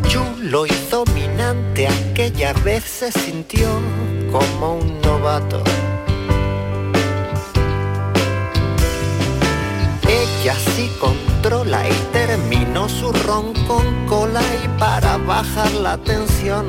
Chulo 0.10 0.66
y 0.66 0.74
dominante 0.92 1.88
aquella 1.88 2.52
vez 2.66 2.84
se 2.84 3.14
sintió 3.14 3.80
como 4.30 4.76
un 4.76 5.00
novato. 5.02 5.64
Ella 10.26 10.56
sí 10.76 10.92
controla 11.00 11.88
y 11.88 11.94
terminó 12.12 12.90
su 12.90 13.12
ron 13.12 13.54
con 13.68 14.08
cola 14.08 14.42
y 14.64 14.68
para 14.80 15.18
bajar 15.18 15.72
la 15.74 15.98
tensión 15.98 16.68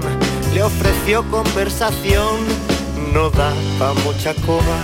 le 0.56 0.62
ofreció 0.62 1.22
conversación. 1.30 2.36
No 3.12 3.28
da 3.28 3.52
pa' 3.78 3.92
mucha 4.04 4.32
coba 4.46 4.78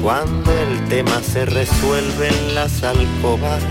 cuando 0.00 0.52
el 0.52 0.88
tema 0.88 1.20
se 1.22 1.44
resuelve 1.44 2.28
en 2.28 2.54
las 2.54 2.84
alcobas. 2.84 3.62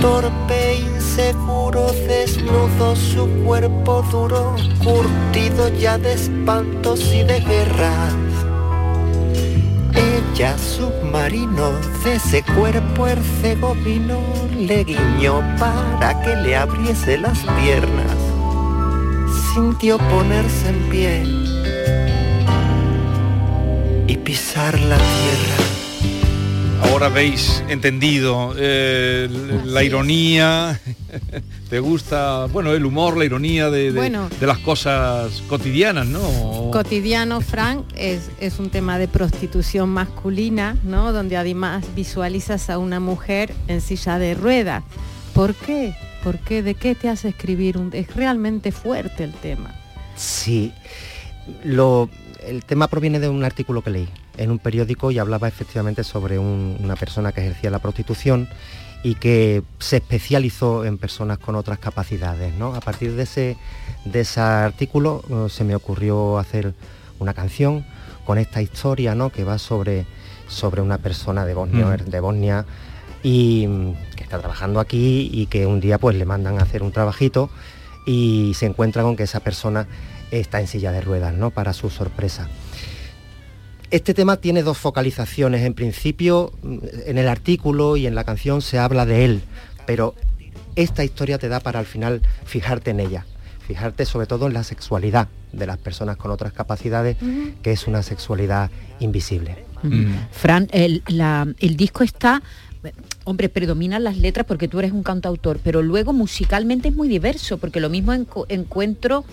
Torpe, 0.00 0.76
inseguro, 0.76 1.92
desnudo, 2.08 2.96
su 2.96 3.28
cuerpo 3.44 4.02
duro, 4.10 4.56
curtido 4.82 5.68
ya 5.68 5.98
de 5.98 6.14
espantos 6.14 7.00
y 7.12 7.22
de 7.22 7.40
guerras. 7.40 8.29
Ella, 10.40 10.56
submarino, 10.56 11.72
de 12.02 12.14
ese 12.14 12.42
cuerpo 12.42 13.06
herzegovino, 13.06 14.22
le 14.56 14.84
guiñó 14.84 15.42
para 15.58 16.18
que 16.22 16.34
le 16.34 16.56
abriese 16.56 17.18
las 17.18 17.40
piernas. 17.60 18.16
Sintió 19.52 19.98
ponerse 19.98 20.70
en 20.70 20.88
pie 20.88 21.24
y 24.06 24.16
pisar 24.16 24.80
la 24.80 24.96
tierra. 24.96 25.69
Ahora 27.00 27.14
veis 27.14 27.64
entendido 27.70 28.52
eh, 28.58 29.26
la 29.64 29.82
ironía. 29.82 30.78
¿Te 31.70 31.80
gusta, 31.80 32.44
bueno, 32.52 32.72
el 32.74 32.84
humor, 32.84 33.16
la 33.16 33.24
ironía 33.24 33.70
de, 33.70 33.84
de- 33.90 33.98
Bueno. 33.98 34.28
de 34.38 34.46
las 34.46 34.58
cosas 34.58 35.42
cotidianas, 35.48 36.06
¿no? 36.06 36.20
Cotidiano, 36.70 37.40
Frank, 37.40 37.86
es, 37.96 38.28
es 38.38 38.58
un 38.58 38.68
tema 38.68 38.98
de 38.98 39.08
prostitución 39.08 39.88
masculina, 39.88 40.76
¿no? 40.84 41.14
Donde 41.14 41.38
además 41.38 41.86
visualizas 41.96 42.68
a 42.68 42.76
una 42.76 43.00
mujer 43.00 43.54
en 43.66 43.80
silla 43.80 44.18
de 44.18 44.34
ruedas. 44.34 44.84
¿Por 45.32 45.54
qué? 45.54 45.94
¿Por 46.22 46.36
qué? 46.40 46.62
¿De 46.62 46.74
qué 46.74 46.94
te 46.94 47.08
hace 47.08 47.28
escribir? 47.30 47.78
Un, 47.78 47.88
es 47.94 48.14
realmente 48.14 48.72
fuerte 48.72 49.24
el 49.24 49.32
tema. 49.32 49.74
Sí, 50.16 50.70
lo, 51.64 52.10
el 52.46 52.62
tema 52.62 52.88
proviene 52.88 53.20
de 53.20 53.30
un 53.30 53.42
artículo 53.42 53.80
que 53.80 53.88
leí 53.88 54.08
en 54.40 54.50
un 54.50 54.58
periódico 54.58 55.10
y 55.10 55.18
hablaba 55.18 55.46
efectivamente 55.48 56.02
sobre 56.04 56.38
un- 56.38 56.76
una 56.82 56.96
persona 56.96 57.30
que 57.32 57.40
ejercía 57.42 57.70
la 57.70 57.78
prostitución 57.78 58.48
y 59.02 59.14
que 59.14 59.62
se 59.78 59.96
especializó 59.96 60.84
en 60.84 60.98
personas 60.98 61.38
con 61.38 61.54
otras 61.54 61.78
capacidades. 61.78 62.54
¿no? 62.54 62.74
A 62.74 62.80
partir 62.80 63.14
de 63.14 63.22
ese, 63.22 63.56
de 64.04 64.20
ese 64.20 64.40
artículo 64.40 65.22
eh, 65.30 65.46
se 65.50 65.64
me 65.64 65.74
ocurrió 65.74 66.38
hacer 66.38 66.74
una 67.18 67.34
canción 67.34 67.84
con 68.26 68.38
esta 68.38 68.60
historia 68.62 69.14
¿no? 69.14 69.30
que 69.30 69.44
va 69.44 69.58
sobre, 69.58 70.06
sobre 70.48 70.82
una 70.82 70.98
persona 70.98 71.44
de 71.44 71.54
Bosnia, 71.54 71.86
Mm. 71.86 72.10
de 72.10 72.20
Bosnia 72.20 72.66
y 73.22 73.66
mm, 73.66 73.94
que 74.16 74.22
está 74.24 74.38
trabajando 74.38 74.80
aquí 74.80 75.30
y 75.32 75.46
que 75.46 75.66
un 75.66 75.80
día 75.80 75.98
pues 75.98 76.16
le 76.16 76.24
mandan 76.24 76.58
a 76.58 76.62
hacer 76.62 76.82
un 76.82 76.92
trabajito 76.92 77.50
y 78.06 78.52
se 78.54 78.66
encuentra 78.66 79.02
con 79.02 79.16
que 79.16 79.24
esa 79.24 79.40
persona 79.40 79.86
está 80.30 80.60
en 80.60 80.66
silla 80.66 80.92
de 80.92 81.00
ruedas, 81.00 81.34
¿no? 81.34 81.50
Para 81.50 81.72
su 81.72 81.90
sorpresa. 81.90 82.48
Este 83.90 84.14
tema 84.14 84.36
tiene 84.36 84.62
dos 84.62 84.78
focalizaciones. 84.78 85.62
En 85.62 85.74
principio, 85.74 86.52
mm, 86.62 86.78
en 87.06 87.18
el 87.18 87.28
artículo 87.28 87.96
y 87.96 88.06
en 88.06 88.14
la 88.14 88.24
canción 88.24 88.62
se 88.62 88.78
habla 88.78 89.04
de 89.06 89.24
él, 89.24 89.42
pero 89.86 90.14
esta 90.76 91.02
historia 91.04 91.38
te 91.38 91.48
da 91.48 91.60
para 91.60 91.80
al 91.80 91.86
final 91.86 92.22
fijarte 92.44 92.90
en 92.92 93.00
ella, 93.00 93.26
fijarte 93.66 94.04
sobre 94.06 94.26
todo 94.26 94.46
en 94.46 94.54
la 94.54 94.62
sexualidad 94.62 95.28
de 95.52 95.66
las 95.66 95.78
personas 95.78 96.16
con 96.16 96.30
otras 96.30 96.52
capacidades, 96.52 97.16
que 97.62 97.72
es 97.72 97.86
una 97.88 98.02
sexualidad 98.02 98.70
invisible. 99.00 99.64
Fran, 100.30 100.68
el, 100.72 101.02
la- 101.08 101.48
el 101.58 101.76
disco 101.76 102.04
está, 102.04 102.42
hombre, 103.24 103.48
predominan 103.48 104.04
las 104.04 104.16
letras 104.18 104.46
porque 104.46 104.68
tú 104.68 104.78
eres 104.78 104.92
un 104.92 105.02
cantautor, 105.02 105.58
pero 105.64 105.82
luego 105.82 106.12
musicalmente 106.12 106.88
es 106.90 106.94
muy 106.94 107.08
diverso, 107.08 107.58
porque 107.58 107.80
lo 107.80 107.90
mismo 107.90 108.12
enco- 108.12 108.46
encuentro 108.48 109.24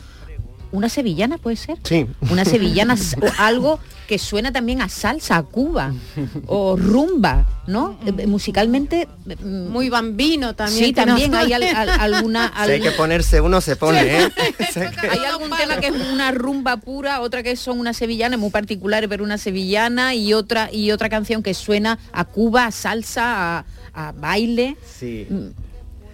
una 0.71 0.89
sevillana, 0.89 1.37
¿puede 1.37 1.57
ser? 1.57 1.77
Sí. 1.83 2.07
Una 2.31 2.43
sevillana, 2.45 2.95
algo 3.37 3.79
que 4.07 4.17
suena 4.17 4.51
también 4.51 4.81
a 4.81 4.89
salsa, 4.89 5.35
a 5.37 5.43
Cuba, 5.43 5.93
o 6.47 6.75
rumba, 6.77 7.45
¿no? 7.67 7.99
Eh, 8.05 8.13
eh, 8.17 8.27
Musicalmente... 8.27 9.07
Muy 9.43 9.89
bambino 9.89 10.55
también. 10.55 10.85
Sí, 10.85 10.93
también 10.93 11.35
hay 11.35 11.51
al- 11.53 11.63
al- 11.63 11.89
alguna... 11.89 12.51
Si 12.65 12.71
hay 12.71 12.79
que 12.79 12.87
algún- 12.87 12.97
ponerse 12.97 13.41
uno, 13.41 13.59
se 13.61 13.75
pone, 13.75 14.23
¿eh? 14.23 14.31
hay 15.11 15.25
algún 15.25 15.49
tema 15.51 15.77
que 15.77 15.87
es 15.87 15.93
una 16.13 16.31
rumba 16.31 16.77
pura, 16.77 17.21
otra 17.21 17.43
que 17.43 17.55
son 17.57 17.79
una 17.79 17.93
sevillana 17.93 18.37
muy 18.37 18.49
particular, 18.49 19.07
pero 19.09 19.23
una 19.23 19.37
sevillana 19.37 20.15
y 20.15 20.33
otra 20.33 20.69
y 20.71 20.91
otra 20.91 21.09
canción 21.09 21.43
que 21.43 21.53
suena 21.53 21.99
a 22.13 22.23
Cuba, 22.25 22.65
a 22.65 22.71
salsa, 22.71 23.57
a, 23.59 23.65
a 23.93 24.11
baile. 24.13 24.77
Sí. 24.99 25.27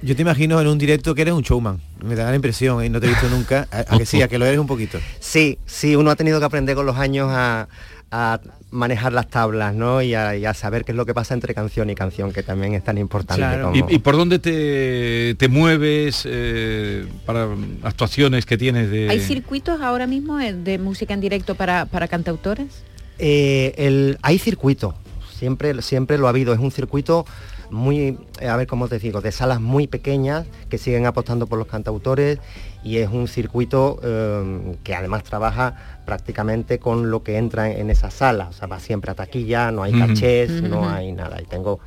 Yo 0.04 0.16
te 0.16 0.22
imagino 0.22 0.60
en 0.60 0.68
un 0.68 0.78
directo 0.78 1.16
que 1.16 1.22
eres 1.22 1.34
un 1.34 1.42
showman. 1.44 1.80
Me 2.04 2.16
da 2.16 2.30
la 2.30 2.36
impresión, 2.36 2.84
y 2.84 2.90
no 2.90 3.00
te 3.00 3.06
he 3.08 3.10
visto 3.10 3.30
nunca. 3.30 3.68
A, 3.72 3.80
a 3.96 3.98
que 3.98 4.06
sí, 4.06 4.22
a 4.22 4.28
que 4.28 4.38
lo 4.38 4.46
eres 4.46 4.60
un 4.60 4.68
poquito. 4.68 5.00
Sí, 5.20 5.58
sí, 5.66 5.96
uno 5.96 6.12
ha 6.12 6.16
tenido 6.16 6.40
que 6.40 6.46
aprender 6.46 6.76
con 6.76 6.86
los 6.86 6.98
años 6.98 7.30
a, 7.32 7.70
a 8.12 8.42
manejar 8.70 9.14
las 9.14 9.30
tablas, 9.30 9.74
¿no? 9.74 10.02
Y 10.02 10.14
a, 10.14 10.36
y 10.36 10.44
a 10.46 10.54
saber 10.54 10.84
qué 10.84 10.92
es 10.92 10.98
lo 10.98 11.06
que 11.06 11.14
pasa 11.14 11.34
entre 11.34 11.54
canción 11.54 11.90
y 11.90 11.96
canción, 11.96 12.34
que 12.34 12.44
también 12.44 12.74
es 12.74 12.84
tan 12.84 12.98
importante. 12.98 13.46
como- 13.62 13.76
¿Y, 13.90 13.96
y 13.96 14.00
por 14.00 14.18
dónde 14.18 14.40
te, 14.40 15.36
te 15.36 15.48
mueves 15.48 16.24
eh, 16.26 17.06
para 17.26 17.48
actuaciones 17.84 18.46
que 18.46 18.58
tienes 18.58 18.90
de... 18.92 19.10
¿Hay 19.10 19.22
circuitos 19.22 19.80
ahora 19.80 20.06
mismo 20.06 20.40
eh, 20.40 20.52
de 20.54 20.80
música 20.80 21.14
en 21.14 21.22
directo 21.22 21.56
para, 21.56 21.86
para 21.86 22.10
cantautores? 22.10 22.84
Eh, 23.20 23.74
el, 23.78 24.18
hay 24.22 24.38
circuito, 24.38 24.96
siempre, 25.38 25.82
siempre 25.82 26.18
lo 26.18 26.26
ha 26.26 26.30
habido, 26.32 26.52
es 26.54 26.60
un 26.60 26.72
circuito 26.72 27.26
muy, 27.70 28.18
eh, 28.40 28.48
a 28.48 28.56
ver 28.56 28.68
cómo 28.68 28.88
te 28.88 29.00
digo, 29.00 29.22
de 29.22 29.32
salas 29.32 29.62
muy 29.62 29.88
pequeñas 29.88 30.46
que 30.70 30.78
siguen 30.78 31.06
apostando 31.06 31.48
por 31.48 31.58
los 31.58 31.68
cantautores 31.68 32.40
y 32.84 32.98
es 32.98 33.10
un 33.10 33.28
circuito 33.28 34.00
eh, 34.04 34.76
que 34.84 34.96
además 34.96 35.24
trabaja 35.24 36.02
prácticamente 36.06 36.80
con 36.80 37.10
lo 37.10 37.24
que 37.24 37.38
entra 37.38 37.72
en, 37.72 37.90
esa 37.90 38.12
sala, 38.12 38.50
o 38.50 38.54
sea, 38.54 38.68
va 38.68 38.80
siempre 38.80 39.12
a 39.12 39.16
taquilla, 39.16 39.72
no 39.72 39.84
hay 39.84 39.94
cachés, 39.94 40.62
no 40.62 40.90
hay 40.90 41.12
nada. 41.12 41.42
Y 41.42 41.46
tengo 41.46 41.80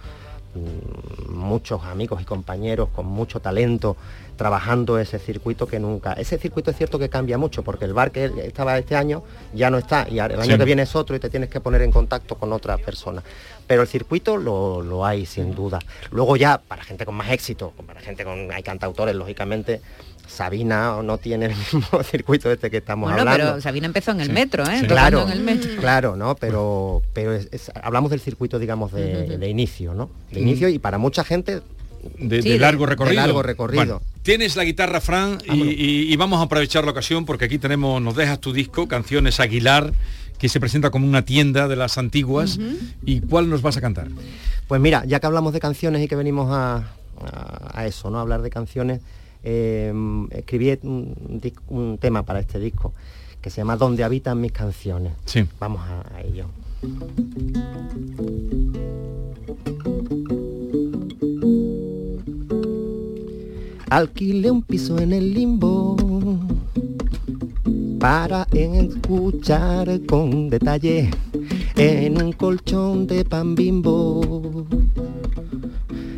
mm, 0.54 1.34
muchos 1.34 1.84
amigos 1.84 2.22
y 2.22 2.24
compañeros 2.24 2.88
con 2.94 3.06
mucho 3.06 3.40
talento 3.40 3.96
trabajando 4.36 4.98
ese 4.98 5.18
circuito 5.18 5.66
que 5.66 5.78
nunca. 5.80 6.12
Ese 6.12 6.38
circuito 6.38 6.70
es 6.70 6.76
cierto 6.76 6.98
que 6.98 7.08
cambia 7.08 7.38
mucho 7.38 7.62
porque 7.62 7.84
el 7.86 7.94
bar 7.94 8.10
que 8.12 8.26
estaba 8.44 8.76
este 8.78 8.94
año 8.96 9.22
ya 9.54 9.70
no 9.70 9.78
está 9.78 10.06
y 10.10 10.18
el 10.18 10.40
año 10.40 10.52
Sí. 10.52 10.58
que 10.58 10.64
viene 10.64 10.82
es 10.82 10.94
otro 10.94 11.16
y 11.16 11.18
te 11.18 11.30
tienes 11.30 11.48
que 11.48 11.60
poner 11.60 11.82
en 11.82 11.90
contacto 11.90 12.36
con 12.36 12.52
otra 12.52 12.76
persona. 12.78 13.22
Pero 13.66 13.82
el 13.82 13.88
circuito 13.88 14.36
lo, 14.36 14.82
lo 14.82 15.04
hay 15.04 15.26
sin 15.26 15.54
duda. 15.54 15.78
Luego 16.10 16.36
ya 16.36 16.58
para 16.58 16.84
gente 16.84 17.04
con 17.04 17.14
más 17.16 17.30
éxito, 17.30 17.72
para 17.86 18.00
gente 18.00 18.24
con 18.24 18.50
hay 18.52 18.62
cantautores 18.62 19.14
lógicamente 19.16 19.80
Sabina 20.28 21.00
no 21.02 21.18
tiene 21.18 21.46
el 21.46 21.54
mismo 21.72 22.02
circuito 22.02 22.50
este 22.50 22.70
que 22.70 22.78
estamos 22.78 23.08
Bueno, 23.10 23.20
hablando. 23.30 23.52
pero 23.52 23.60
Sabina 23.62 23.86
empezó 23.86 24.10
en 24.10 24.20
el 24.20 24.30
metro, 24.32 24.64
¿eh? 24.68 24.82
Claro, 24.86 25.22
en 25.22 25.30
el 25.30 25.40
metro. 25.40 25.70
claro, 25.80 26.16
¿no? 26.16 26.34
Pero, 26.34 27.02
pero 27.12 27.32
es- 27.32 27.48
es- 27.52 27.70
hablamos 27.80 28.10
del 28.10 28.20
circuito, 28.20 28.58
digamos, 28.58 28.92
de, 28.92 29.38
de 29.38 29.48
inicio, 29.48 29.94
¿no? 29.94 30.10
De 30.30 30.40
inicio 30.40 30.68
y 30.68 30.78
para 30.78 30.98
mucha 30.98 31.22
gente 31.24 31.62
de, 32.18 32.42
Sí, 32.42 32.48
de 32.48 32.54
de- 32.54 32.60
largo 32.60 32.84
de 32.84 32.90
recorrido. 32.90 33.20
largo 33.22 33.42
recorrido. 33.42 33.84
Bueno, 33.84 34.02
tienes 34.22 34.56
la 34.56 34.64
guitarra, 34.64 35.00
Fran, 35.00 35.38
y, 35.52 35.62
y- 35.62 36.12
y 36.12 36.16
vamos 36.16 36.40
a 36.40 36.44
aprovechar 36.44 36.84
la 36.84 36.90
ocasión 36.92 37.24
porque 37.24 37.44
aquí 37.46 37.58
tenemos, 37.58 38.00
nos 38.02 38.16
dejas 38.16 38.40
tu 38.40 38.52
disco, 38.52 38.88
Canciones 38.88 39.40
Aguilar, 39.40 39.92
que 40.38 40.48
se 40.48 40.60
presenta 40.60 40.90
como 40.90 41.06
una 41.06 41.22
tienda 41.24 41.66
de 41.68 41.76
las 41.76 41.96
antiguas. 41.98 42.58
¿Y 43.04 43.20
cuál 43.20 43.48
nos 43.48 43.62
vas 43.62 43.76
a 43.76 43.80
cantar? 43.80 44.08
Pues 44.68 44.80
mira, 44.80 45.04
ya 45.06 45.20
que 45.20 45.26
hablamos 45.26 45.52
de 45.52 45.60
canciones 45.60 46.02
y 46.02 46.08
que 46.08 46.16
venimos 46.16 46.48
a, 46.50 46.76
a- 47.20 47.70
a 47.80 47.86
eso, 47.86 48.10
¿no? 48.10 48.18
A 48.18 48.20
hablar 48.22 48.42
de 48.42 48.50
canciones, 48.50 49.00
eh, 49.44 49.92
escribí 50.32 50.76
un, 50.82 51.98
tema 52.00 52.24
para 52.24 52.40
este 52.40 52.58
disco 52.58 52.92
que 53.40 53.48
se 53.48 53.58
llama 53.58 53.76
Donde 53.76 54.02
habitan 54.02 54.40
mis 54.40 54.50
canciones. 54.52 55.12
Sí. 55.24 55.44
Vamos 55.60 55.80
a, 55.82 56.16
a 56.16 56.20
ello. 56.22 56.46
Alquilé 63.90 64.50
un 64.50 64.62
piso 64.62 64.98
en 64.98 65.12
el 65.12 65.32
limbo 65.32 65.96
para 68.00 68.46
escuchar 68.52 70.00
con 70.06 70.50
detalle 70.50 71.10
en 71.76 72.20
un 72.20 72.32
colchón 72.32 73.06
de 73.06 73.24
pan 73.24 73.54
bimbo 73.54 74.66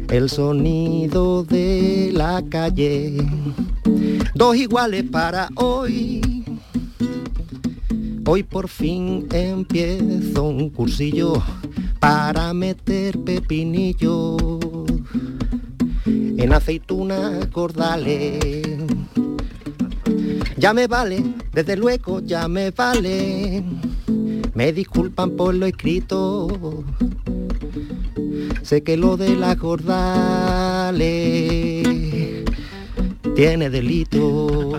el 0.08 0.30
sonido 0.30 1.44
de 1.44 2.10
la 2.14 2.42
calle. 2.48 3.18
Dos 4.34 4.56
iguales 4.56 5.04
para 5.04 5.48
hoy. 5.56 6.44
Hoy 8.26 8.42
por 8.42 8.68
fin 8.68 9.26
empiezo 9.30 10.44
un 10.44 10.70
cursillo 10.70 11.42
para 12.00 12.54
meter 12.54 13.18
pepinillo 13.18 14.36
en 16.06 16.52
aceitunas 16.52 17.46
cordales. 17.46 18.38
Ya 20.56 20.72
me 20.72 20.86
vale, 20.86 21.22
desde 21.52 21.76
luego 21.76 22.20
ya 22.20 22.48
me 22.48 22.70
vale. 22.70 23.62
Me 24.54 24.72
disculpan 24.72 25.30
por 25.32 25.54
lo 25.54 25.66
escrito. 25.66 26.84
Sé 28.62 28.82
que 28.82 28.96
lo 28.96 29.16
de 29.16 29.36
las 29.36 29.56
cordales 29.56 30.98
tiene 33.36 33.70
delito. 33.70 34.72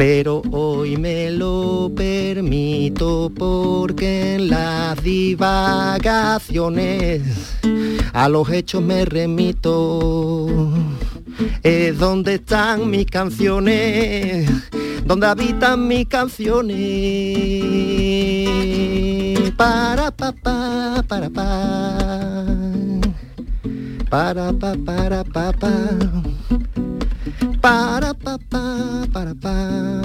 Pero 0.00 0.40
hoy 0.50 0.96
me 0.96 1.30
lo 1.30 1.92
permito 1.94 3.30
porque 3.36 4.36
en 4.36 4.48
las 4.48 5.04
divagaciones 5.04 7.20
a 8.14 8.30
los 8.30 8.48
hechos 8.48 8.82
me 8.82 9.04
remito. 9.04 10.72
Es 11.62 11.98
donde 11.98 12.36
están 12.36 12.88
mis 12.88 13.04
canciones, 13.04 14.50
donde 15.04 15.26
habitan 15.26 15.86
mis 15.86 16.06
canciones. 16.06 16.78
Para 19.54 20.10
pa 20.10 20.32
pa 20.32 21.04
para 21.06 21.28
pa. 21.28 22.46
Para 24.08 24.50
pa 24.54 24.74
para 24.82 25.24
pa 25.24 25.52
pa. 25.52 25.72
Para 27.60 28.14
pa 28.14 28.38
pa 28.48 28.79
para 29.12 29.34
pa. 29.34 30.02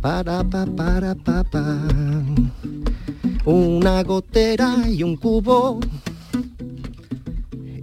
Para 0.00 0.44
pa 0.44 0.66
para 0.66 1.14
pa 1.14 1.44
pa. 1.44 1.64
Una 3.44 4.02
gotera 4.02 4.88
y 4.88 5.02
un 5.02 5.16
cubo 5.16 5.80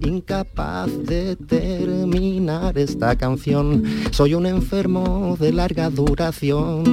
incapaz 0.05 0.89
de 1.05 1.36
terminar 1.36 2.78
esta 2.78 3.16
canción. 3.16 3.84
Soy 4.11 4.34
un 4.34 4.45
enfermo 4.45 5.36
de 5.39 5.51
larga 5.51 5.89
duración 5.89 6.84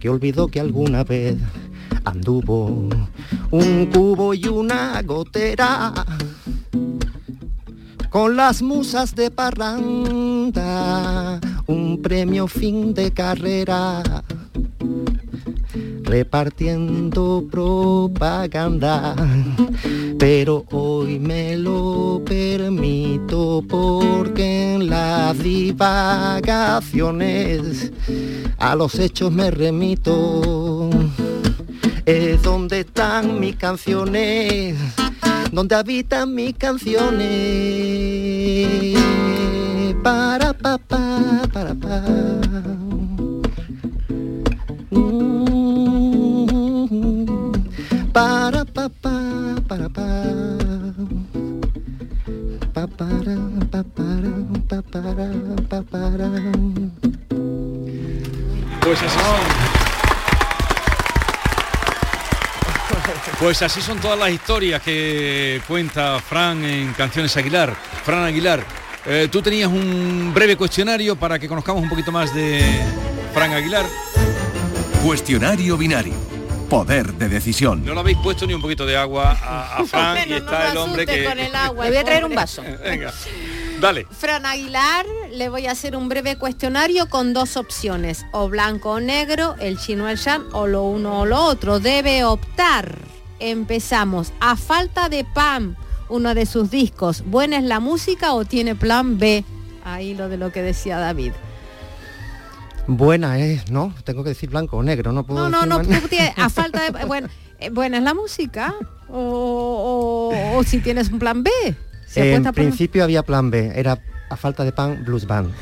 que 0.00 0.08
olvidó 0.08 0.48
que 0.48 0.60
alguna 0.60 1.04
vez 1.04 1.36
anduvo 2.04 2.88
un 3.50 3.86
cubo 3.86 4.34
y 4.34 4.46
una 4.46 5.02
gotera 5.02 5.92
con 8.14 8.36
las 8.36 8.62
musas 8.62 9.16
de 9.16 9.32
parranda, 9.32 11.40
un 11.66 12.00
premio 12.00 12.46
fin 12.46 12.94
de 12.94 13.12
carrera 13.12 14.04
repartiendo 16.04 17.44
propaganda. 17.50 19.16
Pero 20.16 20.64
hoy 20.70 21.18
me 21.18 21.56
lo 21.56 22.22
permito 22.24 23.64
porque 23.68 24.74
en 24.74 24.88
las 24.88 25.36
divagaciones 25.42 27.90
a 28.58 28.76
los 28.76 28.96
hechos 29.00 29.32
me 29.32 29.50
remito. 29.50 30.88
Es 32.06 32.40
donde 32.44 32.78
están 32.80 33.40
mis 33.40 33.56
canciones, 33.56 34.76
donde 35.54 35.76
habitan 35.76 36.34
mis 36.34 36.54
canciones. 36.54 37.28
Para 40.02 40.52
pa 40.52 40.76
pa 40.76 41.42
para 41.52 41.74
pa. 41.74 42.02
Para 48.12 48.64
pa 48.64 48.88
pa 48.88 49.14
para 49.68 49.88
pa. 49.88 50.08
Pa 52.74 52.86
para 52.88 53.36
pa 53.70 53.84
para 53.94 54.32
pa 54.68 54.82
para 54.90 55.26
pa 55.68 55.82
para. 55.82 56.30
Pues 58.80 59.02
así 59.02 59.83
Pues 63.38 63.62
así 63.62 63.80
son 63.80 63.98
todas 63.98 64.18
las 64.18 64.30
historias 64.30 64.80
que 64.82 65.60
cuenta 65.66 66.20
Fran 66.20 66.64
en 66.64 66.92
Canciones 66.92 67.36
Aguilar. 67.36 67.74
Fran 68.04 68.22
Aguilar, 68.22 68.64
eh, 69.06 69.28
tú 69.30 69.42
tenías 69.42 69.68
un 69.68 70.32
breve 70.32 70.56
cuestionario 70.56 71.16
para 71.16 71.38
que 71.38 71.48
conozcamos 71.48 71.82
un 71.82 71.88
poquito 71.88 72.12
más 72.12 72.34
de 72.34 72.62
Fran 73.32 73.52
Aguilar. 73.52 73.86
Cuestionario 75.02 75.76
binario. 75.76 76.14
Poder 76.68 77.12
de 77.14 77.28
decisión. 77.28 77.84
No 77.84 77.92
le 77.94 78.00
habéis 78.00 78.18
puesto 78.18 78.46
ni 78.46 78.54
un 78.54 78.62
poquito 78.62 78.86
de 78.86 78.96
agua 78.96 79.36
a, 79.42 79.78
a 79.78 79.84
Fran 79.86 80.16
y 80.16 80.28
Bueno, 80.30 80.30
no 80.30 80.50
está 80.52 80.58
me 80.64 80.70
el 80.70 80.76
hombre 80.76 81.06
que... 81.06 81.24
con 81.24 81.38
el 81.38 81.54
agua, 81.54 81.84
Le 81.84 81.90
voy 81.90 81.98
a 81.98 82.04
traer 82.04 82.24
un 82.24 82.34
vaso. 82.34 82.62
Venga, 82.84 83.12
dale. 83.80 84.06
Fran 84.10 84.46
Aguilar, 84.46 85.06
le 85.32 85.48
voy 85.48 85.66
a 85.66 85.72
hacer 85.72 85.96
un 85.96 86.08
breve 86.08 86.36
cuestionario 86.36 87.08
con 87.08 87.32
dos 87.34 87.56
opciones, 87.56 88.24
o 88.32 88.48
blanco 88.48 88.92
o 88.92 89.00
negro, 89.00 89.56
el 89.60 89.78
chino 89.78 90.04
o 90.04 90.08
el 90.08 90.16
shan, 90.16 90.44
o 90.52 90.66
lo 90.66 90.84
uno 90.84 91.20
o 91.20 91.26
lo 91.26 91.42
otro. 91.42 91.80
Debe 91.80 92.24
optar. 92.24 93.03
Empezamos. 93.40 94.32
A 94.40 94.56
falta 94.56 95.08
de 95.08 95.24
pan, 95.24 95.76
uno 96.08 96.34
de 96.34 96.46
sus 96.46 96.70
discos. 96.70 97.22
¿Buena 97.26 97.58
es 97.58 97.64
la 97.64 97.80
música 97.80 98.32
o 98.34 98.44
tiene 98.44 98.74
plan 98.74 99.18
B? 99.18 99.44
Ahí 99.84 100.14
lo 100.14 100.28
de 100.28 100.36
lo 100.36 100.50
que 100.52 100.62
decía 100.62 100.98
David. 100.98 101.32
Buena 102.86 103.38
es, 103.38 103.70
¿no? 103.70 103.94
Tengo 104.04 104.22
que 104.24 104.30
decir 104.30 104.50
blanco 104.50 104.76
o 104.76 104.82
negro, 104.82 105.12
no 105.12 105.24
puedo 105.24 105.48
No, 105.48 105.64
no, 105.66 105.78
decir 105.78 105.92
no, 106.02 106.08
tienes- 106.08 106.32
a 106.36 106.50
falta 106.50 106.90
de... 106.90 107.04
Bueno, 107.06 107.28
eh, 107.58 107.70
buena 107.70 107.96
es 107.98 108.02
la 108.04 108.12
música. 108.14 108.74
O, 109.08 110.30
o- 110.32 110.58
o 110.58 110.62
si 110.64 110.78
tienes 110.80 111.10
un 111.10 111.18
plan 111.18 111.42
B. 111.42 111.50
Se 112.06 112.34
En 112.34 112.44
principio 112.52 113.02
había 113.02 113.22
plan 113.22 113.50
B, 113.50 113.72
era 113.74 113.98
a 114.30 114.36
falta 114.36 114.64
de 114.64 114.72
pan, 114.72 115.02
blues 115.04 115.26
band. 115.26 115.52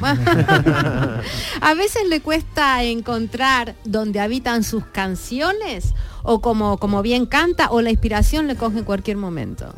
a 1.60 1.74
veces 1.74 2.08
le 2.08 2.20
cuesta 2.20 2.82
encontrar 2.84 3.74
donde 3.84 4.20
habitan 4.20 4.64
sus 4.64 4.84
canciones 4.86 5.94
o 6.22 6.40
como, 6.40 6.78
como 6.78 7.02
bien 7.02 7.26
canta 7.26 7.70
o 7.70 7.80
la 7.80 7.90
inspiración 7.90 8.46
le 8.46 8.56
coge 8.56 8.78
en 8.78 8.84
cualquier 8.84 9.16
momento. 9.16 9.74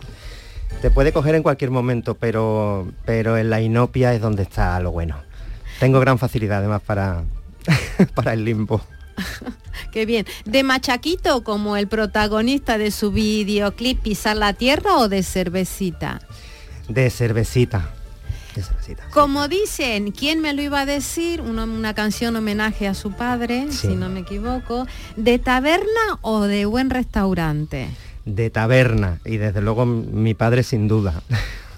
Te 0.80 0.90
puede 0.90 1.12
coger 1.12 1.34
en 1.34 1.42
cualquier 1.42 1.70
momento, 1.70 2.14
pero, 2.14 2.90
pero 3.04 3.36
en 3.36 3.50
la 3.50 3.60
inopia 3.60 4.14
es 4.14 4.20
donde 4.20 4.42
está 4.42 4.78
lo 4.80 4.90
bueno. 4.90 5.16
Tengo 5.78 6.00
gran 6.00 6.18
facilidad 6.18 6.58
además 6.58 6.82
para, 6.82 7.24
para 8.14 8.32
el 8.32 8.44
limbo. 8.44 8.80
Qué 9.92 10.06
bien. 10.06 10.26
¿De 10.44 10.62
Machaquito 10.62 11.44
como 11.44 11.76
el 11.76 11.86
protagonista 11.86 12.78
de 12.78 12.90
su 12.90 13.12
videoclip 13.12 14.00
Pisar 14.00 14.36
la 14.36 14.54
Tierra 14.54 14.96
o 14.98 15.08
de 15.08 15.22
Cervecita? 15.22 16.20
De 16.88 17.10
cervecita. 17.10 17.90
Como 19.12 19.48
dicen, 19.48 20.12
¿quién 20.12 20.40
me 20.40 20.52
lo 20.52 20.62
iba 20.62 20.80
a 20.80 20.86
decir? 20.86 21.40
Una, 21.40 21.64
una 21.64 21.94
canción 21.94 22.36
homenaje 22.36 22.86
a 22.88 22.94
su 22.94 23.12
padre, 23.12 23.66
Sí. 23.70 23.88
si 23.88 23.94
no 23.96 24.08
me 24.08 24.20
equivoco. 24.20 24.86
¿De 25.16 25.38
taberna 25.38 26.18
o 26.20 26.42
de 26.42 26.64
buen 26.66 26.90
restaurante? 26.90 27.88
De 28.24 28.50
taberna. 28.50 29.20
Y 29.24 29.36
desde 29.38 29.60
luego 29.62 29.86
mi 29.86 30.34
padre 30.34 30.62
sin 30.62 30.88
duda. 30.88 31.22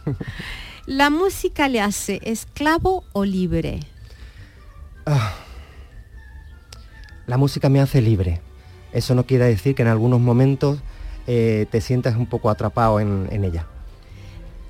¿La 0.86 1.08
música 1.10 1.68
le 1.68 1.80
hace 1.80 2.20
esclavo 2.24 3.04
o 3.12 3.24
libre? 3.24 3.80
Ah. 5.06 5.32
La 7.26 7.38
música 7.38 7.68
me 7.68 7.80
hace 7.80 8.02
libre. 8.02 8.40
Eso 8.92 9.14
no 9.14 9.24
quiere 9.24 9.46
decir 9.46 9.74
que 9.74 9.82
en 9.82 9.88
algunos 9.88 10.20
momentos 10.20 10.78
eh, 11.26 11.66
te 11.70 11.80
sientas 11.80 12.16
un 12.16 12.26
poco 12.26 12.50
atrapado 12.50 13.00
en, 13.00 13.28
en 13.30 13.44
ella. 13.44 13.66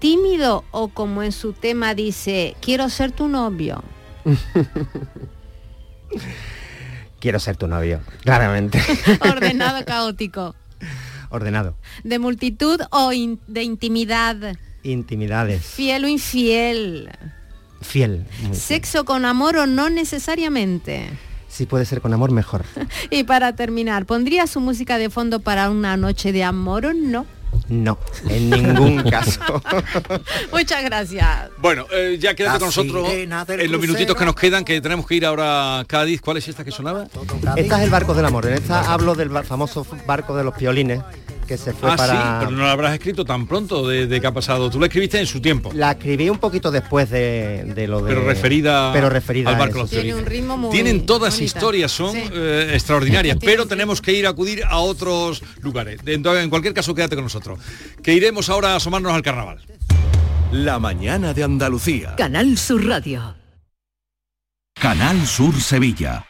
¿Tímido 0.08 0.64
o 0.70 0.88
como 0.88 1.22
en 1.22 1.32
su 1.32 1.54
tema 1.54 1.94
dice, 1.94 2.56
quiero 2.60 2.90
ser 2.90 3.10
tu 3.10 3.26
novio? 3.26 3.82
Quiero 7.20 7.40
ser 7.40 7.56
tu 7.56 7.66
novio, 7.68 8.00
claramente. 8.22 8.82
Ordenado, 9.22 9.82
caótico. 9.86 10.54
Ordenado. 11.30 11.74
¿De 12.02 12.18
multitud 12.18 12.82
o 12.90 13.14
in- 13.14 13.40
de 13.46 13.62
intimidad? 13.62 14.56
Intimidades. 14.82 15.64
¿Fiel 15.64 16.04
o 16.04 16.08
infiel? 16.08 17.08
Fiel. 17.80 18.26
¿Sexo 18.52 19.06
con 19.06 19.24
amor 19.24 19.56
o 19.56 19.64
no 19.66 19.88
necesariamente? 19.88 21.08
Si 21.48 21.64
puede 21.64 21.86
ser 21.86 22.02
con 22.02 22.12
amor, 22.12 22.30
mejor. 22.30 22.62
Y 23.10 23.24
para 23.24 23.56
terminar, 23.56 24.04
¿pondría 24.04 24.46
su 24.48 24.60
música 24.60 24.98
de 24.98 25.08
fondo 25.08 25.40
para 25.40 25.70
una 25.70 25.96
noche 25.96 26.30
de 26.32 26.44
amor 26.44 26.84
o 26.84 26.92
no? 26.92 27.24
No, 27.68 27.98
en 28.28 28.50
ningún 28.50 29.02
caso. 29.10 29.40
Muchas 30.52 30.84
gracias. 30.84 31.50
Bueno, 31.58 31.86
eh, 31.92 32.18
ya 32.20 32.34
quédate 32.34 32.54
La 32.54 32.58
con 32.58 32.68
nosotros 32.68 33.08
en 33.10 33.72
los 33.72 33.80
minutitos 33.80 34.16
que 34.16 34.24
nos 34.24 34.34
quedan, 34.34 34.64
que 34.64 34.80
tenemos 34.80 35.06
que 35.06 35.16
ir 35.16 35.26
ahora 35.26 35.80
a 35.80 35.84
Cádiz. 35.84 36.20
¿Cuál 36.20 36.38
es 36.38 36.48
esta 36.48 36.64
que 36.64 36.70
sonaba? 36.70 37.06
Esta 37.56 37.78
es 37.78 37.84
el 37.84 37.90
barco 37.90 38.14
del 38.14 38.24
amor. 38.26 38.46
En 38.46 38.54
esta 38.54 38.92
hablo 38.92 39.14
del 39.14 39.30
famoso 39.44 39.86
barco 40.06 40.36
de 40.36 40.44
los 40.44 40.54
piolines 40.54 41.00
que 41.44 41.56
se 41.58 41.72
fue 41.72 41.90
Ah, 41.92 41.96
para... 41.96 42.12
sí, 42.12 42.18
pero 42.40 42.50
no 42.50 42.64
la 42.64 42.72
habrás 42.72 42.94
escrito 42.94 43.24
tan 43.24 43.46
pronto 43.46 43.86
de, 43.88 44.06
de 44.06 44.20
que 44.20 44.26
ha 44.26 44.32
pasado. 44.32 44.70
Tú 44.70 44.78
la 44.80 44.86
escribiste 44.86 45.18
en 45.20 45.26
su 45.26 45.40
tiempo. 45.40 45.70
La 45.74 45.92
escribí 45.92 46.28
un 46.30 46.38
poquito 46.38 46.70
después 46.70 47.10
de, 47.10 47.64
de 47.74 47.86
lo 47.88 48.00
de... 48.02 48.08
Pero 48.14 48.24
referida, 48.26 48.92
pero 48.92 49.08
referida 49.10 49.50
al 49.50 49.56
a 49.56 49.58
barco 49.58 49.86
Tiene 49.86 50.14
un 50.14 50.24
ritmo 50.26 50.56
muy 50.56 50.70
Tienen 50.70 51.06
todas 51.06 51.34
bonita. 51.34 51.44
historias, 51.44 51.92
son 51.92 52.12
Sí. 52.12 52.22
eh, 52.32 52.70
extraordinarias, 52.74 53.38
pero 53.40 53.64
sí. 53.64 53.68
tenemos 53.68 54.00
que 54.00 54.12
ir 54.12 54.26
a 54.26 54.30
acudir 54.30 54.64
a 54.64 54.78
otros 54.78 55.42
lugares. 55.60 56.00
Entonces, 56.06 56.44
en 56.44 56.50
cualquier 56.50 56.74
caso, 56.74 56.94
quédate 56.94 57.14
con 57.16 57.24
nosotros. 57.24 57.58
Que 58.02 58.12
iremos 58.14 58.48
ahora 58.48 58.72
a 58.72 58.76
asomarnos 58.76 59.12
al 59.12 59.22
carnaval. 59.22 59.60
La 60.52 60.78
mañana 60.78 61.34
de 61.34 61.42
Andalucía. 61.42 62.14
Canal 62.16 62.56
Sur 62.58 62.86
Radio. 62.86 63.34
Canal 64.74 65.26
Sur 65.26 65.60
Sevilla. 65.60 66.26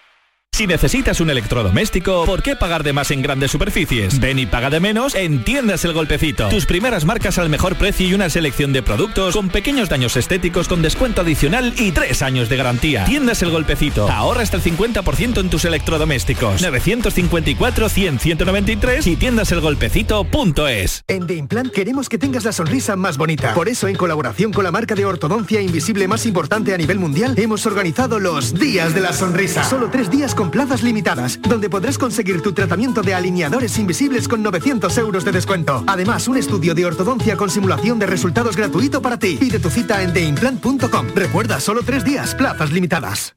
Si 0.54 0.66
necesitas 0.68 1.18
un 1.20 1.30
electrodoméstico, 1.30 2.24
¿por 2.26 2.40
qué 2.40 2.54
pagar 2.54 2.84
de 2.84 2.92
más 2.92 3.10
en 3.10 3.22
grandes 3.22 3.50
superficies? 3.50 4.20
Ven 4.20 4.38
y 4.38 4.46
paga 4.46 4.70
de 4.70 4.78
menos 4.78 5.16
en 5.16 5.42
Tiendas 5.42 5.84
El 5.84 5.94
Golpecito. 5.94 6.48
Tus 6.48 6.64
primeras 6.64 7.04
marcas 7.04 7.38
al 7.38 7.48
mejor 7.48 7.74
precio 7.74 8.06
y 8.06 8.14
una 8.14 8.30
selección 8.30 8.72
de 8.72 8.80
productos 8.80 9.34
con 9.34 9.48
pequeños 9.48 9.88
daños 9.88 10.16
estéticos 10.16 10.68
con 10.68 10.80
descuento 10.80 11.22
adicional 11.22 11.74
y 11.76 11.90
tres 11.90 12.22
años 12.22 12.48
de 12.48 12.56
garantía. 12.56 13.04
Tiendas 13.04 13.42
El 13.42 13.50
Golpecito. 13.50 14.08
Ahorra 14.08 14.42
hasta 14.42 14.58
el 14.58 14.62
50% 14.62 15.40
en 15.40 15.50
tus 15.50 15.64
electrodomésticos. 15.64 16.62
954-100-193 16.62 19.08
y 19.08 19.16
tiendaselgolpecito.es. 19.16 21.02
En 21.08 21.26
The 21.26 21.34
Implant 21.34 21.72
queremos 21.72 22.08
que 22.08 22.16
tengas 22.16 22.44
la 22.44 22.52
sonrisa 22.52 22.94
más 22.94 23.16
bonita. 23.16 23.54
Por 23.54 23.68
eso, 23.68 23.88
en 23.88 23.96
colaboración 23.96 24.52
con 24.52 24.62
la 24.62 24.70
marca 24.70 24.94
de 24.94 25.04
ortodoncia 25.04 25.60
invisible 25.60 26.06
más 26.06 26.26
importante 26.26 26.72
a 26.72 26.76
nivel 26.76 27.00
mundial, 27.00 27.34
hemos 27.38 27.66
organizado 27.66 28.20
los 28.20 28.54
Días 28.54 28.94
de 28.94 29.00
la 29.00 29.12
Sonrisa. 29.12 29.64
Solo 29.64 29.88
tres 29.90 30.12
días 30.12 30.32
con 30.32 30.43
plazas 30.50 30.82
limitadas, 30.82 31.40
donde 31.40 31.70
podrás 31.70 31.98
conseguir 31.98 32.42
tu 32.42 32.52
tratamiento 32.52 33.02
de 33.02 33.14
alineadores 33.14 33.78
invisibles 33.78 34.28
con 34.28 34.42
900 34.42 34.96
euros 34.98 35.24
de 35.24 35.32
descuento. 35.32 35.84
Además, 35.86 36.26
un 36.28 36.36
estudio 36.36 36.74
de 36.74 36.86
ortodoncia 36.86 37.36
con 37.36 37.50
simulación 37.50 37.98
de 37.98 38.06
resultados 38.06 38.56
gratuito 38.56 39.02
para 39.02 39.18
ti. 39.18 39.36
Pide 39.38 39.58
tu 39.58 39.70
cita 39.70 40.02
en 40.02 40.12
theimplant.com. 40.12 41.08
Recuerda, 41.14 41.60
solo 41.60 41.82
tres 41.82 42.04
días, 42.04 42.34
plazas 42.34 42.72
limitadas. 42.72 43.36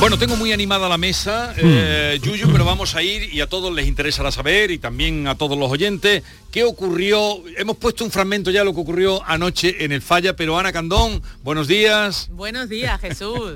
Bueno, 0.00 0.16
tengo 0.16 0.36
muy 0.36 0.52
animada 0.52 0.88
la 0.88 0.96
mesa, 0.96 1.54
eh, 1.56 2.20
Yuyu, 2.22 2.52
pero 2.52 2.64
vamos 2.64 2.94
a 2.94 3.02
ir 3.02 3.34
y 3.34 3.40
a 3.40 3.48
todos 3.48 3.74
les 3.74 3.88
interesará 3.88 4.30
saber 4.30 4.70
y 4.70 4.78
también 4.78 5.26
a 5.26 5.34
todos 5.34 5.58
los 5.58 5.68
oyentes 5.70 6.22
qué 6.50 6.64
ocurrió. 6.64 7.42
Hemos 7.56 7.76
puesto 7.76 8.04
un 8.04 8.10
fragmento 8.10 8.50
ya 8.50 8.60
de 8.60 8.64
lo 8.64 8.74
que 8.74 8.80
ocurrió 8.80 9.22
anoche 9.26 9.84
en 9.84 9.92
el 9.92 10.02
Falla, 10.02 10.36
pero 10.36 10.58
Ana 10.58 10.72
Candón, 10.72 11.22
buenos 11.42 11.68
días. 11.68 12.28
Buenos 12.32 12.68
días, 12.68 13.00
Jesús. 13.00 13.54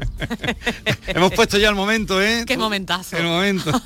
Hemos 1.06 1.32
puesto 1.32 1.58
ya 1.58 1.68
el 1.68 1.74
momento, 1.74 2.22
¿eh? 2.22 2.44
Qué 2.46 2.56
momentazo. 2.56 3.16
El 3.16 3.24
momento. 3.24 3.70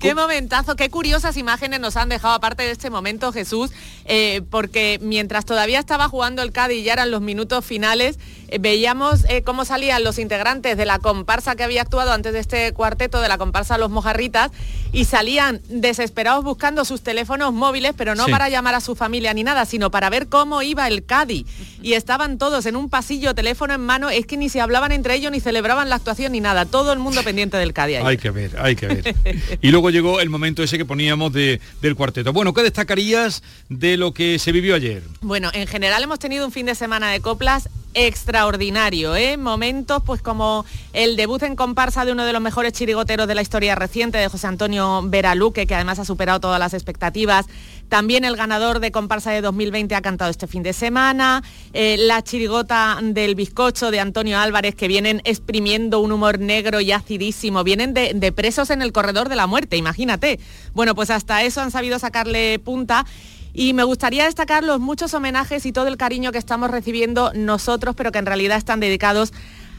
Qué 0.00 0.14
momentazo, 0.14 0.76
qué 0.76 0.88
curiosas 0.88 1.36
imágenes 1.36 1.78
nos 1.78 1.98
han 1.98 2.08
dejado 2.08 2.32
aparte 2.32 2.62
de 2.62 2.70
este 2.70 2.88
momento, 2.88 3.32
Jesús, 3.34 3.70
eh, 4.06 4.40
porque 4.48 4.98
mientras 5.02 5.44
todavía 5.44 5.78
estaba 5.78 6.08
jugando 6.08 6.40
el 6.40 6.52
Cádiz 6.52 6.82
ya 6.82 6.94
eran 6.94 7.10
los 7.10 7.20
minutos 7.20 7.66
finales, 7.66 8.18
eh, 8.48 8.58
veíamos 8.58 9.26
eh, 9.28 9.42
cómo 9.42 9.66
salían 9.66 10.02
los 10.02 10.18
integrantes 10.18 10.78
de 10.78 10.86
la 10.86 10.98
comparsa 11.00 11.54
que 11.54 11.64
había 11.64 11.82
actuado 11.82 12.12
antes 12.12 12.32
de 12.32 12.38
este 12.38 12.72
cuarteto, 12.72 13.20
de 13.20 13.28
la 13.28 13.36
comparsa 13.36 13.76
Los 13.76 13.90
Mojarritas, 13.90 14.50
y 14.90 15.04
salían 15.04 15.60
desesperados 15.68 16.44
buscando 16.44 16.86
sus 16.86 17.02
teléfonos 17.02 17.49
móviles, 17.52 17.92
pero 17.96 18.14
no 18.14 18.26
Sí. 18.26 18.30
para 18.30 18.48
llamar 18.48 18.74
a 18.74 18.80
su 18.80 18.94
familia 18.96 19.32
ni 19.34 19.44
nada, 19.44 19.64
sino 19.64 19.90
para 19.90 20.10
ver 20.10 20.28
cómo 20.28 20.62
iba 20.62 20.86
el 20.88 21.04
Cádiz. 21.04 21.46
Y 21.82 21.94
estaban 21.94 22.38
todos 22.38 22.66
en 22.66 22.76
un 22.76 22.88
pasillo, 22.90 23.34
teléfono 23.34 23.74
en 23.74 23.80
mano, 23.80 24.10
es 24.10 24.26
que 24.26 24.36
ni 24.36 24.48
se 24.48 24.60
hablaban 24.60 24.92
entre 24.92 25.14
ellos, 25.14 25.32
ni 25.32 25.40
celebraban 25.40 25.88
la 25.88 25.96
actuación, 25.96 26.32
ni 26.32 26.40
nada, 26.40 26.66
todo 26.66 26.92
el 26.92 26.98
mundo 26.98 27.22
pendiente 27.22 27.56
del 27.56 27.72
Cádiz. 27.72 27.98
ahí. 27.98 28.04
Hay 28.06 28.16
que 28.18 28.30
ver, 28.30 28.56
hay 28.60 28.76
que 28.76 28.86
ver. 28.86 29.14
Y 29.62 29.70
luego 29.70 29.90
llegó 29.90 30.20
el 30.20 30.30
momento 30.30 30.62
ese 30.62 30.78
que 30.78 30.84
poníamos 30.84 31.32
de- 31.32 31.60
del 31.80 31.96
cuarteto. 31.96 32.32
Bueno, 32.32 32.52
¿qué 32.54 32.62
destacarías 32.62 33.42
de 33.68 33.96
lo 33.96 34.12
que 34.12 34.38
se 34.38 34.52
vivió 34.52 34.74
ayer? 34.74 35.02
Bueno, 35.20 35.50
en 35.52 35.66
general 35.66 36.02
hemos 36.02 36.18
tenido 36.18 36.44
un 36.46 36.52
fin 36.52 36.66
de 36.66 36.74
semana 36.74 37.10
de 37.10 37.20
coplas 37.20 37.68
extraordinario, 37.94 39.16
¿eh? 39.16 39.36
Momentos 39.36 40.02
pues 40.04 40.22
como 40.22 40.64
el 40.92 41.16
debut 41.16 41.42
en 41.42 41.56
comparsa 41.56 42.04
de 42.04 42.12
uno 42.12 42.24
de 42.24 42.32
los 42.32 42.42
mejores 42.42 42.72
chirigoteros 42.72 43.26
de 43.26 43.34
la 43.34 43.42
historia 43.42 43.74
reciente, 43.74 44.18
de 44.18 44.28
José 44.28 44.46
Antonio 44.46 45.02
Veraluque, 45.04 45.66
que 45.66 45.74
además 45.74 45.98
ha 45.98 46.04
superado 46.04 46.40
todas 46.40 46.58
las 46.58 46.74
expectativas. 46.74 47.46
También 47.88 48.24
el 48.24 48.36
ganador 48.36 48.78
de 48.78 48.92
comparsa 48.92 49.32
de 49.32 49.40
2020 49.40 49.94
ha 49.96 50.00
cantado 50.00 50.30
este 50.30 50.46
fin 50.46 50.62
de 50.62 50.72
semana. 50.72 51.42
Eh, 51.72 51.96
la 51.98 52.22
chirigota 52.22 52.98
del 53.02 53.34
bizcocho 53.34 53.90
de 53.90 53.98
Antonio 53.98 54.38
Álvarez, 54.38 54.76
que 54.76 54.86
vienen 54.86 55.20
exprimiendo 55.24 55.98
un 55.98 56.12
humor 56.12 56.38
negro 56.38 56.80
y 56.80 56.92
acidísimo. 56.92 57.64
Vienen 57.64 57.92
de, 57.92 58.12
de 58.14 58.32
presos 58.32 58.70
en 58.70 58.82
el 58.82 58.92
corredor 58.92 59.28
de 59.28 59.36
la 59.36 59.48
muerte, 59.48 59.76
imagínate. 59.76 60.38
Bueno, 60.72 60.94
pues 60.94 61.10
hasta 61.10 61.42
eso 61.42 61.60
han 61.60 61.72
sabido 61.72 61.98
sacarle 61.98 62.60
punta. 62.60 63.04
Y 63.52 63.72
me 63.72 63.84
gustaría 63.84 64.24
destacar 64.24 64.64
los 64.64 64.80
muchos 64.80 65.14
homenajes 65.14 65.66
y 65.66 65.72
todo 65.72 65.88
el 65.88 65.96
cariño 65.96 66.32
que 66.32 66.38
estamos 66.38 66.70
recibiendo 66.70 67.32
nosotros, 67.34 67.94
pero 67.96 68.12
que 68.12 68.18
en 68.18 68.26
realidad 68.26 68.58
están 68.58 68.80
dedicados 68.80 69.32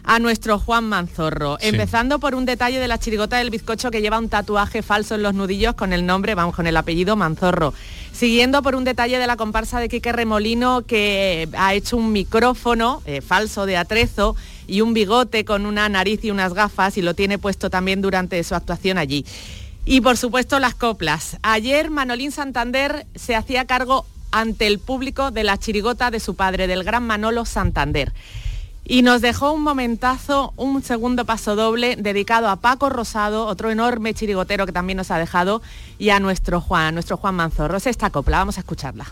a 0.03 0.19
nuestro 0.19 0.59
Juan 0.59 0.85
Manzorro. 0.85 1.57
Sí. 1.59 1.67
Empezando 1.67 2.19
por 2.19 2.35
un 2.35 2.45
detalle 2.45 2.79
de 2.79 2.87
la 2.87 2.97
chirigota 2.97 3.37
del 3.37 3.49
bizcocho 3.49 3.91
que 3.91 4.01
lleva 4.01 4.17
un 4.17 4.29
tatuaje 4.29 4.81
falso 4.81 5.15
en 5.15 5.23
los 5.23 5.33
nudillos 5.33 5.75
con 5.75 5.93
el 5.93 6.05
nombre, 6.05 6.35
vamos, 6.35 6.55
con 6.55 6.67
el 6.67 6.75
apellido 6.77 7.15
Manzorro. 7.15 7.73
Siguiendo 8.11 8.61
por 8.61 8.75
un 8.75 8.83
detalle 8.83 9.19
de 9.19 9.27
la 9.27 9.37
comparsa 9.37 9.79
de 9.79 9.89
Quique 9.89 10.11
Remolino 10.11 10.81
que 10.81 11.47
ha 11.57 11.73
hecho 11.73 11.97
un 11.97 12.11
micrófono 12.11 13.01
eh, 13.05 13.21
falso 13.21 13.65
de 13.65 13.77
atrezo 13.77 14.35
y 14.67 14.81
un 14.81 14.93
bigote 14.93 15.45
con 15.45 15.65
una 15.65 15.87
nariz 15.89 16.23
y 16.23 16.31
unas 16.31 16.53
gafas 16.53 16.97
y 16.97 17.01
lo 17.01 17.13
tiene 17.13 17.37
puesto 17.37 17.69
también 17.69 18.01
durante 18.01 18.43
su 18.43 18.55
actuación 18.55 18.97
allí. 18.97 19.25
Y 19.85 20.01
por 20.01 20.17
supuesto 20.17 20.59
las 20.59 20.75
coplas. 20.75 21.37
Ayer 21.41 21.89
Manolín 21.89 22.31
Santander 22.31 23.07
se 23.15 23.35
hacía 23.35 23.65
cargo 23.65 24.05
ante 24.31 24.67
el 24.67 24.79
público 24.79 25.31
de 25.31 25.43
la 25.43 25.57
chirigota 25.57 26.11
de 26.11 26.19
su 26.19 26.35
padre, 26.35 26.67
del 26.67 26.83
gran 26.83 27.05
Manolo 27.05 27.45
Santander. 27.45 28.13
Y 28.85 29.03
nos 29.03 29.21
dejó 29.21 29.51
un 29.53 29.61
momentazo, 29.61 30.53
un 30.55 30.83
segundo 30.83 31.25
paso 31.25 31.55
doble 31.55 31.95
dedicado 31.95 32.49
a 32.49 32.57
Paco 32.57 32.89
Rosado, 32.89 33.45
otro 33.45 33.71
enorme 33.71 34.13
chirigotero 34.13 34.65
que 34.65 34.71
también 34.71 34.97
nos 34.97 35.11
ha 35.11 35.17
dejado, 35.17 35.61
y 35.97 36.09
a 36.09 36.19
nuestro 36.19 36.61
Juan, 36.61 36.85
a 36.85 36.91
nuestro 36.91 37.17
Juan 37.17 37.35
Manzorro. 37.35 37.77
Es 37.77 37.87
esta 37.87 38.09
copla, 38.09 38.39
vamos 38.39 38.57
a 38.57 38.61
escucharla. 38.61 39.05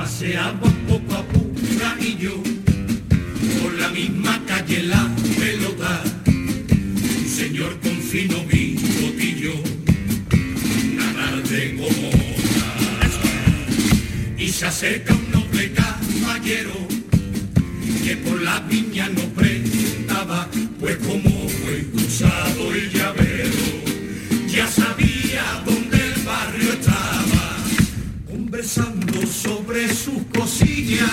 Paseamos 0.00 0.72
poco 0.88 1.14
a 1.14 1.22
poco 1.24 1.50
y 2.00 2.16
yo 2.16 2.42
por 3.60 3.74
la 3.74 3.90
misma 3.90 4.40
calle 4.46 4.84
la 4.84 5.06
pelota. 5.38 6.02
Un 6.26 7.28
señor 7.28 7.78
con 7.80 7.96
fino 8.00 8.42
bigotillo, 8.46 9.52
una 10.94 11.12
tarde 11.12 11.76
como 11.76 12.08
otra. 12.08 13.08
Y 14.38 14.48
se 14.48 14.64
acerca 14.64 15.12
un 15.12 15.30
noble 15.32 15.70
caballero 15.72 16.88
que 18.02 18.16
por 18.16 18.40
la 18.40 18.58
viña 18.60 19.06
no 19.10 19.24
preguntaba, 19.34 20.48
pues 20.78 20.96
como 20.96 21.28
buen 21.28 21.84
cruzado 21.92 22.74
y 22.74 22.88
llavero, 22.88 23.09
sobre 29.42 29.88
sus 29.88 30.22
cosillas 30.36 31.08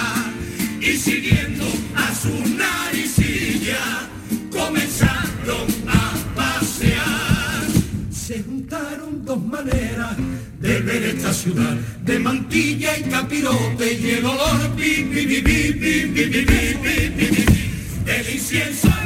y 0.81 0.97
siguiendo 0.97 1.65
a 1.95 2.13
su 2.13 2.29
naricilla 2.55 4.09
comenzaron 4.51 5.67
a 5.87 6.13
pasear. 6.35 7.63
Se 8.11 8.43
juntaron 8.43 9.23
dos 9.23 9.41
maneras 9.43 10.17
de 10.59 10.79
ver 10.81 11.03
esta 11.03 11.33
ciudad, 11.33 11.75
de 12.03 12.19
mantilla 12.19 12.97
y 12.97 13.03
capirote 13.03 13.93
y 13.93 14.09
el 14.09 14.25
olor 14.25 14.75
pi, 14.75 15.07
pi, 15.13 15.25
pi, 15.25 15.41
pi, 15.41 15.73
pi, 15.73 16.01
pi, 16.13 16.25
pi, 16.25 16.45
pi, 16.45 16.75
pi, 16.83 17.09
pi, 17.17 17.43
pi, 17.45 18.03
del 18.05 18.29
incienso 18.29 18.96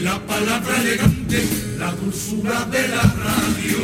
la 0.00 0.18
palabra 0.26 0.80
elegante, 0.80 1.44
la 1.78 1.92
dulzura 1.92 2.64
de 2.66 2.88
la 2.88 3.02
radio. 3.02 3.78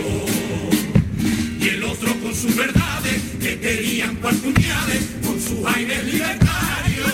Y 1.61 1.69
el 1.69 1.85
otro 1.85 2.15
con 2.21 2.35
sus 2.35 2.55
verdades, 2.55 3.23
que 3.41 3.59
querían 3.59 4.17
cual 4.17 4.37
puñales, 4.37 5.09
con 5.25 5.41
sus 5.41 5.65
aires 5.75 6.05
libertarios. 6.05 7.13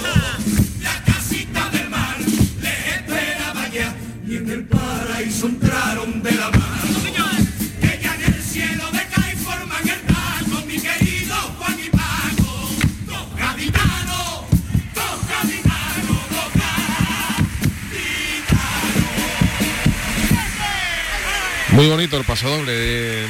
La 0.82 1.04
casita 1.04 1.70
del 1.70 1.88
mar 1.88 2.16
les 2.62 2.96
esperaba 2.96 3.68
ya, 3.68 3.96
y 4.26 4.36
en 4.36 4.50
el 4.50 4.64
paraíso 4.64 5.46
entraron 5.46 6.22
de 6.22 6.32
la 6.32 6.59
Muy 21.80 21.88
bonito 21.88 22.18
el 22.18 22.24
paso 22.24 22.46
doble 22.46 22.72
de, 22.72 23.26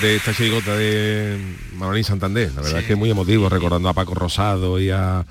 de 0.00 0.14
esta 0.14 0.32
chirigota 0.32 0.76
de 0.76 1.36
Manolín 1.72 2.04
Santander. 2.04 2.52
La 2.54 2.62
verdad 2.62 2.78
es 2.82 2.86
que 2.86 2.92
es 2.92 2.98
muy 2.98 3.10
emotivo, 3.10 3.48
recordando 3.48 3.88
a 3.88 3.94
Paco 3.94 4.14
Rosado 4.14 4.78
y 4.78 4.90
a, 4.90 5.26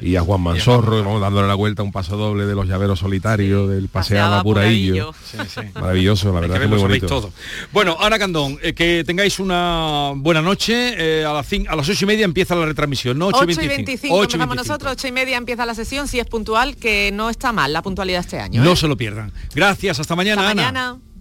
y 0.00 0.16
a 0.16 0.22
Juan 0.22 0.40
Manzorro, 0.40 0.98
y 0.98 1.02
vamos 1.02 1.20
dándole 1.20 1.46
la 1.46 1.54
vuelta 1.54 1.82
a 1.82 1.84
un 1.84 1.92
paso 1.92 2.16
doble 2.16 2.46
de 2.46 2.56
los 2.56 2.66
llaveros 2.66 2.98
solitarios, 2.98 3.70
del 3.70 3.86
paseaba 3.86 4.42
Puraillo. 4.42 5.14
Maravilloso, 5.80 6.34
la 6.34 6.40
verdad 6.40 6.56
que 6.56 6.62
que 6.62 6.66
muy 6.66 6.78
bonito. 6.80 7.06
todo. 7.06 7.32
Bueno, 7.72 7.96
Ana 8.00 8.18
Candón, 8.18 8.58
eh, 8.60 8.72
que 8.74 9.04
tengáis 9.06 9.38
una 9.38 10.10
buena 10.16 10.42
noche. 10.42 11.20
eh, 11.20 11.24
a, 11.24 11.32
las 11.34 11.46
a 11.68 11.76
las 11.76 11.88
ocho 11.88 12.04
y 12.04 12.08
media 12.08 12.24
empieza 12.24 12.56
la 12.56 12.66
retransmisión, 12.66 13.16
¿no? 13.16 13.28
8 13.28 13.44
y 13.44 13.46
25. 13.46 13.76
25 13.76 14.14
Ocho 14.16 14.22
y 14.22 14.24
empezamos 14.24 14.56
25. 14.56 14.72
nosotros, 14.72 14.92
8 14.94 15.06
y 15.06 15.12
media 15.12 15.36
empieza 15.36 15.64
la 15.64 15.76
sesión, 15.76 16.08
si 16.08 16.18
es 16.18 16.26
puntual, 16.26 16.74
que 16.74 17.10
no 17.12 17.30
está 17.30 17.52
mal 17.52 17.72
la 17.72 17.80
puntualidad 17.80 18.18
este 18.22 18.40
año. 18.40 18.60
¿eh? 18.60 18.64
No 18.64 18.74
se 18.74 18.88
lo 18.88 18.96
pierdan. 18.96 19.30
Gracias, 19.54 20.00
hasta 20.00 20.16
mañana, 20.16 20.48
Hasta 20.48 20.50
Ana. 20.50 20.62
mañana. 20.72 21.13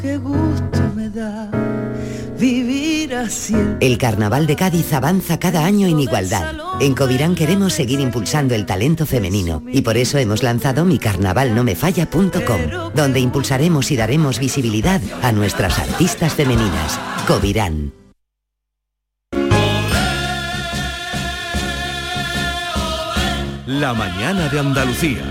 Qué 0.00 0.16
gusto 0.16 0.80
me 0.94 1.10
da 1.10 1.50
vivir 2.38 3.14
así. 3.14 3.56
El 3.80 3.98
Carnaval 3.98 4.46
de 4.46 4.54
Cádiz 4.54 4.92
avanza 4.92 5.40
cada 5.40 5.64
año 5.64 5.88
en 5.88 5.98
igualdad. 5.98 6.54
En 6.80 6.94
Covirán 6.94 7.34
queremos 7.34 7.72
seguir 7.72 7.98
impulsando 7.98 8.54
el 8.54 8.64
talento 8.64 9.06
femenino 9.06 9.64
y 9.72 9.82
por 9.82 9.96
eso 9.96 10.18
hemos 10.18 10.44
lanzado 10.44 10.84
micarnavalnomefalla.com, 10.84 12.92
donde 12.94 13.20
impulsaremos 13.20 13.90
y 13.90 13.96
daremos 13.96 14.38
visibilidad 14.38 15.00
a 15.22 15.32
nuestras 15.32 15.78
artistas 15.78 16.34
femeninas. 16.34 16.98
Covirán. 17.26 17.92
La 23.66 23.92
mañana 23.92 24.48
de 24.48 24.60
Andalucía. 24.60 25.24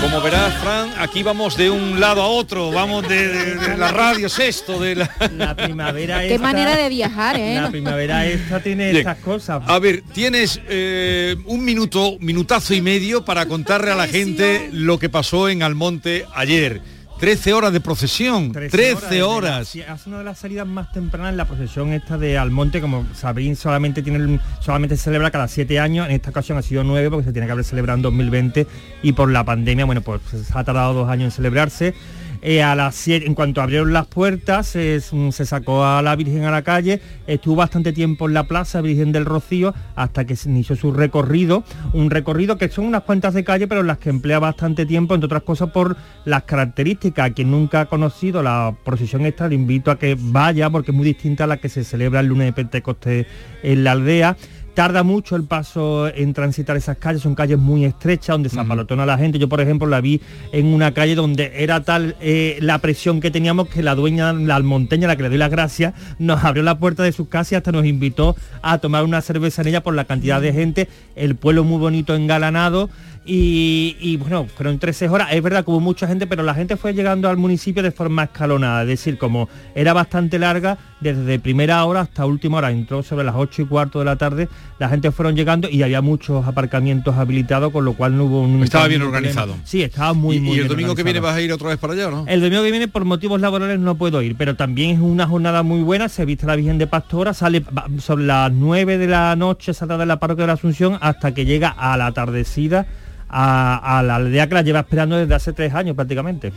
Como 0.00 0.22
verás, 0.22 0.54
Fran, 0.62 0.90
aquí 0.98 1.22
vamos 1.22 1.56
de 1.58 1.68
un 1.70 2.00
lado 2.00 2.22
a 2.22 2.26
otro, 2.26 2.70
vamos 2.72 3.06
de, 3.06 3.28
de- 3.28 3.54
de 3.56 3.76
la 3.76 3.92
radio 3.92 4.28
sexto, 4.30 4.80
de 4.80 4.94
la... 4.96 5.10
La 5.36 5.54
primavera 5.54 6.20
Qué 6.20 6.34
esta- 6.34 6.42
manera 6.42 6.74
de 6.74 6.88
viajar, 6.88 7.36
¿eh? 7.38 7.56
La 7.60 7.70
primavera 7.70 8.24
esta 8.26 8.60
tiene 8.60 8.86
Bien. 8.86 8.96
estas 8.96 9.18
cosas. 9.18 9.62
A 9.66 9.78
ver, 9.78 10.02
tienes 10.14 10.58
eh, 10.68 11.36
un 11.44 11.64
minuto, 11.64 12.16
minutazo 12.18 12.72
y 12.74 12.80
medio 12.80 13.24
para 13.26 13.44
contarle 13.46 13.90
a 13.90 13.94
la 13.94 14.08
gente 14.08 14.70
lo 14.72 14.98
que 14.98 15.10
pasó 15.10 15.50
en 15.50 15.62
Almonte 15.62 16.24
ayer. 16.34 16.80
13 17.20 17.52
horas 17.52 17.72
de 17.74 17.80
procesión, 17.80 18.50
13, 18.50 18.76
desde 18.76 19.22
horas. 19.22 19.74
es 19.74 20.06
una 20.06 20.18
de 20.18 20.24
las 20.24 20.38
salidas 20.38 20.66
más 20.66 20.90
tempranas 20.90 21.32
en 21.32 21.36
la 21.36 21.44
procesión 21.44 21.92
esta 21.92 22.16
de 22.16 22.38
Almonte, 22.38 22.80
como 22.80 23.06
sabéis, 23.14 23.58
solamente 23.58 24.02
tiene 24.02 24.40
solamente 24.60 24.96
se 24.96 25.04
celebra 25.04 25.30
cada 25.30 25.46
siete 25.46 25.78
años, 25.78 26.06
en 26.06 26.12
esta 26.12 26.30
ocasión 26.30 26.56
ha 26.56 26.62
sido 26.62 26.82
nueve 26.82 27.10
porque 27.10 27.26
se 27.26 27.32
tiene 27.32 27.46
que 27.46 27.52
haber 27.52 27.66
celebrado 27.66 27.98
en 27.98 28.02
2020 28.02 28.66
y 29.02 29.12
por 29.12 29.30
la 29.30 29.44
pandemia, 29.44 29.84
bueno, 29.84 30.00
pues 30.00 30.22
se 30.30 30.58
ha 30.58 30.64
tardado 30.64 30.94
dos 30.94 31.10
años 31.10 31.26
en 31.26 31.30
celebrarse. 31.32 31.94
Eh, 32.42 32.62
a 32.62 32.74
las 32.74 32.94
siete, 32.94 33.26
en 33.26 33.34
cuanto 33.34 33.60
abrieron 33.60 33.92
las 33.92 34.06
puertas, 34.06 34.66
se, 34.66 35.00
se 35.00 35.46
sacó 35.46 35.84
a 35.84 36.00
la 36.00 36.16
Virgen 36.16 36.44
a 36.44 36.50
la 36.50 36.62
calle, 36.62 37.00
estuvo 37.26 37.56
bastante 37.56 37.92
tiempo 37.92 38.28
en 38.28 38.34
la 38.34 38.44
plaza 38.44 38.80
Virgen 38.80 39.12
del 39.12 39.26
Rocío 39.26 39.74
hasta 39.94 40.24
que 40.24 40.36
se 40.36 40.48
inició 40.48 40.74
su 40.74 40.90
recorrido, 40.92 41.64
un 41.92 42.08
recorrido 42.08 42.56
que 42.56 42.70
son 42.70 42.86
unas 42.86 43.02
cuantas 43.02 43.34
de 43.34 43.44
calle, 43.44 43.68
pero 43.68 43.82
en 43.82 43.88
las 43.88 43.98
que 43.98 44.08
emplea 44.08 44.38
bastante 44.38 44.86
tiempo, 44.86 45.14
entre 45.14 45.26
otras 45.26 45.42
cosas 45.42 45.70
por 45.70 45.96
las 46.24 46.44
características. 46.44 47.32
Quien 47.32 47.50
nunca 47.50 47.82
ha 47.82 47.86
conocido 47.86 48.42
la 48.42 48.74
procesión 48.84 49.26
esta, 49.26 49.46
le 49.46 49.54
invito 49.54 49.90
a 49.90 49.98
que 49.98 50.16
vaya 50.18 50.70
porque 50.70 50.92
es 50.92 50.96
muy 50.96 51.04
distinta 51.04 51.44
a 51.44 51.46
la 51.46 51.58
que 51.58 51.68
se 51.68 51.84
celebra 51.84 52.20
el 52.20 52.26
lunes 52.26 52.46
de 52.46 52.52
Pentecostés 52.54 53.26
en 53.62 53.84
la 53.84 53.92
aldea. 53.92 54.36
Tarda 54.74 55.02
mucho 55.02 55.36
el 55.36 55.44
paso 55.44 56.08
en 56.08 56.32
transitar 56.32 56.76
esas 56.76 56.96
calles, 56.96 57.22
son 57.22 57.34
calles 57.34 57.58
muy 57.58 57.84
estrechas 57.84 58.34
donde 58.34 58.48
se 58.48 58.58
apalotona 58.58 59.04
la 59.06 59.18
gente. 59.18 59.38
Yo, 59.38 59.48
por 59.48 59.60
ejemplo, 59.60 59.86
la 59.86 60.00
vi 60.00 60.20
en 60.52 60.66
una 60.66 60.92
calle 60.92 61.14
donde 61.14 61.52
era 61.56 61.82
tal 61.82 62.16
eh, 62.20 62.58
la 62.60 62.78
presión 62.78 63.20
que 63.20 63.30
teníamos 63.30 63.68
que 63.68 63.82
la 63.82 63.94
dueña, 63.94 64.32
la 64.32 64.56
almonteña, 64.56 65.08
la 65.08 65.16
que 65.16 65.24
le 65.24 65.28
doy 65.28 65.38
las 65.38 65.50
gracias, 65.50 65.94
nos 66.18 66.44
abrió 66.44 66.62
la 66.62 66.78
puerta 66.78 67.02
de 67.02 67.12
su 67.12 67.28
casa 67.28 67.54
y 67.54 67.56
hasta 67.56 67.72
nos 67.72 67.84
invitó 67.84 68.36
a 68.62 68.78
tomar 68.78 69.04
una 69.04 69.20
cerveza 69.20 69.62
en 69.62 69.68
ella 69.68 69.82
por 69.82 69.94
la 69.94 70.04
cantidad 70.04 70.40
de 70.40 70.52
gente, 70.52 70.88
el 71.16 71.34
pueblo 71.34 71.64
muy 71.64 71.78
bonito 71.78 72.14
engalanado 72.14 72.90
y, 73.24 73.96
y, 74.00 74.16
bueno, 74.16 74.46
fueron 74.46 74.78
13 74.78 75.10
horas, 75.10 75.28
es 75.32 75.42
verdad 75.42 75.62
que 75.62 75.70
hubo 75.70 75.80
mucha 75.80 76.06
gente, 76.06 76.26
pero 76.26 76.42
la 76.42 76.54
gente 76.54 76.78
fue 76.78 76.94
llegando 76.94 77.28
al 77.28 77.36
municipio 77.36 77.82
de 77.82 77.90
forma 77.90 78.24
escalonada, 78.24 78.80
es 78.82 78.88
decir, 78.88 79.18
como 79.18 79.46
era 79.74 79.92
bastante 79.92 80.38
larga, 80.38 80.78
desde 81.00 81.38
primera 81.38 81.84
hora 81.84 82.00
hasta 82.00 82.24
última 82.24 82.58
hora, 82.58 82.70
entró 82.70 83.02
sobre 83.02 83.24
las 83.24 83.34
8 83.36 83.62
y 83.62 83.64
cuarto 83.66 83.98
de 83.98 84.06
la 84.06 84.16
tarde, 84.16 84.48
la 84.78 84.88
gente 84.88 85.10
fueron 85.10 85.36
llegando 85.36 85.68
y 85.68 85.82
había 85.82 86.00
muchos 86.00 86.46
aparcamientos 86.46 87.14
habilitados, 87.16 87.70
con 87.72 87.84
lo 87.84 87.92
cual 87.92 88.16
no 88.16 88.24
hubo 88.24 88.40
un... 88.40 88.62
Estaba 88.62 88.88
bien 88.88 89.02
organizado. 89.02 89.54
Sí, 89.64 89.82
estaba 89.82 90.14
muy, 90.14 90.36
¿Y, 90.36 90.40
muy 90.40 90.48
y 90.48 90.52
el 90.52 90.60
bien 90.60 90.68
domingo 90.68 90.94
que 90.94 91.02
viene 91.02 91.20
vas 91.20 91.36
a 91.36 91.42
ir 91.42 91.52
otra 91.52 91.68
vez 91.68 91.78
para 91.78 91.92
allá, 91.92 92.10
no? 92.10 92.24
El 92.26 92.40
domingo 92.40 92.62
que 92.62 92.70
viene 92.70 92.88
por 92.88 93.04
motivos 93.04 93.38
laborales 93.38 93.78
no 93.78 93.96
puedo 93.96 94.22
ir, 94.22 94.34
pero 94.36 94.56
también 94.56 94.92
es 94.92 94.98
una 94.98 95.26
jornada 95.26 95.62
muy 95.62 95.82
buena, 95.82 96.08
se 96.08 96.24
viste 96.24 96.46
la 96.46 96.56
Virgen 96.56 96.78
de 96.78 96.86
Pastora, 96.86 97.34
sale 97.34 97.62
sobre 97.98 98.24
las 98.24 98.50
9 98.50 98.96
de 98.96 99.06
la 99.06 99.36
noche, 99.36 99.74
saldrá 99.74 99.98
de 99.98 100.06
la 100.06 100.18
parroquia 100.18 100.44
de 100.44 100.46
la 100.48 100.54
Asunción 100.54 100.96
hasta 101.02 101.34
que 101.34 101.44
llega 101.44 101.68
a 101.68 101.98
la 101.98 102.06
atardecida 102.06 102.86
a, 103.30 103.98
a 103.98 104.02
la 104.02 104.16
aldea 104.16 104.48
que 104.48 104.54
la 104.54 104.62
lleva 104.62 104.80
esperando 104.80 105.16
desde 105.16 105.34
hace 105.34 105.52
tres 105.52 105.72
años 105.74 105.96
prácticamente. 105.96 106.52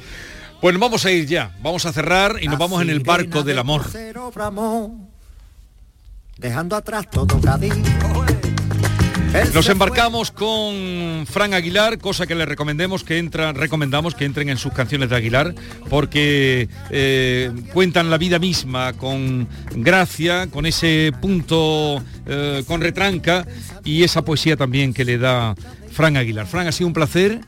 Pues 0.63 0.73
nos 0.73 0.79
vamos 0.79 1.05
a 1.05 1.11
ir 1.11 1.25
ya, 1.25 1.51
vamos 1.61 1.85
a 1.85 1.91
cerrar 1.91 2.37
y 2.41 2.47
nos 2.47 2.57
vamos 2.57 2.81
en 2.81 2.89
el 2.89 3.01
barco 3.01 3.43
del 3.43 3.59
amor. 3.59 3.81
Dejando 6.37 6.75
atrás 6.77 7.09
todo 7.09 7.37
Nos 9.53 9.67
embarcamos 9.67 10.31
con 10.31 11.25
Fran 11.25 11.53
Aguilar, 11.53 11.97
cosa 11.97 12.25
que 12.27 12.35
le 12.35 12.45
recomendemos 12.45 13.03
que 13.03 13.17
entran, 13.17 13.55
recomendamos 13.55 14.15
que 14.15 14.23
entren 14.23 14.47
en 14.47 14.57
sus 14.57 14.71
canciones 14.71 15.09
de 15.09 15.15
Aguilar, 15.17 15.53
porque 15.89 16.69
eh, 16.91 17.51
cuentan 17.73 18.09
la 18.09 18.17
vida 18.17 18.39
misma 18.39 18.93
con 18.93 19.49
gracia, 19.75 20.47
con 20.47 20.65
ese 20.65 21.11
punto, 21.19 22.01
eh, 22.25 22.63
con 22.65 22.79
retranca 22.79 23.45
y 23.83 24.03
esa 24.03 24.23
poesía 24.23 24.55
también 24.55 24.93
que 24.93 25.03
le 25.03 25.17
da 25.17 25.55
Fran 25.93 26.17
Aguilar. 26.17 26.47
Fran, 26.47 26.67
ha 26.67 26.71
sido 26.71 26.87
un 26.87 26.93
placer 26.93 27.41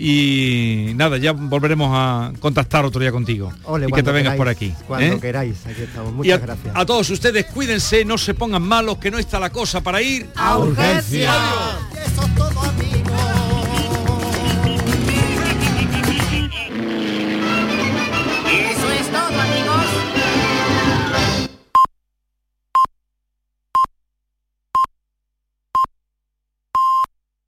y 0.00 0.92
nada, 0.94 1.16
ya 1.16 1.32
volveremos 1.32 1.90
a 1.92 2.32
contactar 2.38 2.84
otro 2.84 3.00
día 3.00 3.10
contigo 3.10 3.52
Ole, 3.64 3.86
y 3.88 3.92
que 3.92 4.04
te 4.04 4.12
vengas 4.12 4.34
queráis, 4.34 4.38
por 4.38 4.48
aquí. 4.48 4.74
Cuando 4.86 5.16
¿eh? 5.16 5.20
queráis, 5.20 5.66
aquí 5.66 5.82
estamos. 5.82 6.12
Y 6.12 6.16
Muchas 6.16 6.40
a, 6.40 6.46
gracias. 6.46 6.76
a 6.76 6.86
todos 6.86 7.10
ustedes 7.10 7.46
cuídense, 7.46 8.04
no 8.04 8.16
se 8.16 8.34
pongan 8.34 8.62
malos, 8.62 8.98
que 8.98 9.10
no 9.10 9.18
está 9.18 9.40
la 9.40 9.50
cosa 9.50 9.80
para 9.80 10.00
ir 10.00 10.28
A 10.36 10.58
urgencia. 10.58 11.32
Adiós. 11.32 13.37